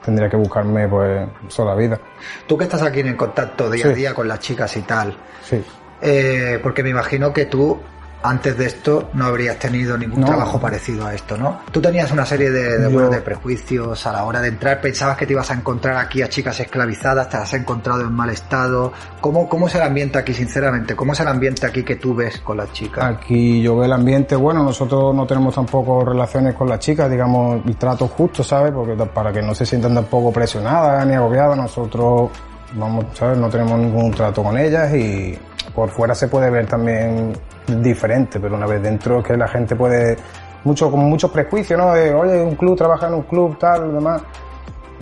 tendría 0.04 0.28
que 0.30 0.36
buscarme 0.38 0.88
pues 0.88 1.28
toda 1.56 1.76
la 1.76 1.76
vida. 1.80 2.00
Tú 2.48 2.58
que 2.58 2.64
estás 2.66 2.82
aquí 2.82 3.00
en 3.02 3.16
contacto 3.16 3.70
día 3.70 3.86
a 3.86 3.90
día 3.90 4.14
con 4.14 4.28
las 4.28 4.40
chicas 4.40 4.76
y 4.76 4.82
tal, 4.82 5.16
Sí. 5.44 5.64
eh, 6.02 6.60
porque 6.64 6.84
me 6.84 6.90
imagino 6.90 7.32
que 7.32 7.46
tú 7.46 7.80
antes 8.22 8.58
de 8.58 8.66
esto 8.66 9.10
no 9.14 9.26
habrías 9.26 9.58
tenido 9.60 9.98
ningún 9.98 10.20
No. 10.22 10.28
trabajo 10.28 10.60
parecido 10.60 11.06
a 11.08 11.14
esto, 11.14 11.38
¿no? 11.38 11.60
Tú 11.72 11.82
tenías 11.82 12.12
una 12.12 12.26
serie 12.26 12.50
de, 12.52 12.78
de, 12.78 12.84
Yo- 12.84 12.92
bueno, 12.92 13.10
de 13.10 13.22
prejuicios 13.22 14.06
a 14.06 14.12
la 14.12 14.26
hora 14.26 14.42
de 14.42 14.50
entrar, 14.50 14.82
pensabas 14.82 15.16
que 15.18 15.26
te 15.26 15.34
ibas 15.34 15.50
a 15.52 15.54
encontrar 15.54 15.96
aquí 15.98 16.22
a 16.22 16.28
chicas 16.28 16.60
esclavizadas, 16.60 17.30
te 17.30 17.38
has 17.38 17.54
encontrado 17.54 18.02
en 18.02 18.12
mal 18.14 18.30
estado. 18.30 18.92
¿Cómo, 19.22 19.48
cómo 19.48 19.68
es 19.68 19.76
el 19.76 19.82
ambiente 19.84 20.18
aquí, 20.18 20.34
sinceramente? 20.34 20.96
¿Cómo 20.96 21.14
es 21.14 21.20
el 21.22 21.28
ambiente 21.30 21.66
aquí 21.66 21.84
que 21.84 21.96
tú 21.96 22.14
ves 22.14 22.40
con 22.42 22.58
las 22.58 22.72
chicas? 22.74 23.04
Aquí 23.06 23.62
yo 23.62 23.76
veo 23.78 23.86
el 23.86 23.94
ambiente, 23.94 24.36
bueno, 24.36 24.64
nosotros 24.64 25.16
no 25.16 25.26
tenemos 25.26 25.56
tampoco 25.56 26.04
relaciones 26.04 26.56
con 26.56 26.68
las 26.68 26.80
chicas, 26.80 27.10
digamos, 27.10 27.62
el 27.66 27.76
trato 27.78 28.08
justo, 28.08 28.44
¿sabes? 28.44 28.72
Porque 28.74 28.96
para 29.06 29.32
que 29.32 29.42
no 29.42 29.56
se 29.56 29.66
sientan 29.66 29.94
tampoco 29.96 30.32
presionadas 30.34 31.06
ni 31.08 31.14
agobiadas, 31.14 31.56
nosotros, 31.58 32.32
vamos, 32.74 33.06
¿sabes? 33.14 33.38
No 33.38 33.50
tenemos 33.50 33.80
ningún 33.80 34.12
trato 34.12 34.44
con 34.44 34.58
ellas 34.58 34.94
y 34.94 35.38
por 35.74 35.90
fuera 35.90 36.14
se 36.14 36.28
puede 36.28 36.50
ver 36.50 36.66
también 36.68 37.34
diferente, 37.82 38.40
pero 38.40 38.56
una 38.56 38.66
vez 38.66 38.82
dentro 38.82 39.20
es 39.20 39.26
que 39.26 39.38
la 39.38 39.48
gente 39.48 39.76
puede, 39.76 40.18
mucho, 40.64 40.90
con 40.92 41.00
muchos 41.02 41.32
prejuicios, 41.32 41.78
¿no? 41.80 41.94
De, 41.94 42.14
oye, 42.14 42.42
un 42.42 42.56
club, 42.56 42.78
trabaja 42.78 43.08
en 43.08 43.14
un 43.16 43.24
club, 43.24 43.58
tal, 43.58 43.94
demás. 43.94 44.22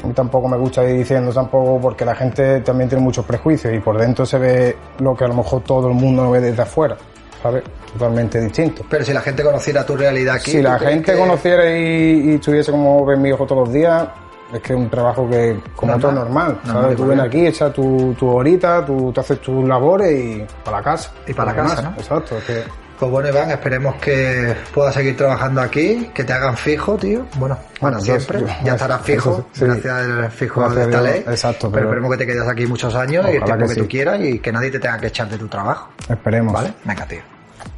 Mí 0.04 0.14
tampoco 0.14 0.48
me 0.48 0.58
gusta 0.58 0.84
ir 0.84 0.96
diciendo 0.98 1.34
tampoco 1.34 1.80
porque 1.82 2.06
la 2.06 2.14
gente 2.14 2.62
también 2.62 2.88
tiene 2.88 3.04
muchos 3.04 3.26
prejuicios 3.26 3.74
y 3.74 3.80
por 3.80 3.98
dentro 3.98 4.26
se 4.28 4.38
ve 4.38 4.78
lo 5.00 5.16
que 5.16 5.26
a 5.26 5.28
lo 5.28 5.34
mejor 5.34 5.64
todo 5.64 5.88
el 5.88 5.96
mundo 5.96 6.22
no 6.24 6.30
ve 6.32 6.40
desde 6.40 6.62
afuera, 6.62 6.96
¿sabes? 7.42 7.64
Totalmente 7.94 8.40
distinto. 8.40 8.84
Pero 8.88 9.04
si 9.04 9.12
la 9.12 9.22
gente 9.22 9.44
conociera 9.44 9.84
tu 9.84 9.98
realidad 9.98 10.36
aquí... 10.36 10.52
Si 10.52 10.58
¿tú 10.58 10.64
la 10.64 10.78
gente 10.78 11.14
que- 11.14 11.18
conociera 11.18 11.66
y, 11.76 12.30
y 12.30 12.34
estuviese 12.36 12.70
como 12.72 13.04
ven 13.06 13.20
mi 13.24 13.30
hijo 13.30 13.48
todos 13.48 13.66
los 13.68 13.74
días, 13.74 14.08
es 14.54 14.62
que 14.62 14.74
es 14.74 14.80
un 14.80 14.90
trabajo 14.90 15.30
que 15.30 15.60
como 15.76 15.92
Normal. 15.94 16.02
todo 16.02 16.12
normal, 16.24 16.60
Normal 16.66 16.84
¿sabes? 16.84 16.98
Tú 16.98 17.04
vienes 17.06 17.18
corriente. 17.26 17.38
aquí, 17.38 17.48
echas 17.48 17.74
tu, 17.74 18.14
tu 18.18 18.28
horita, 18.30 18.86
tú 18.86 19.12
te 19.12 19.20
haces 19.20 19.42
tus 19.42 19.68
labores 19.68 20.12
y 20.12 20.46
para 20.64 20.78
la 20.78 20.84
casa. 20.84 21.12
Y 21.28 21.34
para 21.34 21.52
la 21.54 21.64
casa, 21.64 21.76
más. 21.76 21.84
¿no? 21.84 21.92
Exacto, 21.98 22.38
es 22.38 22.44
que 22.46 22.64
Pues 23.00 23.12
bueno, 23.12 23.30
Iván, 23.30 23.52
esperemos 23.52 23.94
que 23.98 24.56
puedas 24.74 24.94
seguir 24.96 25.16
trabajando 25.16 25.62
aquí, 25.62 26.10
que 26.16 26.24
te 26.24 26.34
hagan 26.34 26.58
fijo, 26.58 26.96
tío. 26.98 27.26
Bueno, 27.36 27.56
Bueno, 27.80 28.00
siempre. 28.00 28.40
yo- 28.40 28.48
ya 28.64 28.74
estarás 28.74 29.02
fijo, 29.02 29.46
sí. 29.52 29.66
gracias 29.66 29.94
al 29.94 30.32
fijo 30.32 30.62
Gracias 30.62 30.78
de 30.88 30.92
esta 30.92 31.02
ley. 31.04 31.20
exacto, 31.28 31.60
pero, 31.70 31.72
pero- 31.72 31.86
esperemos 31.90 32.12
que 32.12 32.18
te 32.18 32.26
quedes 32.26 32.48
aquí 32.48 32.66
muchos 32.66 32.96
años 32.96 33.26
y 33.32 33.36
el 33.36 33.44
tiempo 33.44 33.68
que, 33.68 33.76
que 33.76 33.82
tú 33.82 33.88
quieras 33.88 34.20
y 34.22 34.40
que 34.40 34.52
nadie 34.52 34.72
te 34.72 34.80
tenga 34.80 34.98
que 34.98 35.08
echar 35.08 35.30
de 35.30 35.38
tu 35.38 35.48
trabajo. 35.48 35.90
esperemos. 36.10 36.52
¿Vale? 36.54 36.74
Venga, 36.86 37.06
tío. 37.06 37.20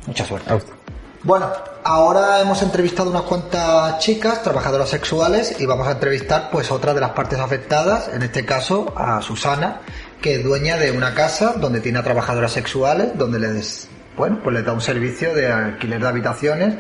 Mucha 0.08 0.24
suerte. 0.24 0.58
Bueno, 1.24 1.48
ahora 1.90 2.40
hemos 2.40 2.62
entrevistado 2.62 3.10
unas 3.10 3.24
cuantas 3.24 3.98
chicas, 3.98 4.44
trabajadoras 4.44 4.90
sexuales, 4.90 5.60
y 5.60 5.66
vamos 5.66 5.88
a 5.88 5.94
entrevistar 5.94 6.50
pues 6.52 6.70
otra 6.70 6.94
de 6.94 7.02
las 7.02 7.12
partes 7.12 7.40
afectadas, 7.40 8.12
en 8.14 8.22
este 8.22 8.46
caso 8.46 8.94
a 8.96 9.24
Susana, 9.24 9.82
que 10.22 10.36
es 10.36 10.44
dueña 10.44 10.78
de 10.78 10.92
una 10.92 11.16
casa 11.16 11.54
donde 11.58 11.82
tiene 11.82 11.98
a 11.98 12.04
trabajadoras 12.04 12.52
sexuales, 12.52 13.18
donde 13.18 13.40
les, 13.40 13.90
bueno, 14.16 14.40
pues 14.44 14.56
les 14.56 14.66
da 14.66 14.74
un 14.74 14.82
servicio 14.82 15.34
de 15.34 15.52
alquiler 15.52 16.00
de 16.00 16.08
habitaciones 16.08 16.76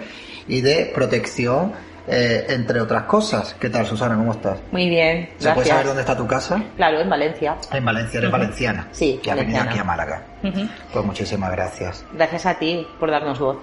y 0.47 0.61
de 0.61 0.91
protección, 0.93 1.73
eh, 2.07 2.45
entre 2.49 2.79
otras 2.79 3.03
cosas. 3.03 3.55
¿Qué 3.59 3.71
tal, 3.71 3.87
Susana? 3.87 4.15
¿Cómo 4.15 4.33
estás? 4.33 4.59
Muy 4.71 4.89
bien, 4.89 5.29
¿Se 5.39 5.51
puede 5.53 5.69
saber 5.69 5.87
dónde 5.87 6.01
está 6.01 6.15
tu 6.15 6.27
casa? 6.27 6.63
Claro, 6.75 6.99
en 6.99 7.09
Valencia. 7.09 7.57
En 7.71 7.83
Valencia, 7.83 8.19
eres 8.19 8.31
valenciana. 8.31 8.87
Sí, 8.91 9.19
Que 9.23 9.31
ha 9.31 9.35
venido 9.35 9.59
aquí 9.59 9.79
a 9.79 9.83
Málaga. 9.83 10.23
Pues 10.93 11.03
muchísimas 11.03 11.51
gracias. 11.51 12.05
Gracias 12.13 12.45
a 12.45 12.59
ti 12.59 12.85
por 12.99 13.09
darnos 13.09 13.39
voz. 13.39 13.57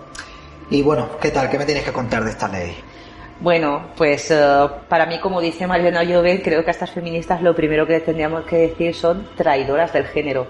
Y 0.70 0.82
bueno, 0.82 1.10
¿qué 1.20 1.30
tal? 1.30 1.48
¿Qué 1.48 1.58
me 1.58 1.64
tienes 1.64 1.84
que 1.84 1.92
contar 1.92 2.24
de 2.24 2.30
esta 2.30 2.48
ley? 2.48 2.76
Bueno, 3.40 3.90
pues 3.96 4.30
eh, 4.30 4.66
para 4.88 5.06
mí, 5.06 5.18
como 5.20 5.40
dice 5.40 5.66
Mariana 5.66 6.02
Llobet, 6.02 6.42
creo 6.42 6.64
que 6.64 6.70
a 6.70 6.72
estas 6.72 6.90
feministas 6.90 7.42
lo 7.42 7.54
primero 7.54 7.86
que 7.86 8.00
tendríamos 8.00 8.44
que 8.46 8.56
decir 8.56 8.94
son 8.94 9.28
traidoras 9.36 9.92
del 9.92 10.06
género, 10.06 10.46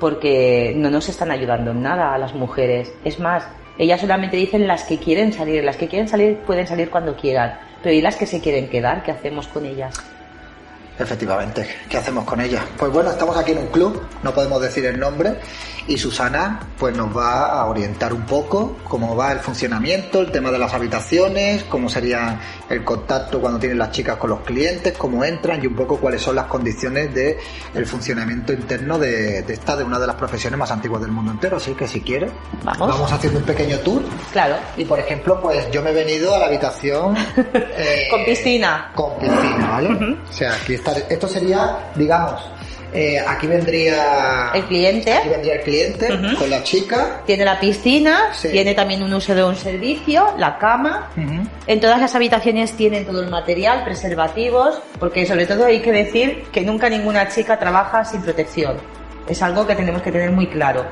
porque 0.00 0.74
no 0.76 0.90
nos 0.90 1.08
están 1.08 1.30
ayudando 1.30 1.70
en 1.70 1.82
nada 1.82 2.12
a 2.12 2.18
las 2.18 2.34
mujeres. 2.34 2.92
Es 3.04 3.20
más, 3.20 3.46
Ellas 3.78 4.00
solamente 4.00 4.36
dicen 4.36 4.66
las 4.66 4.84
que 4.84 4.98
quieren 4.98 5.32
salir. 5.32 5.62
Las 5.62 5.76
que 5.76 5.88
quieren 5.88 6.08
salir 6.08 6.38
pueden 6.38 6.66
salir 6.66 6.90
cuando 6.90 7.14
quieran. 7.14 7.58
Pero 7.82 7.94
¿y 7.94 8.00
las 8.00 8.16
que 8.16 8.26
se 8.26 8.40
quieren 8.40 8.68
quedar? 8.68 9.02
¿Qué 9.02 9.10
hacemos 9.10 9.46
con 9.48 9.66
ellas? 9.66 9.94
Efectivamente, 10.98 11.68
¿qué 11.90 11.98
hacemos 11.98 12.24
con 12.24 12.40
ella? 12.40 12.64
Pues 12.78 12.90
bueno, 12.90 13.10
estamos 13.10 13.36
aquí 13.36 13.52
en 13.52 13.58
un 13.58 13.66
club, 13.66 14.02
no 14.22 14.32
podemos 14.32 14.62
decir 14.62 14.86
el 14.86 14.98
nombre, 14.98 15.34
y 15.88 15.96
Susana 15.98 16.60
pues 16.78 16.96
nos 16.96 17.16
va 17.16 17.46
a 17.60 17.66
orientar 17.66 18.12
un 18.12 18.22
poco 18.22 18.76
cómo 18.84 19.14
va 19.16 19.32
el 19.32 19.38
funcionamiento, 19.38 20.20
el 20.20 20.30
tema 20.32 20.50
de 20.50 20.58
las 20.58 20.74
habitaciones, 20.74 21.64
cómo 21.64 21.88
sería 21.88 22.40
el 22.68 22.82
contacto 22.84 23.40
cuando 23.40 23.58
tienen 23.58 23.78
las 23.78 23.92
chicas 23.92 24.16
con 24.16 24.30
los 24.30 24.40
clientes, 24.40 24.94
cómo 24.98 25.24
entran 25.24 25.62
y 25.62 25.66
un 25.66 25.74
poco 25.76 25.98
cuáles 25.98 26.20
son 26.22 26.34
las 26.36 26.46
condiciones 26.46 27.14
de 27.14 27.38
el 27.74 27.86
funcionamiento 27.86 28.52
interno 28.52 28.98
de, 28.98 29.42
de 29.42 29.52
esta, 29.54 29.76
de 29.76 29.84
una 29.84 29.98
de 29.98 30.06
las 30.06 30.16
profesiones 30.16 30.58
más 30.58 30.70
antiguas 30.70 31.00
del 31.02 31.12
mundo 31.12 31.30
entero. 31.32 31.56
Así 31.58 31.72
que 31.74 31.86
si 31.86 32.00
quieres, 32.00 32.30
Vamos. 32.64 32.88
vamos 32.88 33.12
haciendo 33.12 33.38
un 33.38 33.44
pequeño 33.46 33.78
tour. 33.80 34.02
Claro. 34.32 34.56
Y 34.76 34.84
por 34.84 34.98
ejemplo, 34.98 35.40
pues 35.40 35.70
yo 35.70 35.82
me 35.82 35.90
he 35.90 35.94
venido 35.94 36.34
a 36.34 36.38
la 36.38 36.46
habitación 36.46 37.16
eh, 37.54 38.08
Con 38.10 38.24
piscina. 38.24 38.90
con 38.94 39.16
piscina, 39.18 39.68
¿vale? 39.70 40.16
O 40.28 40.32
sea, 40.32 40.54
aquí 40.54 40.74
está, 40.74 40.92
esto 41.08 41.28
sería, 41.28 41.90
digamos, 41.94 42.42
eh, 42.92 43.18
aquí 43.26 43.46
vendría 43.46 44.50
El 44.54 44.64
cliente. 44.64 45.12
Aquí 45.12 45.28
vendría 45.28 45.54
el 45.54 45.60
cliente 45.62 46.08
con 46.38 46.48
la 46.50 46.62
chica. 46.62 47.22
Tiene 47.26 47.44
la 47.44 47.58
piscina, 47.60 48.32
Sí. 48.32 48.48
tiene 48.48 48.74
también 48.74 49.02
un 49.02 49.12
uso 49.12 49.34
de 49.34 49.44
un 49.44 49.56
servicio, 49.56 50.34
la 50.38 50.58
cama. 50.58 51.10
En 51.66 51.80
todas 51.80 52.00
las 52.00 52.14
habitaciones 52.14 52.72
tienen 52.72 53.04
todo 53.06 53.22
el 53.22 53.30
material, 53.30 53.84
preservativos, 53.84 54.80
porque 54.98 55.26
sobre 55.26 55.46
todo 55.46 55.66
hay 55.66 55.80
que 55.80 55.92
decir 55.92 56.44
que 56.52 56.62
nunca 56.62 56.88
ninguna 56.88 57.28
chica 57.28 57.58
trabaja 57.58 58.04
sin 58.04 58.22
protección. 58.22 58.76
Es 59.28 59.42
algo 59.42 59.66
que 59.66 59.74
tenemos 59.74 60.02
que 60.02 60.12
tener 60.12 60.30
muy 60.30 60.46
claro. 60.46 60.86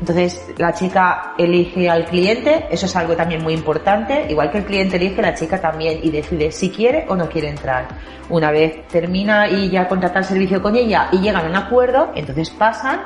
Entonces, 0.00 0.40
la 0.58 0.72
chica 0.72 1.34
elige 1.36 1.90
al 1.90 2.04
cliente, 2.04 2.66
eso 2.70 2.86
es 2.86 2.96
algo 2.96 3.16
también 3.16 3.42
muy 3.42 3.54
importante, 3.54 4.26
igual 4.28 4.50
que 4.50 4.58
el 4.58 4.64
cliente 4.64 4.96
elige, 4.96 5.20
la 5.20 5.34
chica 5.34 5.60
también 5.60 5.98
y 6.02 6.10
decide 6.10 6.52
si 6.52 6.70
quiere 6.70 7.04
o 7.08 7.16
no 7.16 7.28
quiere 7.28 7.48
entrar. 7.48 7.88
Una 8.28 8.50
vez 8.50 8.86
termina 8.88 9.48
y 9.48 9.70
ya 9.70 9.88
contrata 9.88 10.20
el 10.20 10.24
servicio 10.24 10.62
con 10.62 10.76
ella 10.76 11.08
y 11.12 11.18
llegan 11.18 11.46
a 11.46 11.48
un 11.48 11.56
acuerdo, 11.56 12.12
entonces 12.14 12.50
pasan 12.50 13.00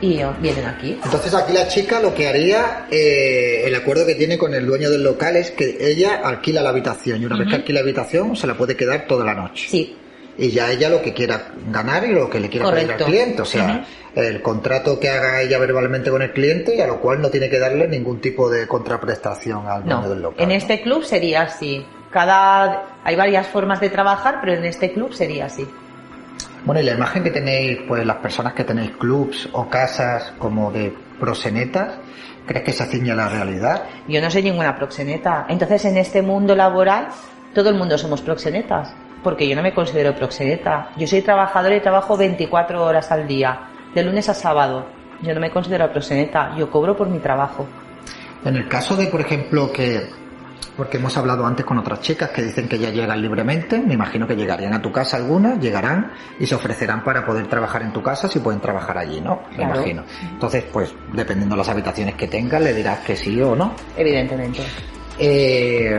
y 0.00 0.20
vienen 0.40 0.66
aquí. 0.66 0.98
Entonces 1.04 1.32
aquí 1.34 1.52
la 1.52 1.68
chica 1.68 2.00
lo 2.00 2.14
que 2.14 2.28
haría, 2.28 2.86
eh, 2.90 3.62
el 3.64 3.74
acuerdo 3.74 4.04
que 4.04 4.14
tiene 4.14 4.36
con 4.36 4.52
el 4.54 4.66
dueño 4.66 4.90
del 4.90 5.02
local 5.02 5.36
es 5.36 5.52
que 5.52 5.78
ella 5.80 6.20
alquila 6.24 6.62
la 6.62 6.70
habitación 6.70 7.22
y 7.22 7.26
una 7.26 7.36
vez 7.36 7.48
que 7.48 7.56
alquila 7.56 7.80
la 7.80 7.84
habitación 7.84 8.36
se 8.36 8.46
la 8.46 8.54
puede 8.54 8.76
quedar 8.76 9.06
toda 9.06 9.24
la 9.24 9.34
noche. 9.34 9.68
Sí. 9.68 9.96
Y 10.38 10.50
ya 10.50 10.70
ella 10.70 10.88
lo 10.90 11.00
que 11.00 11.14
quiera 11.14 11.48
ganar 11.70 12.04
y 12.04 12.12
lo 12.12 12.28
que 12.28 12.40
le 12.40 12.48
quiera 12.50 12.70
pedir 12.70 12.92
al 12.92 12.98
cliente. 12.98 13.42
O 13.42 13.44
sea, 13.46 13.86
el 14.14 14.42
contrato 14.42 15.00
que 15.00 15.08
haga 15.08 15.40
ella 15.40 15.58
verbalmente 15.58 16.10
con 16.10 16.20
el 16.22 16.32
cliente 16.32 16.74
y 16.76 16.80
a 16.80 16.86
lo 16.86 17.00
cual 17.00 17.22
no 17.22 17.30
tiene 17.30 17.48
que 17.48 17.58
darle 17.58 17.88
ningún 17.88 18.20
tipo 18.20 18.50
de 18.50 18.66
contraprestación 18.66 19.66
al 19.66 19.82
dueño 19.84 20.02
No, 20.02 20.08
del 20.10 20.22
local. 20.22 20.42
en 20.44 20.50
este 20.50 20.82
club 20.82 21.04
sería 21.04 21.42
así. 21.42 21.84
Cada 22.10 22.84
hay 23.04 23.16
varias 23.16 23.46
formas 23.46 23.80
de 23.80 23.88
trabajar, 23.90 24.38
pero 24.40 24.54
en 24.54 24.64
este 24.64 24.92
club 24.92 25.12
sería 25.12 25.46
así. 25.46 25.66
Bueno, 26.64 26.80
y 26.80 26.84
la 26.84 26.92
imagen 26.92 27.22
que 27.22 27.30
tenéis, 27.30 27.78
pues 27.86 28.04
las 28.04 28.16
personas 28.16 28.52
que 28.52 28.64
tenéis 28.64 28.90
clubs 28.98 29.48
o 29.52 29.68
casas 29.68 30.32
como 30.38 30.70
de 30.72 30.92
prosenetas, 31.20 31.94
¿crees 32.46 32.64
que 32.64 32.72
se 32.72 32.84
ciñe 32.86 33.12
a 33.12 33.14
la 33.14 33.28
realidad? 33.28 33.84
Yo 34.08 34.20
no 34.20 34.30
soy 34.30 34.42
ninguna 34.42 34.74
proxeneta. 34.76 35.46
Entonces, 35.48 35.84
en 35.84 35.96
este 35.96 36.22
mundo 36.22 36.54
laboral, 36.56 37.08
todo 37.54 37.68
el 37.68 37.76
mundo 37.76 37.96
somos 37.96 38.20
proxenetas, 38.22 38.92
porque 39.22 39.48
yo 39.48 39.56
no 39.56 39.62
me 39.62 39.72
considero 39.74 40.14
proxeneta. 40.14 40.90
Yo 40.96 41.06
soy 41.06 41.22
trabajadora 41.22 41.76
y 41.76 41.80
trabajo 41.80 42.16
24 42.16 42.84
horas 42.84 43.10
al 43.10 43.26
día, 43.26 43.58
de 43.94 44.02
lunes 44.02 44.28
a 44.28 44.34
sábado. 44.34 44.86
Yo 45.22 45.34
no 45.34 45.40
me 45.40 45.50
considero 45.50 45.90
proxeneta, 45.90 46.54
yo 46.56 46.70
cobro 46.70 46.96
por 46.96 47.08
mi 47.08 47.18
trabajo. 47.18 47.66
En 48.44 48.56
el 48.56 48.68
caso 48.68 48.94
de, 48.96 49.06
por 49.06 49.20
ejemplo, 49.20 49.72
que, 49.72 50.02
porque 50.76 50.98
hemos 50.98 51.16
hablado 51.16 51.44
antes 51.46 51.64
con 51.64 51.78
otras 51.78 52.00
chicas 52.02 52.28
que 52.30 52.42
dicen 52.42 52.68
que 52.68 52.78
ya 52.78 52.90
llegan 52.90 53.20
libremente, 53.20 53.80
me 53.80 53.94
imagino 53.94 54.26
que 54.26 54.36
llegarían 54.36 54.74
a 54.74 54.82
tu 54.82 54.92
casa 54.92 55.16
algunas, 55.16 55.58
llegarán 55.58 56.12
y 56.38 56.46
se 56.46 56.54
ofrecerán 56.54 57.02
para 57.02 57.24
poder 57.24 57.46
trabajar 57.48 57.82
en 57.82 57.92
tu 57.92 58.02
casa 58.02 58.28
si 58.28 58.38
pueden 58.40 58.60
trabajar 58.60 58.98
allí, 58.98 59.20
¿no? 59.20 59.40
Me 59.50 59.56
Claro. 59.56 59.74
imagino. 59.76 60.04
Entonces, 60.30 60.64
pues, 60.70 60.94
dependiendo 61.14 61.54
de 61.54 61.58
las 61.60 61.68
habitaciones 61.70 62.14
que 62.14 62.28
tengas, 62.28 62.60
le 62.60 62.74
dirás 62.74 62.98
que 63.00 63.16
sí 63.16 63.40
o 63.40 63.56
no. 63.56 63.74
Evidentemente. 63.96 64.62
Eh, 65.18 65.98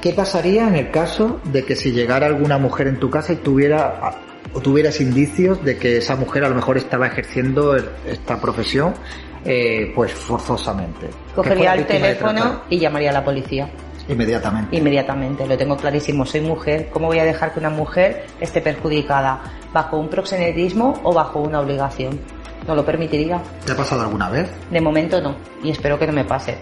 ¿Qué 0.00 0.14
pasaría 0.14 0.66
en 0.66 0.76
el 0.76 0.90
caso 0.90 1.40
de 1.44 1.64
que 1.64 1.76
si 1.76 1.92
llegara 1.92 2.26
alguna 2.26 2.56
mujer 2.56 2.88
en 2.88 2.98
tu 2.98 3.10
casa 3.10 3.34
y 3.34 3.36
tuviera 3.36 4.18
o 4.54 4.60
tuvieras 4.60 5.00
indicios 5.00 5.62
de 5.62 5.76
que 5.76 5.98
esa 5.98 6.16
mujer 6.16 6.44
a 6.44 6.48
lo 6.48 6.54
mejor 6.54 6.78
estaba 6.78 7.06
ejerciendo 7.06 7.76
esta 7.76 8.40
profesión 8.40 8.94
eh, 9.44 9.92
pues 9.94 10.12
forzosamente? 10.12 11.08
Cogería 11.34 11.74
el 11.74 11.86
teléfono 11.86 12.62
y 12.70 12.78
llamaría 12.78 13.10
a 13.10 13.14
la 13.14 13.24
policía. 13.24 13.70
Inmediatamente. 14.08 14.74
Inmediatamente, 14.74 15.46
lo 15.46 15.56
tengo 15.56 15.76
clarísimo. 15.76 16.24
Soy 16.24 16.40
mujer. 16.40 16.88
¿Cómo 16.90 17.06
voy 17.08 17.18
a 17.18 17.24
dejar 17.24 17.52
que 17.52 17.60
una 17.60 17.70
mujer 17.70 18.26
esté 18.40 18.60
perjudicada? 18.62 19.40
¿Bajo 19.72 19.98
un 19.98 20.08
proxenetismo 20.08 20.98
o 21.04 21.12
bajo 21.12 21.40
una 21.40 21.60
obligación? 21.60 22.18
No 22.66 22.74
lo 22.74 22.84
permitiría. 22.84 23.40
¿Te 23.64 23.72
ha 23.72 23.76
pasado 23.76 24.02
alguna 24.02 24.30
vez? 24.30 24.50
De 24.70 24.80
momento 24.80 25.20
no. 25.20 25.36
Y 25.62 25.70
espero 25.70 25.98
que 25.98 26.06
no 26.06 26.12
me 26.12 26.24
pase. 26.24 26.56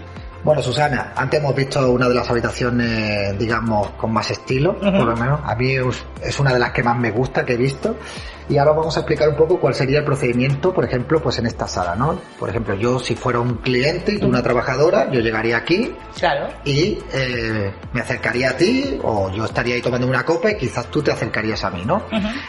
Bueno, 0.44 0.62
Susana, 0.62 1.12
antes 1.16 1.40
hemos 1.40 1.54
visto 1.54 1.90
una 1.90 2.08
de 2.08 2.14
las 2.14 2.30
habitaciones, 2.30 3.36
digamos, 3.38 3.90
con 3.90 4.12
más 4.12 4.30
estilo, 4.30 4.78
por 4.78 4.92
lo 4.92 5.16
menos. 5.16 5.40
A 5.44 5.54
mí 5.56 5.74
es 6.22 6.40
una 6.40 6.52
de 6.52 6.58
las 6.58 6.70
que 6.70 6.82
más 6.82 6.96
me 6.96 7.10
gusta 7.10 7.44
que 7.44 7.54
he 7.54 7.56
visto. 7.56 7.96
Y 8.48 8.56
ahora 8.56 8.72
vamos 8.72 8.96
a 8.96 9.00
explicar 9.00 9.28
un 9.28 9.36
poco 9.36 9.60
cuál 9.60 9.74
sería 9.74 9.98
el 9.98 10.04
procedimiento, 10.04 10.72
por 10.72 10.84
ejemplo, 10.84 11.20
pues 11.22 11.38
en 11.38 11.46
esta 11.46 11.66
sala, 11.68 11.94
¿no? 11.94 12.18
Por 12.38 12.48
ejemplo, 12.48 12.74
yo 12.76 12.98
si 12.98 13.14
fuera 13.14 13.40
un 13.40 13.56
cliente 13.56 14.12
y 14.14 14.18
tú 14.18 14.26
una 14.26 14.42
trabajadora, 14.42 15.10
yo 15.10 15.20
llegaría 15.20 15.58
aquí 15.58 15.94
Claro. 16.18 16.48
y 16.64 16.98
eh, 17.12 17.72
me 17.92 18.00
acercaría 18.00 18.50
a 18.50 18.56
ti 18.56 18.98
o 19.02 19.30
yo 19.30 19.44
estaría 19.44 19.74
ahí 19.74 19.82
tomando 19.82 20.06
una 20.06 20.24
copa 20.24 20.50
y 20.50 20.56
quizás 20.56 20.86
tú 20.86 21.02
te 21.02 21.12
acercarías 21.12 21.62
a 21.64 21.70
mí, 21.70 21.82
¿no? 21.84 22.02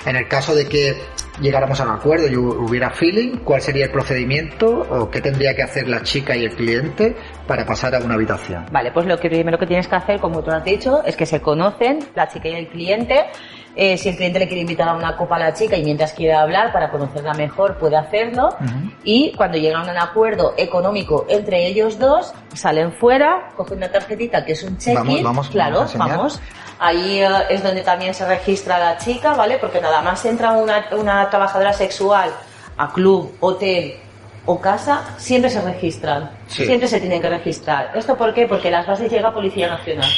En 0.06 0.16
el 0.16 0.28
caso 0.30 0.56
de 0.56 0.68
que 0.68 0.96
llegáramos 1.42 1.80
a 1.82 1.84
un 1.84 1.92
acuerdo 1.92 2.28
y 2.28 2.32
hu- 2.36 2.68
hubiera 2.70 2.90
feeling, 2.92 3.40
¿cuál 3.44 3.62
sería 3.62 3.86
el 3.86 3.92
procedimiento 3.92 4.68
o 4.90 5.10
qué 5.10 5.20
tendría 5.22 5.54
que 5.56 5.64
hacer 5.64 5.88
la 5.90 6.02
chica 6.04 6.36
y 6.36 6.46
el 6.46 6.56
cliente 6.56 7.16
para 7.46 7.66
pasar 7.66 7.94
a 7.96 8.00
una 8.00 8.14
habitación? 8.16 8.66
Vale, 8.72 8.92
pues 8.94 9.06
lo 9.06 9.18
que 9.20 9.30
primero 9.30 9.58
que 9.58 9.68
tienes 9.68 9.88
que 9.88 9.96
hacer, 9.96 10.20
como 10.22 10.42
tú 10.44 10.52
has 10.52 10.64
dicho, 10.64 11.04
es 11.04 11.18
que 11.18 11.26
se 11.26 11.42
conocen, 11.42 12.00
la 12.16 12.28
chica 12.30 12.48
y 12.48 12.54
el 12.56 12.68
cliente. 12.70 13.26
Eh, 13.82 13.98
si 13.98 14.10
el 14.10 14.18
cliente 14.18 14.40
le 14.40 14.48
quiere 14.48 14.60
invitar 14.60 14.90
a 14.90 14.94
una 14.94 15.16
copa 15.16 15.38
a 15.38 15.40
la 15.40 15.54
chica 15.54 15.78
y 15.78 15.84
mientras 15.86 16.12
quiere 16.12 16.34
hablar 16.34 16.74
para 16.74 16.92
conocerla 16.92 17.34
mejor, 17.34 17.78
puede 17.78 17.96
hacerlo. 17.96 18.50
Y 19.06 19.32
cuando 19.38 19.58
llegan 19.58 19.88
a 19.88 19.92
un 19.94 19.98
acuerdo 19.98 20.54
económico 20.58 21.26
entre 21.30 21.66
ellos 21.66 21.98
dos, 21.98 22.34
salen 22.54 22.92
fuera, 22.92 23.54
cogen 23.56 23.78
una 23.78 23.90
tarjetita 23.90 24.44
que 24.44 24.52
es 24.52 24.64
un 24.64 24.78
check-in. 24.78 24.96
Vamos, 24.96 25.24
vamos, 25.24 25.48
claro, 25.48 25.86
vamos 25.96 25.98
vamos. 25.98 26.42
Ahí 26.78 27.20
eh, 27.22 27.30
es 27.52 27.64
donde 27.64 27.82
también 27.82 28.14
se 28.14 28.28
registra 28.28 28.78
la 28.80 28.98
chica, 28.98 29.34
¿vale? 29.34 29.58
Porque 29.58 29.80
nada 29.80 30.02
más 30.02 30.26
entra 30.26 30.52
una, 30.52 30.88
una 30.92 31.30
trabajadora 31.30 31.72
sexual 31.72 32.32
a 32.76 32.92
club, 32.92 33.34
hotel 33.40 33.94
o 34.46 34.60
casa, 34.60 35.06
siempre 35.16 35.50
se 35.50 35.62
registran. 35.62 36.30
Sí. 36.48 36.66
Siempre 36.66 36.90
se 36.90 37.00
tienen 37.00 37.22
que 37.22 37.30
registrar. 37.30 37.92
¿Esto 37.96 38.18
por 38.18 38.34
qué? 38.34 38.46
Porque 38.46 38.70
las 38.70 38.86
bases 38.86 39.10
llega 39.10 39.34
Policía 39.34 39.70
Nacional. 39.70 40.10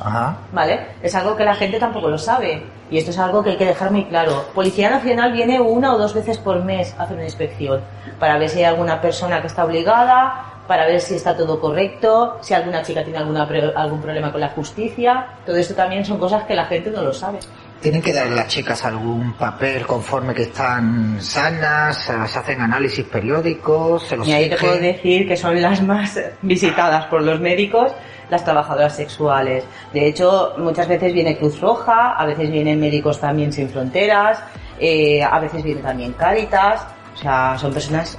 Ajá. 0.00 0.36
¿Vale? 0.52 0.86
Es 1.02 1.14
algo 1.14 1.36
que 1.36 1.44
la 1.44 1.54
gente 1.54 1.78
tampoco 1.78 2.08
lo 2.08 2.18
sabe. 2.18 2.62
Y 2.90 2.98
esto 2.98 3.10
es 3.10 3.18
algo 3.18 3.42
que 3.42 3.50
hay 3.50 3.56
que 3.56 3.66
dejar 3.66 3.90
muy 3.92 4.04
claro. 4.06 4.46
Policía 4.54 4.90
Nacional 4.90 5.32
viene 5.32 5.60
una 5.60 5.94
o 5.94 5.98
dos 5.98 6.14
veces 6.14 6.38
por 6.38 6.64
mes 6.64 6.94
a 6.98 7.04
hacer 7.04 7.16
una 7.16 7.24
inspección 7.24 7.80
para 8.18 8.38
ver 8.38 8.48
si 8.48 8.58
hay 8.58 8.64
alguna 8.64 9.00
persona 9.00 9.40
que 9.40 9.46
está 9.46 9.64
obligada, 9.64 10.50
para 10.66 10.86
ver 10.86 11.00
si 11.00 11.14
está 11.14 11.36
todo 11.36 11.60
correcto, 11.60 12.38
si 12.40 12.54
alguna 12.54 12.82
chica 12.82 13.02
tiene 13.02 13.18
alguna 13.18 13.48
algún 13.76 14.00
problema 14.00 14.30
con 14.32 14.40
la 14.40 14.48
justicia. 14.50 15.26
Todo 15.44 15.56
esto 15.56 15.74
también 15.74 16.04
son 16.04 16.18
cosas 16.18 16.44
que 16.44 16.54
la 16.54 16.64
gente 16.66 16.90
no 16.90 17.02
lo 17.02 17.12
sabe. 17.12 17.38
¿Tienen 17.80 18.02
que 18.02 18.12
darle 18.12 18.34
a 18.34 18.36
las 18.36 18.48
chicas 18.48 18.84
algún 18.84 19.32
papel 19.32 19.86
conforme 19.86 20.34
que 20.34 20.42
están 20.42 21.20
sanas? 21.20 21.96
¿Se 21.96 22.12
hacen 22.12 22.60
análisis 22.60 23.06
periódicos? 23.06 24.06
¿Se 24.06 24.16
los 24.16 24.28
Y 24.28 24.32
ahí 24.32 24.50
te 24.50 24.56
puedo 24.56 24.78
decir 24.78 25.26
que 25.26 25.36
son 25.36 25.60
las 25.60 25.82
más 25.82 26.20
visitadas 26.42 27.06
por 27.06 27.22
los 27.22 27.40
médicos, 27.40 27.92
las 28.30 28.44
trabajadoras 28.44 28.94
sexuales. 28.96 29.64
De 29.92 30.06
hecho, 30.06 30.54
muchas 30.58 30.86
veces 30.88 31.12
viene 31.12 31.36
Cruz 31.36 31.60
Roja, 31.60 32.12
a 32.16 32.24
veces 32.26 32.50
vienen 32.50 32.78
médicos 32.80 33.18
también 33.20 33.52
sin 33.52 33.68
fronteras, 33.68 34.42
eh, 34.78 35.22
a 35.22 35.38
veces 35.40 35.62
viene 35.62 35.80
también 35.82 36.12
Cáritas. 36.12 36.86
O 37.14 37.16
sea, 37.16 37.56
son 37.58 37.72
personas 37.72 38.16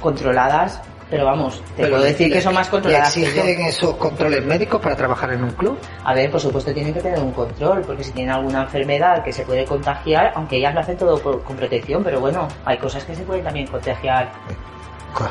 controladas, 0.00 0.80
pero 1.10 1.24
vamos, 1.24 1.60
te 1.76 1.82
Pero 1.82 1.90
puedo 1.90 2.02
decir 2.04 2.32
que 2.32 2.40
son 2.40 2.54
más 2.54 2.66
¿Le 2.68 2.70
controladas. 2.70 3.14
que 3.14 3.20
yo. 3.22 3.26
exigen 3.26 3.60
esos 3.66 3.94
controles 3.96 4.44
médicos 4.44 4.80
para 4.80 4.94
trabajar 4.94 5.32
en 5.32 5.42
un 5.44 5.50
club? 5.50 5.78
A 6.04 6.14
ver, 6.14 6.30
por 6.30 6.40
supuesto 6.40 6.72
tienen 6.72 6.94
que 6.94 7.00
tener 7.00 7.18
un 7.18 7.32
control, 7.32 7.82
porque 7.82 8.04
si 8.04 8.12
tienen 8.12 8.32
alguna 8.34 8.62
enfermedad 8.62 9.22
que 9.24 9.32
se 9.32 9.42
puede 9.44 9.64
contagiar, 9.64 10.32
aunque 10.36 10.56
ellas 10.56 10.74
lo 10.74 10.80
hacen 10.80 10.96
todo 10.96 11.18
por- 11.18 11.42
con 11.42 11.56
protección, 11.56 12.04
pero 12.04 12.20
bueno, 12.20 12.46
hay 12.64 12.78
cosas 12.78 13.04
que 13.04 13.14
se 13.14 13.22
pueden 13.24 13.42
también 13.44 13.66
contagiar 13.66 14.30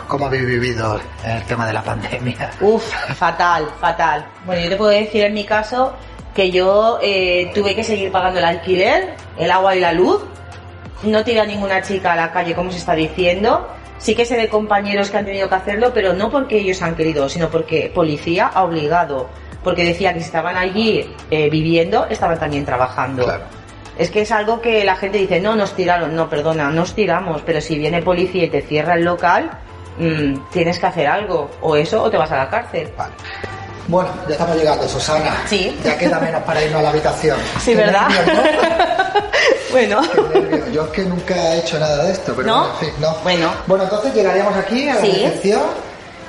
¿Cómo 0.07 0.25
habéis 0.25 0.45
vivido 0.45 0.99
el 1.25 1.43
tema 1.43 1.65
de 1.65 1.73
la 1.73 1.83
pandemia? 1.83 2.51
Uf, 2.61 2.83
fatal, 3.15 3.67
fatal. 3.79 4.25
Bueno, 4.45 4.63
yo 4.63 4.69
te 4.69 4.75
puedo 4.75 4.91
decir 4.91 5.23
en 5.23 5.33
mi 5.33 5.45
caso 5.45 5.93
que 6.35 6.51
yo 6.51 6.99
eh, 7.01 7.51
tuve 7.53 7.75
que 7.75 7.83
seguir 7.83 8.11
pagando 8.11 8.39
el 8.39 8.45
alquiler, 8.45 9.15
el 9.37 9.49
agua 9.51 9.75
y 9.75 9.79
la 9.79 9.93
luz. 9.93 10.23
No 11.03 11.23
tiré 11.23 11.41
a 11.41 11.45
ninguna 11.45 11.81
chica 11.81 12.13
a 12.13 12.15
la 12.15 12.31
calle 12.31 12.53
como 12.53 12.71
se 12.71 12.77
está 12.77 12.93
diciendo. 12.93 13.67
Sí 13.97 14.13
que 14.13 14.25
sé 14.25 14.37
de 14.37 14.49
compañeros 14.49 15.09
que 15.09 15.17
han 15.17 15.25
tenido 15.25 15.49
que 15.49 15.55
hacerlo, 15.55 15.91
pero 15.93 16.13
no 16.13 16.29
porque 16.29 16.59
ellos 16.59 16.81
han 16.81 16.95
querido, 16.95 17.29
sino 17.29 17.49
porque 17.49 17.91
policía 17.93 18.47
ha 18.47 18.63
obligado. 18.63 19.29
Porque 19.63 19.83
decía 19.83 20.13
que 20.13 20.19
si 20.19 20.25
estaban 20.25 20.55
allí 20.55 21.15
eh, 21.31 21.49
viviendo, 21.49 22.05
estaban 22.09 22.39
también 22.39 22.65
trabajando. 22.65 23.25
Es 23.97 24.11
que 24.11 24.21
es 24.21 24.31
algo 24.31 24.61
que 24.61 24.83
la 24.85 24.95
gente 24.95 25.17
dice, 25.17 25.39
no, 25.39 25.55
nos 25.55 25.75
tiraron. 25.75 26.15
No, 26.15 26.29
perdona, 26.29 26.69
nos 26.69 26.93
tiramos. 26.93 27.41
Pero 27.41 27.61
si 27.61 27.79
viene 27.79 28.01
policía 28.03 28.43
y 28.43 28.49
te 28.49 28.61
cierra 28.61 28.93
el 28.93 29.03
local, 29.03 29.49
mm, 29.97 30.49
tienes 30.51 30.79
que 30.79 30.85
hacer 30.85 31.07
algo. 31.07 31.49
O 31.61 31.75
eso 31.75 32.03
o 32.03 32.09
te 32.09 32.17
vas 32.17 32.31
a 32.31 32.37
la 32.37 32.49
cárcel. 32.49 32.89
Bueno, 33.87 34.09
ya 34.27 34.33
estamos 34.33 34.57
llegando, 34.57 34.87
Susana. 34.87 35.37
Sí. 35.45 35.77
Ya 35.83 35.97
queda 35.97 36.19
menos 36.19 36.43
para 36.43 36.61
irnos 36.61 36.79
a 36.79 36.83
la 36.83 36.89
habitación. 36.89 37.37
Sí, 37.59 37.71
Qué 37.71 37.77
¿verdad? 37.77 38.09
nervios, 38.09 38.43
bueno. 39.71 40.01
Qué. 40.33 40.63
Yo 40.73 40.83
es 40.85 40.89
que 40.91 41.03
nunca 41.03 41.35
he 41.53 41.59
hecho 41.59 41.79
nada 41.79 42.03
de 42.03 42.11
esto, 42.11 42.33
pero 42.35 42.47
¿No? 42.47 42.57
bueno, 42.59 42.73
en 42.73 42.85
fin, 42.85 42.89
no. 42.99 43.15
Bueno. 43.23 43.51
Bueno, 43.65 43.83
entonces 43.85 44.13
llegaríamos 44.13 44.55
aquí 44.57 44.89
a 44.89 44.95
la 44.95 45.01
Sí. 45.01 45.11
recepción 45.11 45.61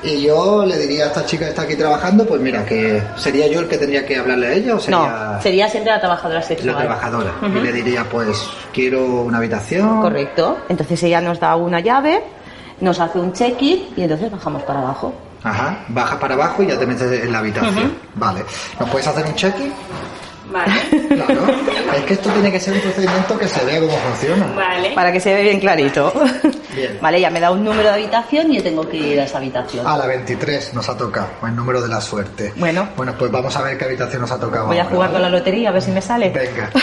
y 0.05 0.23
yo 0.23 0.65
le 0.65 0.77
diría 0.79 1.05
a 1.05 1.07
esta 1.09 1.27
chica 1.27 1.45
que 1.47 1.51
está 1.51 1.63
aquí 1.63 1.75
trabajando, 1.75 2.25
pues 2.25 2.41
mira, 2.41 2.65
que 2.65 3.03
sería 3.17 3.49
yo 3.49 3.59
el 3.59 3.67
que 3.69 3.77
tendría 3.79 4.07
que 4.07 4.17
hablarle 4.17 4.47
a 4.47 4.53
ella 4.53 4.77
o 4.77 4.79
sería 4.79 4.99
No, 5.35 5.43
sería 5.43 5.69
siempre 5.69 5.93
la 5.93 5.99
trabajadora 5.99 6.41
sexual. 6.43 6.75
la 6.75 6.79
trabajadora. 6.83 7.33
Y 7.43 7.49
le 7.59 7.73
diría, 7.73 8.05
pues 8.09 8.41
quiero 8.73 9.05
una 9.23 9.39
habitación. 9.39 10.01
Correcto. 10.01 10.59
Entonces 10.69 11.03
ella 11.03 11.21
nos 11.21 11.41
da 11.41 11.57
una 11.57 11.81
llave, 11.81 12.23
nos 12.81 13.01
hace 13.01 13.19
un 13.19 13.33
check-in 13.33 13.89
y 13.97 14.03
entonces 14.03 14.31
bajamos 14.31 14.63
para 14.63 14.81
abajo. 14.81 15.15
Ajá, 15.43 15.85
bajas 15.89 16.19
para 16.19 16.35
abajo 16.35 16.63
y 16.63 16.67
ya 16.67 16.79
te 16.79 16.87
metes 16.87 17.23
en 17.23 17.33
la 17.33 17.39
habitación. 17.39 17.95
Vale. 18.15 18.45
¿Nos 18.79 18.91
puedes 18.91 19.07
hacer 19.07 19.25
un 19.25 19.35
check-in? 19.35 19.73
Vale. 20.51 20.73
Claro. 21.09 21.47
es 21.97 22.05
que 22.05 22.15
esto 22.15 22.31
tiene 22.31 22.51
que 22.51 22.61
ser 22.61 22.75
un 22.75 22.81
procedimiento 22.81 23.39
que 23.39 23.49
se 23.49 23.65
vea 23.65 23.81
cómo 23.81 23.93
funciona. 23.93 24.47
Vale. 24.55 24.93
Para 24.95 25.13
que 25.13 25.21
se 25.21 25.35
vea 25.35 25.43
bien 25.43 25.61
clarito. 25.61 26.13
Bien. 26.75 26.99
Vale, 27.03 27.19
ella 27.19 27.31
me 27.31 27.41
da 27.41 27.51
un 27.51 27.63
número 27.63 27.89
de 27.89 27.95
habitación 27.95 28.51
y 28.53 28.57
yo 28.57 28.63
tengo 28.63 28.89
que 28.89 28.97
ir 28.97 29.21
a 29.21 29.25
esa 29.25 29.39
habitación. 29.39 29.87
A 29.87 29.97
la 29.97 30.07
23 30.07 30.75
nos 30.75 30.89
ha 30.89 30.97
tocado, 30.97 31.29
el 31.47 31.55
número 31.55 31.81
de 31.83 31.89
la 31.89 32.01
suerte. 32.01 32.53
Bueno. 32.57 32.89
Bueno, 32.97 33.15
pues 33.19 33.31
vamos 33.31 33.55
a 33.57 33.63
ver 33.63 33.77
qué 33.77 33.85
habitación 33.85 34.23
nos 34.23 34.33
ha 34.33 34.41
tocado. 34.41 34.67
Voy 34.67 34.79
a 34.79 34.85
jugar 34.85 35.13
con 35.13 35.23
la 35.23 35.29
lotería 35.29 35.69
a 35.69 35.73
ver 35.73 35.83
si 35.83 35.91
me 35.91 36.01
sale. 36.01 36.31
Venga. 36.31 36.71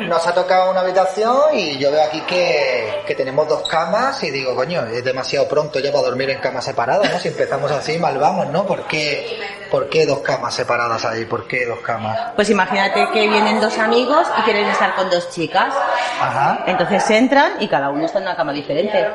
Nos 0.00 0.26
ha 0.26 0.34
tocado 0.34 0.72
una 0.72 0.80
habitación 0.80 1.36
y 1.54 1.78
yo 1.78 1.90
veo 1.90 2.02
aquí 2.04 2.20
que, 2.22 2.83
que 3.04 3.14
tenemos 3.14 3.48
dos 3.48 3.68
camas 3.68 4.22
y 4.22 4.30
digo, 4.30 4.54
coño, 4.54 4.84
es 4.86 5.04
demasiado 5.04 5.46
pronto 5.48 5.78
ya 5.78 5.92
para 5.92 6.04
dormir 6.04 6.30
en 6.30 6.38
camas 6.38 6.64
separadas, 6.64 7.12
¿no? 7.12 7.18
Si 7.18 7.28
empezamos 7.28 7.70
así, 7.70 7.98
mal 7.98 8.18
vamos, 8.18 8.48
¿no? 8.48 8.66
¿Por 8.66 8.86
qué, 8.86 9.38
¿Por 9.70 9.88
qué 9.88 10.06
dos 10.06 10.20
camas 10.20 10.54
separadas 10.54 11.04
ahí? 11.04 11.24
¿Por 11.24 11.46
qué 11.46 11.66
dos 11.66 11.80
camas? 11.80 12.32
Pues 12.34 12.50
imagínate 12.50 13.08
que 13.12 13.28
vienen 13.28 13.60
dos 13.60 13.78
amigos 13.78 14.26
y 14.38 14.42
quieren 14.42 14.66
estar 14.66 14.94
con 14.94 15.10
dos 15.10 15.30
chicas. 15.30 15.74
Ajá. 16.20 16.64
Entonces 16.66 17.08
entran 17.10 17.60
y 17.60 17.68
cada 17.68 17.90
uno 17.90 18.04
está 18.04 18.18
en 18.18 18.24
una 18.24 18.36
cama 18.36 18.52
diferente. 18.52 19.06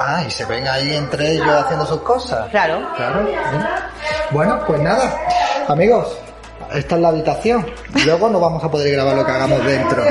Ah, 0.00 0.22
y 0.26 0.30
se 0.30 0.44
ven 0.44 0.66
ahí 0.68 0.94
entre 0.96 1.32
ellos 1.32 1.48
haciendo 1.48 1.86
sus 1.86 2.02
cosas. 2.02 2.48
Claro. 2.50 2.88
Claro. 2.96 3.26
Bueno, 4.30 4.62
pues 4.66 4.80
nada, 4.80 5.14
amigos, 5.68 6.16
esta 6.74 6.94
es 6.96 7.00
la 7.00 7.08
habitación. 7.08 7.66
Luego 8.04 8.28
no 8.28 8.40
vamos 8.40 8.62
a 8.64 8.70
poder 8.70 8.92
grabar 8.92 9.16
lo 9.16 9.24
que 9.24 9.32
hagamos 9.32 9.64
dentro. 9.64 10.02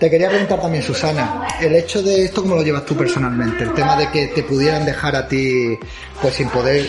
Te 0.00 0.08
quería 0.08 0.30
preguntar 0.30 0.58
también, 0.58 0.82
Susana, 0.82 1.46
el 1.60 1.76
hecho 1.76 2.02
de 2.02 2.24
esto, 2.24 2.40
¿cómo 2.40 2.54
lo 2.54 2.62
llevas 2.62 2.86
tú 2.86 2.96
personalmente? 2.96 3.64
El 3.64 3.74
tema 3.74 3.96
de 3.96 4.10
que 4.10 4.28
te 4.28 4.42
pudieran 4.42 4.86
dejar 4.86 5.14
a 5.14 5.28
ti, 5.28 5.78
pues 6.22 6.36
sin 6.36 6.48
poder 6.48 6.88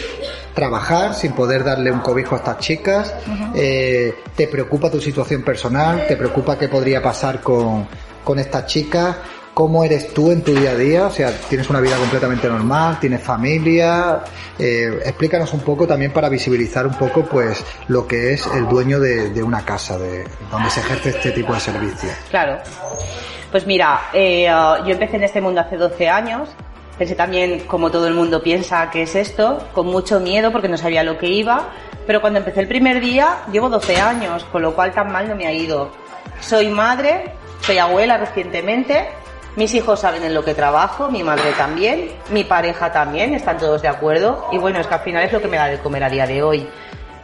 trabajar, 0.55 1.13
sin 1.13 1.33
poder 1.33 1.65
darle 1.65 1.91
un 1.91 1.99
cobijo 1.99 2.35
a 2.35 2.37
estas 2.37 2.59
chicas, 2.59 3.13
eh, 3.53 4.15
¿te 4.33 4.47
preocupa 4.47 4.89
tu 4.89 5.01
situación 5.01 5.41
personal? 5.41 6.07
¿Te 6.07 6.15
preocupa 6.15 6.57
qué 6.57 6.69
podría 6.69 7.01
pasar 7.01 7.41
con, 7.41 7.85
con 8.23 8.39
estas 8.39 8.65
chicas? 8.67 9.17
¿Cómo 9.53 9.83
eres 9.83 10.13
tú 10.13 10.31
en 10.31 10.43
tu 10.43 10.53
día 10.55 10.71
a 10.71 10.75
día? 10.75 11.07
O 11.07 11.11
sea, 11.11 11.29
¿tienes 11.49 11.69
una 11.69 11.81
vida 11.81 11.97
completamente 11.97 12.47
normal? 12.47 12.99
¿Tienes 13.01 13.21
familia? 13.21 14.21
Eh, 14.57 14.99
explícanos 15.05 15.53
un 15.53 15.59
poco 15.59 15.85
también 15.85 16.13
para 16.13 16.29
visibilizar 16.29 16.87
un 16.87 16.93
poco 16.93 17.25
pues 17.25 17.63
lo 17.89 18.07
que 18.07 18.31
es 18.33 18.47
el 18.47 18.67
dueño 18.69 18.99
de, 18.99 19.43
una 19.43 19.65
casa, 19.65 19.97
de 19.97 20.23
donde 20.49 20.69
se 20.69 20.79
ejerce 20.79 21.09
este 21.09 21.31
tipo 21.31 21.53
de 21.53 21.59
servicio. 21.59 22.09
Claro. 22.29 22.59
Pues 23.51 23.67
mira, 23.67 24.03
eh, 24.13 24.47
uh, 24.49 24.85
yo 24.85 24.93
empecé 24.93 25.17
en 25.17 25.23
este 25.23 25.41
mundo 25.41 25.59
hace 25.59 25.75
12 25.75 26.07
años. 26.07 26.47
Pensé 26.97 27.15
también, 27.15 27.61
como 27.67 27.91
todo 27.91 28.07
el 28.07 28.13
mundo 28.13 28.41
piensa 28.41 28.89
que 28.89 29.01
es 29.01 29.15
esto, 29.15 29.67
con 29.73 29.87
mucho 29.87 30.21
miedo 30.21 30.53
porque 30.53 30.69
no 30.69 30.77
sabía 30.77 31.03
lo 31.03 31.17
que 31.17 31.27
iba. 31.27 31.69
Pero 32.07 32.21
cuando 32.21 32.39
empecé 32.39 32.61
el 32.61 32.67
primer 32.69 33.01
día, 33.01 33.39
llevo 33.51 33.69
12 33.69 33.99
años, 33.99 34.45
con 34.45 34.61
lo 34.61 34.73
cual 34.73 34.93
tan 34.93 35.11
mal 35.11 35.27
no 35.27 35.35
me 35.35 35.45
ha 35.45 35.51
ido. 35.51 35.91
Soy 36.39 36.69
madre, 36.69 37.33
soy 37.61 37.77
abuela 37.77 38.17
recientemente, 38.17 39.09
mis 39.55 39.73
hijos 39.73 39.99
saben 39.99 40.23
en 40.23 40.33
lo 40.33 40.43
que 40.43 40.53
trabajo, 40.53 41.09
mi 41.09 41.23
madre 41.23 41.51
también, 41.57 42.09
mi 42.29 42.43
pareja 42.43 42.91
también, 42.91 43.33
están 43.33 43.57
todos 43.57 43.81
de 43.81 43.89
acuerdo. 43.89 44.47
Y 44.51 44.57
bueno, 44.57 44.79
es 44.79 44.87
que 44.87 44.93
al 44.93 45.01
final 45.01 45.23
es 45.23 45.33
lo 45.33 45.41
que 45.41 45.47
me 45.47 45.57
da 45.57 45.67
de 45.67 45.79
comer 45.79 46.03
a 46.03 46.09
día 46.09 46.25
de 46.25 46.41
hoy. 46.41 46.67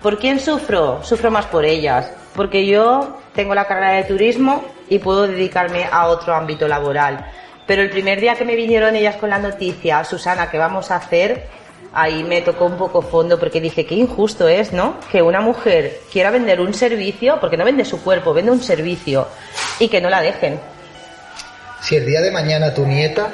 ¿Por 0.02 0.20
quién 0.20 0.40
sufro? 0.40 1.04
Sufro 1.04 1.32
más 1.32 1.46
por 1.46 1.66
ellas, 1.66 2.12
porque 2.36 2.66
yo 2.66 3.18
tengo 3.34 3.56
la 3.56 3.66
carrera 3.66 3.94
de 3.94 4.04
turismo 4.04 4.64
y 4.90 5.00
puedo 5.00 5.28
dedicarme 5.28 5.88
a 5.92 6.08
otro 6.08 6.36
ámbito 6.36 6.68
laboral. 6.68 7.26
Pero 7.66 7.82
el 7.82 7.90
primer 7.90 8.22
día 8.22 8.36
que 8.36 8.46
me 8.46 8.56
vinieron 8.56 8.96
ellas 8.96 9.16
con 9.16 9.30
la 9.30 9.40
noticia, 9.40 10.04
Susana, 10.04 10.50
¿qué 10.50 10.58
vamos 10.58 10.92
a 10.92 10.98
hacer? 10.98 11.48
Ahí 11.94 12.24
me 12.24 12.42
tocó 12.42 12.66
un 12.66 12.78
poco 12.78 13.02
fondo 13.02 13.40
porque 13.40 13.60
dije, 13.60 13.86
qué 13.86 13.96
injusto 13.96 14.48
es, 14.48 14.72
¿no? 14.72 14.96
Que 15.12 15.22
una 15.22 15.42
mujer 15.42 16.02
quiera 16.12 16.30
vender 16.30 16.62
un 16.62 16.74
servicio, 16.74 17.40
porque 17.40 17.58
no 17.58 17.66
vende 17.66 17.84
su 17.84 18.02
cuerpo, 18.04 18.34
vende 18.34 18.52
un 18.52 18.62
servicio, 18.62 19.28
y 19.80 19.88
que 19.88 20.00
no 20.00 20.10
la 20.10 20.22
dejen. 20.22 20.60
Si 21.88 21.96
el 21.96 22.06
día 22.06 22.20
de 22.20 22.32
mañana 22.32 22.74
tu 22.74 22.86
nieta 22.86 23.30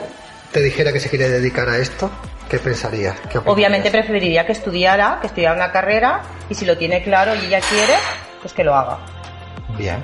te 0.52 0.62
dijera 0.62 0.94
que 0.94 1.00
se 1.00 1.10
quiere 1.10 1.28
dedicar 1.28 1.68
a 1.68 1.80
esto, 1.80 2.12
¿qué 2.48 2.60
pensarías? 2.60 3.16
Obviamente 3.46 3.90
preferiría 3.90 4.46
que 4.46 4.52
estudiara, 4.52 5.18
que 5.20 5.26
estudiara 5.26 5.56
una 5.56 5.72
carrera, 5.72 6.22
y 6.52 6.54
si 6.54 6.64
lo 6.64 6.78
tiene 6.78 7.02
claro 7.02 7.34
y 7.34 7.48
ella 7.48 7.60
quiere, 7.68 7.96
pues 8.42 8.54
que 8.54 8.64
lo 8.64 8.76
haga. 8.76 9.00
Bien. 9.76 10.04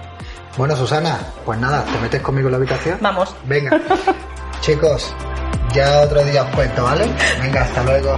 Bueno, 0.57 0.75
Susana, 0.75 1.19
pues 1.45 1.59
nada, 1.59 1.85
¿te 1.85 1.99
metes 1.99 2.21
conmigo 2.23 2.47
en 2.47 2.53
la 2.53 2.57
habitación? 2.57 2.97
Vamos. 3.01 3.35
Venga. 3.45 3.79
Chicos, 4.61 5.13
ya 5.71 5.99
otro 5.99 6.23
día 6.23 6.41
os 6.41 6.55
cuento, 6.55 6.85
¿vale? 6.85 7.05
Venga, 7.43 7.61
hasta 7.61 7.83
luego. 7.83 8.17